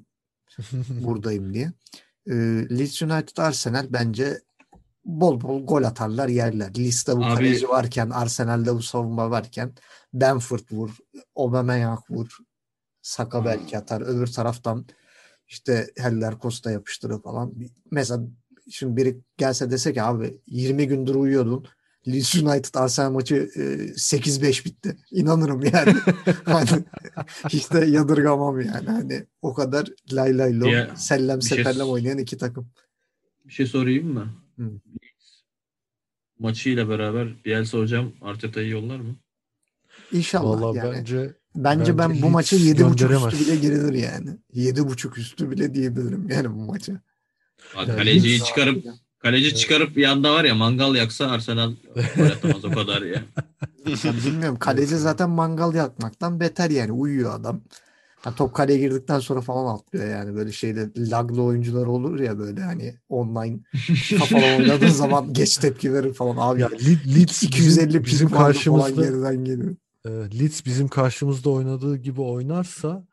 [1.06, 1.72] buradayım diye.
[2.28, 2.34] Ee,
[2.70, 4.40] Leeds United Arsenal bence
[5.06, 6.74] bol bol gol atarlar yerler.
[6.74, 9.74] Liste bu Abi- kaleci varken, Arsenal'de bu savunma varken
[10.14, 10.98] Benford vur,
[11.36, 12.38] Aubameyang vur,
[13.02, 14.02] Saka belki atar.
[14.02, 14.86] Öbür taraftan
[15.50, 17.54] işte Heller Costa yapıştırır falan.
[17.92, 18.24] Mesela
[18.72, 21.66] şimdi biri gelse dese ki abi 20 gündür uyuyordun.
[22.08, 24.98] Leeds United Arsenal maçı e, 8-5 bitti.
[25.12, 25.96] İnanırım yani.
[26.46, 26.84] hani
[27.50, 28.88] hiç de yadırgamam yani.
[28.88, 32.72] Hani o kadar lay lay lo, Ya, sellem bir şey- seferlem oynayan iki takım.
[33.46, 34.34] Bir şey sorayım mı?
[34.58, 34.72] Hı.
[36.40, 39.16] Maçıyla beraber Bielsa hocam Arteta'yı yollar mı?
[40.12, 40.94] İnşallah Vallahi yani.
[40.94, 43.34] bence Bence, ben bence bu hiç maça 7.5 gönderemez.
[43.34, 44.30] üstü bile girilir yani.
[44.54, 46.94] 7.5 üstü bile diyebilirim yani bu maça.
[47.76, 48.86] Abi kaleciyi hiç- çıkarıp
[49.20, 51.76] kaleci çıkarıp yanda var ya mangal yaksa Arsenal
[52.32, 53.24] atamaz o kadar ya.
[54.04, 54.60] Ya bilmiyorum.
[54.60, 56.92] Kaleci zaten mangal yakmaktan beter yani.
[56.92, 57.62] Uyuyor adam.
[58.24, 60.36] Ha, top kaleye girdikten sonra falan atlıyor yani.
[60.36, 63.60] Böyle şeyde laglı oyuncular olur ya böyle hani online
[64.18, 66.36] kafalı oynadığın zaman geç tepki verir falan.
[66.54, 69.76] Abi ya Le- Leeds 250 bizim, bizim karşımızda geriden geliyor.
[70.06, 73.04] E, Leeds bizim karşımızda oynadığı gibi oynarsa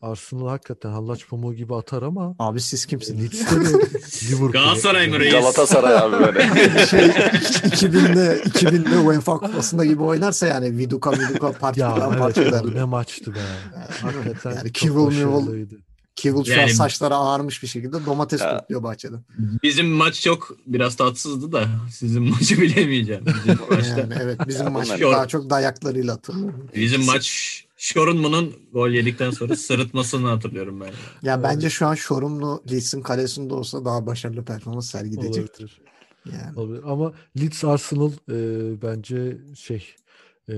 [0.00, 3.22] Arsenal hakikaten hallaç pamuğu gibi atar ama Abi siz kimsiniz?
[3.22, 3.68] Leeds'te de
[4.28, 4.52] Liverpool.
[4.52, 5.32] Galatasaray mı reis?
[5.32, 6.40] Galatasaray abi böyle.
[6.86, 13.34] şey 2000'de 2000'de UEFA kupasında gibi oynarsa yani Viduka Viduka parça Ya evet ne maçtı
[13.34, 13.38] be.
[14.02, 15.74] Hakikaten Yani çok Mivil- başarılıydı.
[16.16, 18.58] Kivil şu an Yani- saçları ağarmış bir şekilde domates Ya.
[18.58, 19.16] topluyor bahçede.
[19.62, 23.24] Bizim maç çok biraz tatsızdı da sizin maçı bilemeyeceğim.
[23.26, 26.68] Bizim maçta Yani evet bizim Ya maç bunlar- daha çok dayaklarıyla hatırlıyorum.
[26.76, 27.26] bizim maç
[27.76, 30.90] Şorunmu'nun gol yedikten sonra sırıtmasını hatırlıyorum ben.
[31.22, 35.64] Ya bence şu an Şorumlu Leeds'in kalesinde olsa daha başarılı performans sergileyecektir.
[35.64, 35.80] Olabilir.
[36.44, 36.58] Yani.
[36.58, 36.82] Olabilir.
[36.86, 38.36] Ama Leeds Arsenal e,
[38.82, 39.88] bence şey
[40.48, 40.52] e,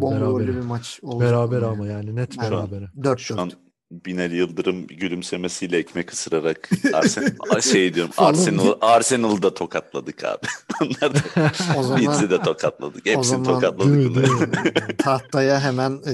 [0.00, 0.66] Bol gollü bir beraber.
[0.66, 1.30] maç olacak.
[1.30, 2.88] Beraber ama yani net Şu an- beraber.
[3.04, 3.50] 4 Şu an
[3.90, 10.46] Binali Yıldırım gülümsemesiyle ekmek ısırarak Arsenal şey diyorum Arsenal Arsenal'da tokatladık abi.
[10.82, 11.18] Onlar da
[11.76, 13.06] O zaman Leeds'i de tokatladık.
[13.06, 14.96] Hepsini zaman- tokatladık değil mi?
[14.98, 16.12] tahtaya hemen e,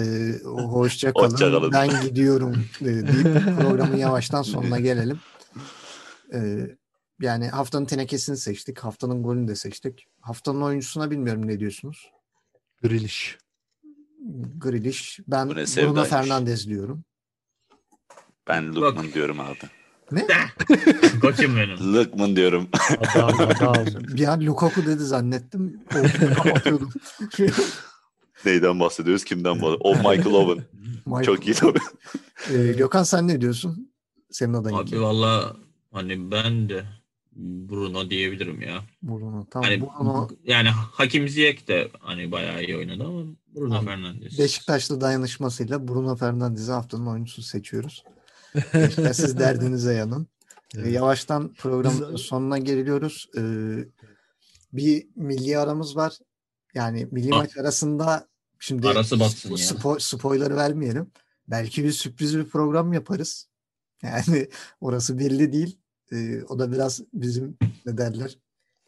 [0.63, 1.31] hoşça kalın.
[1.31, 1.73] Hoşça kalın.
[1.73, 5.21] Ben gidiyorum e, deyip programın yavaştan sonuna gelelim.
[6.35, 6.39] E,
[7.21, 8.79] yani haftanın tenekesini seçtik.
[8.79, 10.07] Haftanın golünü de seçtik.
[10.21, 12.11] Haftanın oyuncusuna bilmiyorum ne diyorsunuz?
[12.83, 13.39] Grealish.
[14.59, 15.21] Grealish.
[15.29, 16.05] Ben Bruno.
[16.05, 17.05] Fernandes diyorum.
[18.49, 19.59] Ben Lukman diyorum abi.
[20.13, 20.27] Ne?
[21.21, 21.95] Koçum benim.
[21.95, 22.69] Lukman diyorum.
[23.15, 23.75] Adam adam.
[24.17, 25.81] Bir an Lukaku dedi zannettim.
[26.35, 26.91] Kapatıyordum.
[28.45, 29.25] Neyden bahsediyoruz?
[29.25, 29.81] Kimden bahsediyoruz?
[29.85, 30.65] O Michael Owen.
[31.07, 31.79] Michael- Çok iyi tabii.
[32.53, 33.93] E, Gökhan sen ne diyorsun?
[34.31, 35.57] Senin adayın Abi valla
[35.93, 36.85] hani ben de
[37.37, 38.81] Bruno diyebilirim ya.
[39.03, 39.47] Bruno.
[39.51, 39.69] Tamam.
[39.71, 43.23] Hani Bruno yani Hakim Ziyech de hani bayağı iyi oynadı ama
[43.55, 43.85] Bruno Tamam.
[43.85, 44.39] Fernandes.
[44.39, 48.05] Beşiktaşlı dayanışmasıyla Bruno Fernandes'i haftanın oyuncusu seçiyoruz.
[49.13, 50.23] Siz derdinize yanın.
[50.23, 50.93] Ee, Evet.
[50.93, 53.29] Yavaştan programın Biz- sonuna geliyoruz.
[53.37, 53.41] Ee,
[54.73, 56.19] bir milli aramız var.
[56.75, 57.39] Yani milli Ah.
[57.39, 58.29] maç arasında
[58.59, 59.27] şimdi Arası ya.
[59.27, 61.11] spo- spoiler vermeyelim.
[61.49, 63.49] Belki bir sürpriz bir program yaparız.
[64.03, 64.49] Yani
[64.81, 65.79] orası belli değil.
[66.13, 68.39] Ee, o da biraz bizim ne derler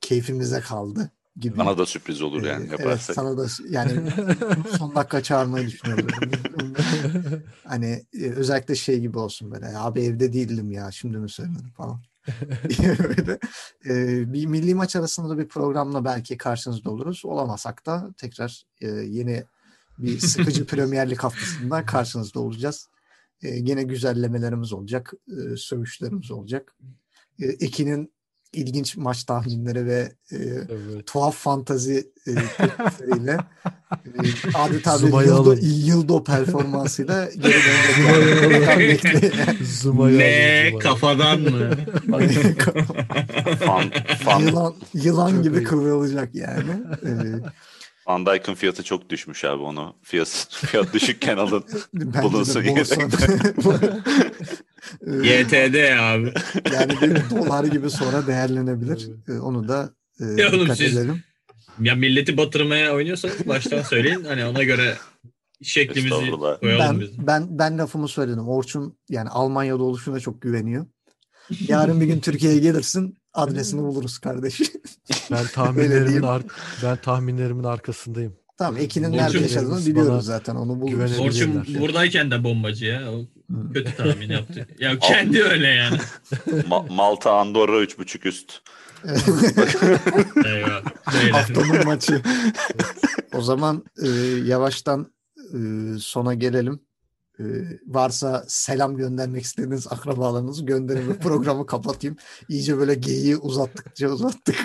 [0.01, 1.59] keyfimize kaldı gibi.
[1.59, 3.15] Bana da sürpriz olur Ee, yani evet yaparsak.
[3.17, 4.11] sana da yani
[4.79, 6.07] son dakika çağırmayı düşünüyorum.
[7.65, 9.79] hani e, özellikle şey gibi olsun böyle.
[9.79, 12.01] Abi evde değildim ya şimdi mi söyledim falan.
[12.79, 13.39] böyle.
[13.89, 17.25] E, bir milli maç arasında da bir programla belki karşınızda oluruz.
[17.25, 19.45] Olamasak da tekrar e, yeni
[19.99, 22.89] bir sıkıcı Premier Lig haftasında karşınızda olacağız.
[23.43, 25.13] E, yine güzellemelerimiz olacak.
[25.29, 26.77] E, sövüşlerimiz olacak.
[27.41, 28.16] E, Ekin'in
[28.53, 31.07] ilginç maç tahminleri ve e, evet.
[31.07, 33.33] tuhaf fantazi e, teklifleriyle
[33.95, 38.99] e, adeta bir yıldo, yıldo performansıyla geri
[39.65, 40.79] Zuma'yı ne Zuma'yı.
[40.79, 41.71] kafadan mı?
[43.65, 43.91] Fan,
[44.25, 45.65] fan, yılan yılan Çok gibi iyi.
[45.65, 46.71] kıvrılacak yani.
[47.03, 47.11] E,
[48.07, 49.95] Van Dijk'ın fiyatı çok düşmüş abi onu.
[50.03, 51.65] Fiyat, fiyat düşükken alın.
[51.95, 52.85] bence Bulunsun de
[55.07, 56.33] YTD abi.
[56.75, 59.09] yani bir dolar gibi sonra değerlenebilir.
[59.29, 59.39] Evet.
[59.39, 59.91] E, onu da
[60.21, 61.23] e, Ya oğlum dikkat siz- edelim.
[61.81, 64.25] Ya milleti batırmaya oynuyorsanız baştan söyleyin.
[64.25, 64.95] Hani ona göre
[65.63, 67.27] şeklimizi koyalım Ben, biz.
[67.27, 68.49] ben ben lafımı söyledim.
[68.49, 70.87] Orçun yani Almanya'da oluşuna çok güveniyor.
[71.69, 74.61] Yarın bir gün Türkiye'ye gelirsin adresini buluruz kardeş.
[75.31, 76.43] Ben tahminlerimin ar-
[76.83, 78.37] ben tahminlerimin arkasındayım.
[78.59, 81.19] tamam Ekin'in nerede yaşadığını biliyoruz zaten onu buluruz.
[81.21, 83.13] Orçun buradayken de bombacı ya.
[83.13, 83.25] O.
[83.75, 84.67] kötü tahmin yaptı.
[84.79, 85.97] Ya kendi öyle yani.
[86.47, 88.63] Ma- Malta Andorra 3.5 üst.
[90.47, 90.83] Eyvah.
[91.33, 92.23] Haftanın maçı.
[93.35, 94.09] O zaman e,
[94.45, 95.13] yavaştan
[95.55, 95.59] e,
[95.99, 96.81] sona gelelim.
[97.39, 97.45] E,
[97.87, 102.17] varsa selam göndermek istediğiniz akrabalarınızı gönderin ve programı kapatayım.
[102.49, 104.57] İyice böyle geyiği uzattıkça uzattık.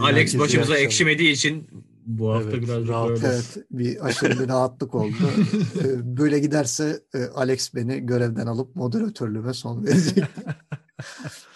[0.00, 0.76] Alex başımıza akşamlar.
[0.76, 1.68] ekşimediği için
[2.08, 3.08] bu hafta Evet, birazcık rahat.
[3.10, 3.26] böyle.
[3.26, 5.14] Evet, bir aşırı bir rahatlık oldu.
[5.84, 10.24] Ee, Böyle giderse e, Alex beni görevden alıp moderatörlüğüme son verecek.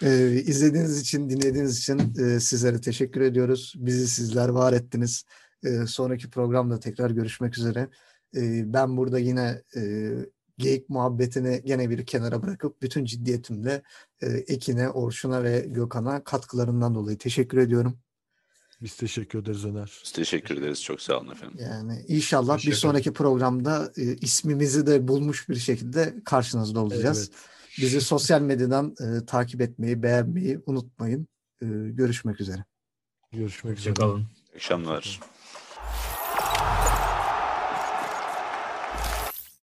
[0.03, 3.73] Ee, İzlediğiniz için, dinlediğiniz için e, sizlere teşekkür ediyoruz.
[3.77, 5.23] Bizi sizler var ettiniz.
[5.65, 7.89] Ee, Sonraki programda tekrar görüşmek üzere.
[8.35, 10.11] Ee, Ben burada yine e,
[10.57, 13.81] geyik muhabbetini gene bir kenara bırakıp bütün ciddiyetimle
[14.21, 17.97] e, Ekin'e, Orçun'a ve Gökhan'a katkılarından dolayı teşekkür ediyorum.
[18.83, 20.01] Biz teşekkür ederiz Öner.
[20.03, 20.83] Biz teşekkür ederiz.
[20.83, 21.57] Çok sağ olun efendim.
[21.61, 22.79] Yani inşallah bir Hoşça kalın.
[22.79, 27.29] sonraki programda e, ismimizi de bulmuş bir şekilde karşınızda olacağız.
[27.29, 27.39] Evet.
[27.77, 31.27] Bizi sosyal medyadan e, takip etmeyi, beğenmeyi unutmayın.
[31.61, 32.65] E, görüşmek üzere.
[33.31, 33.91] Görüşmek üzere.
[33.91, 34.19] Hoşçakalın.
[34.19, 35.19] İyi akşamlar.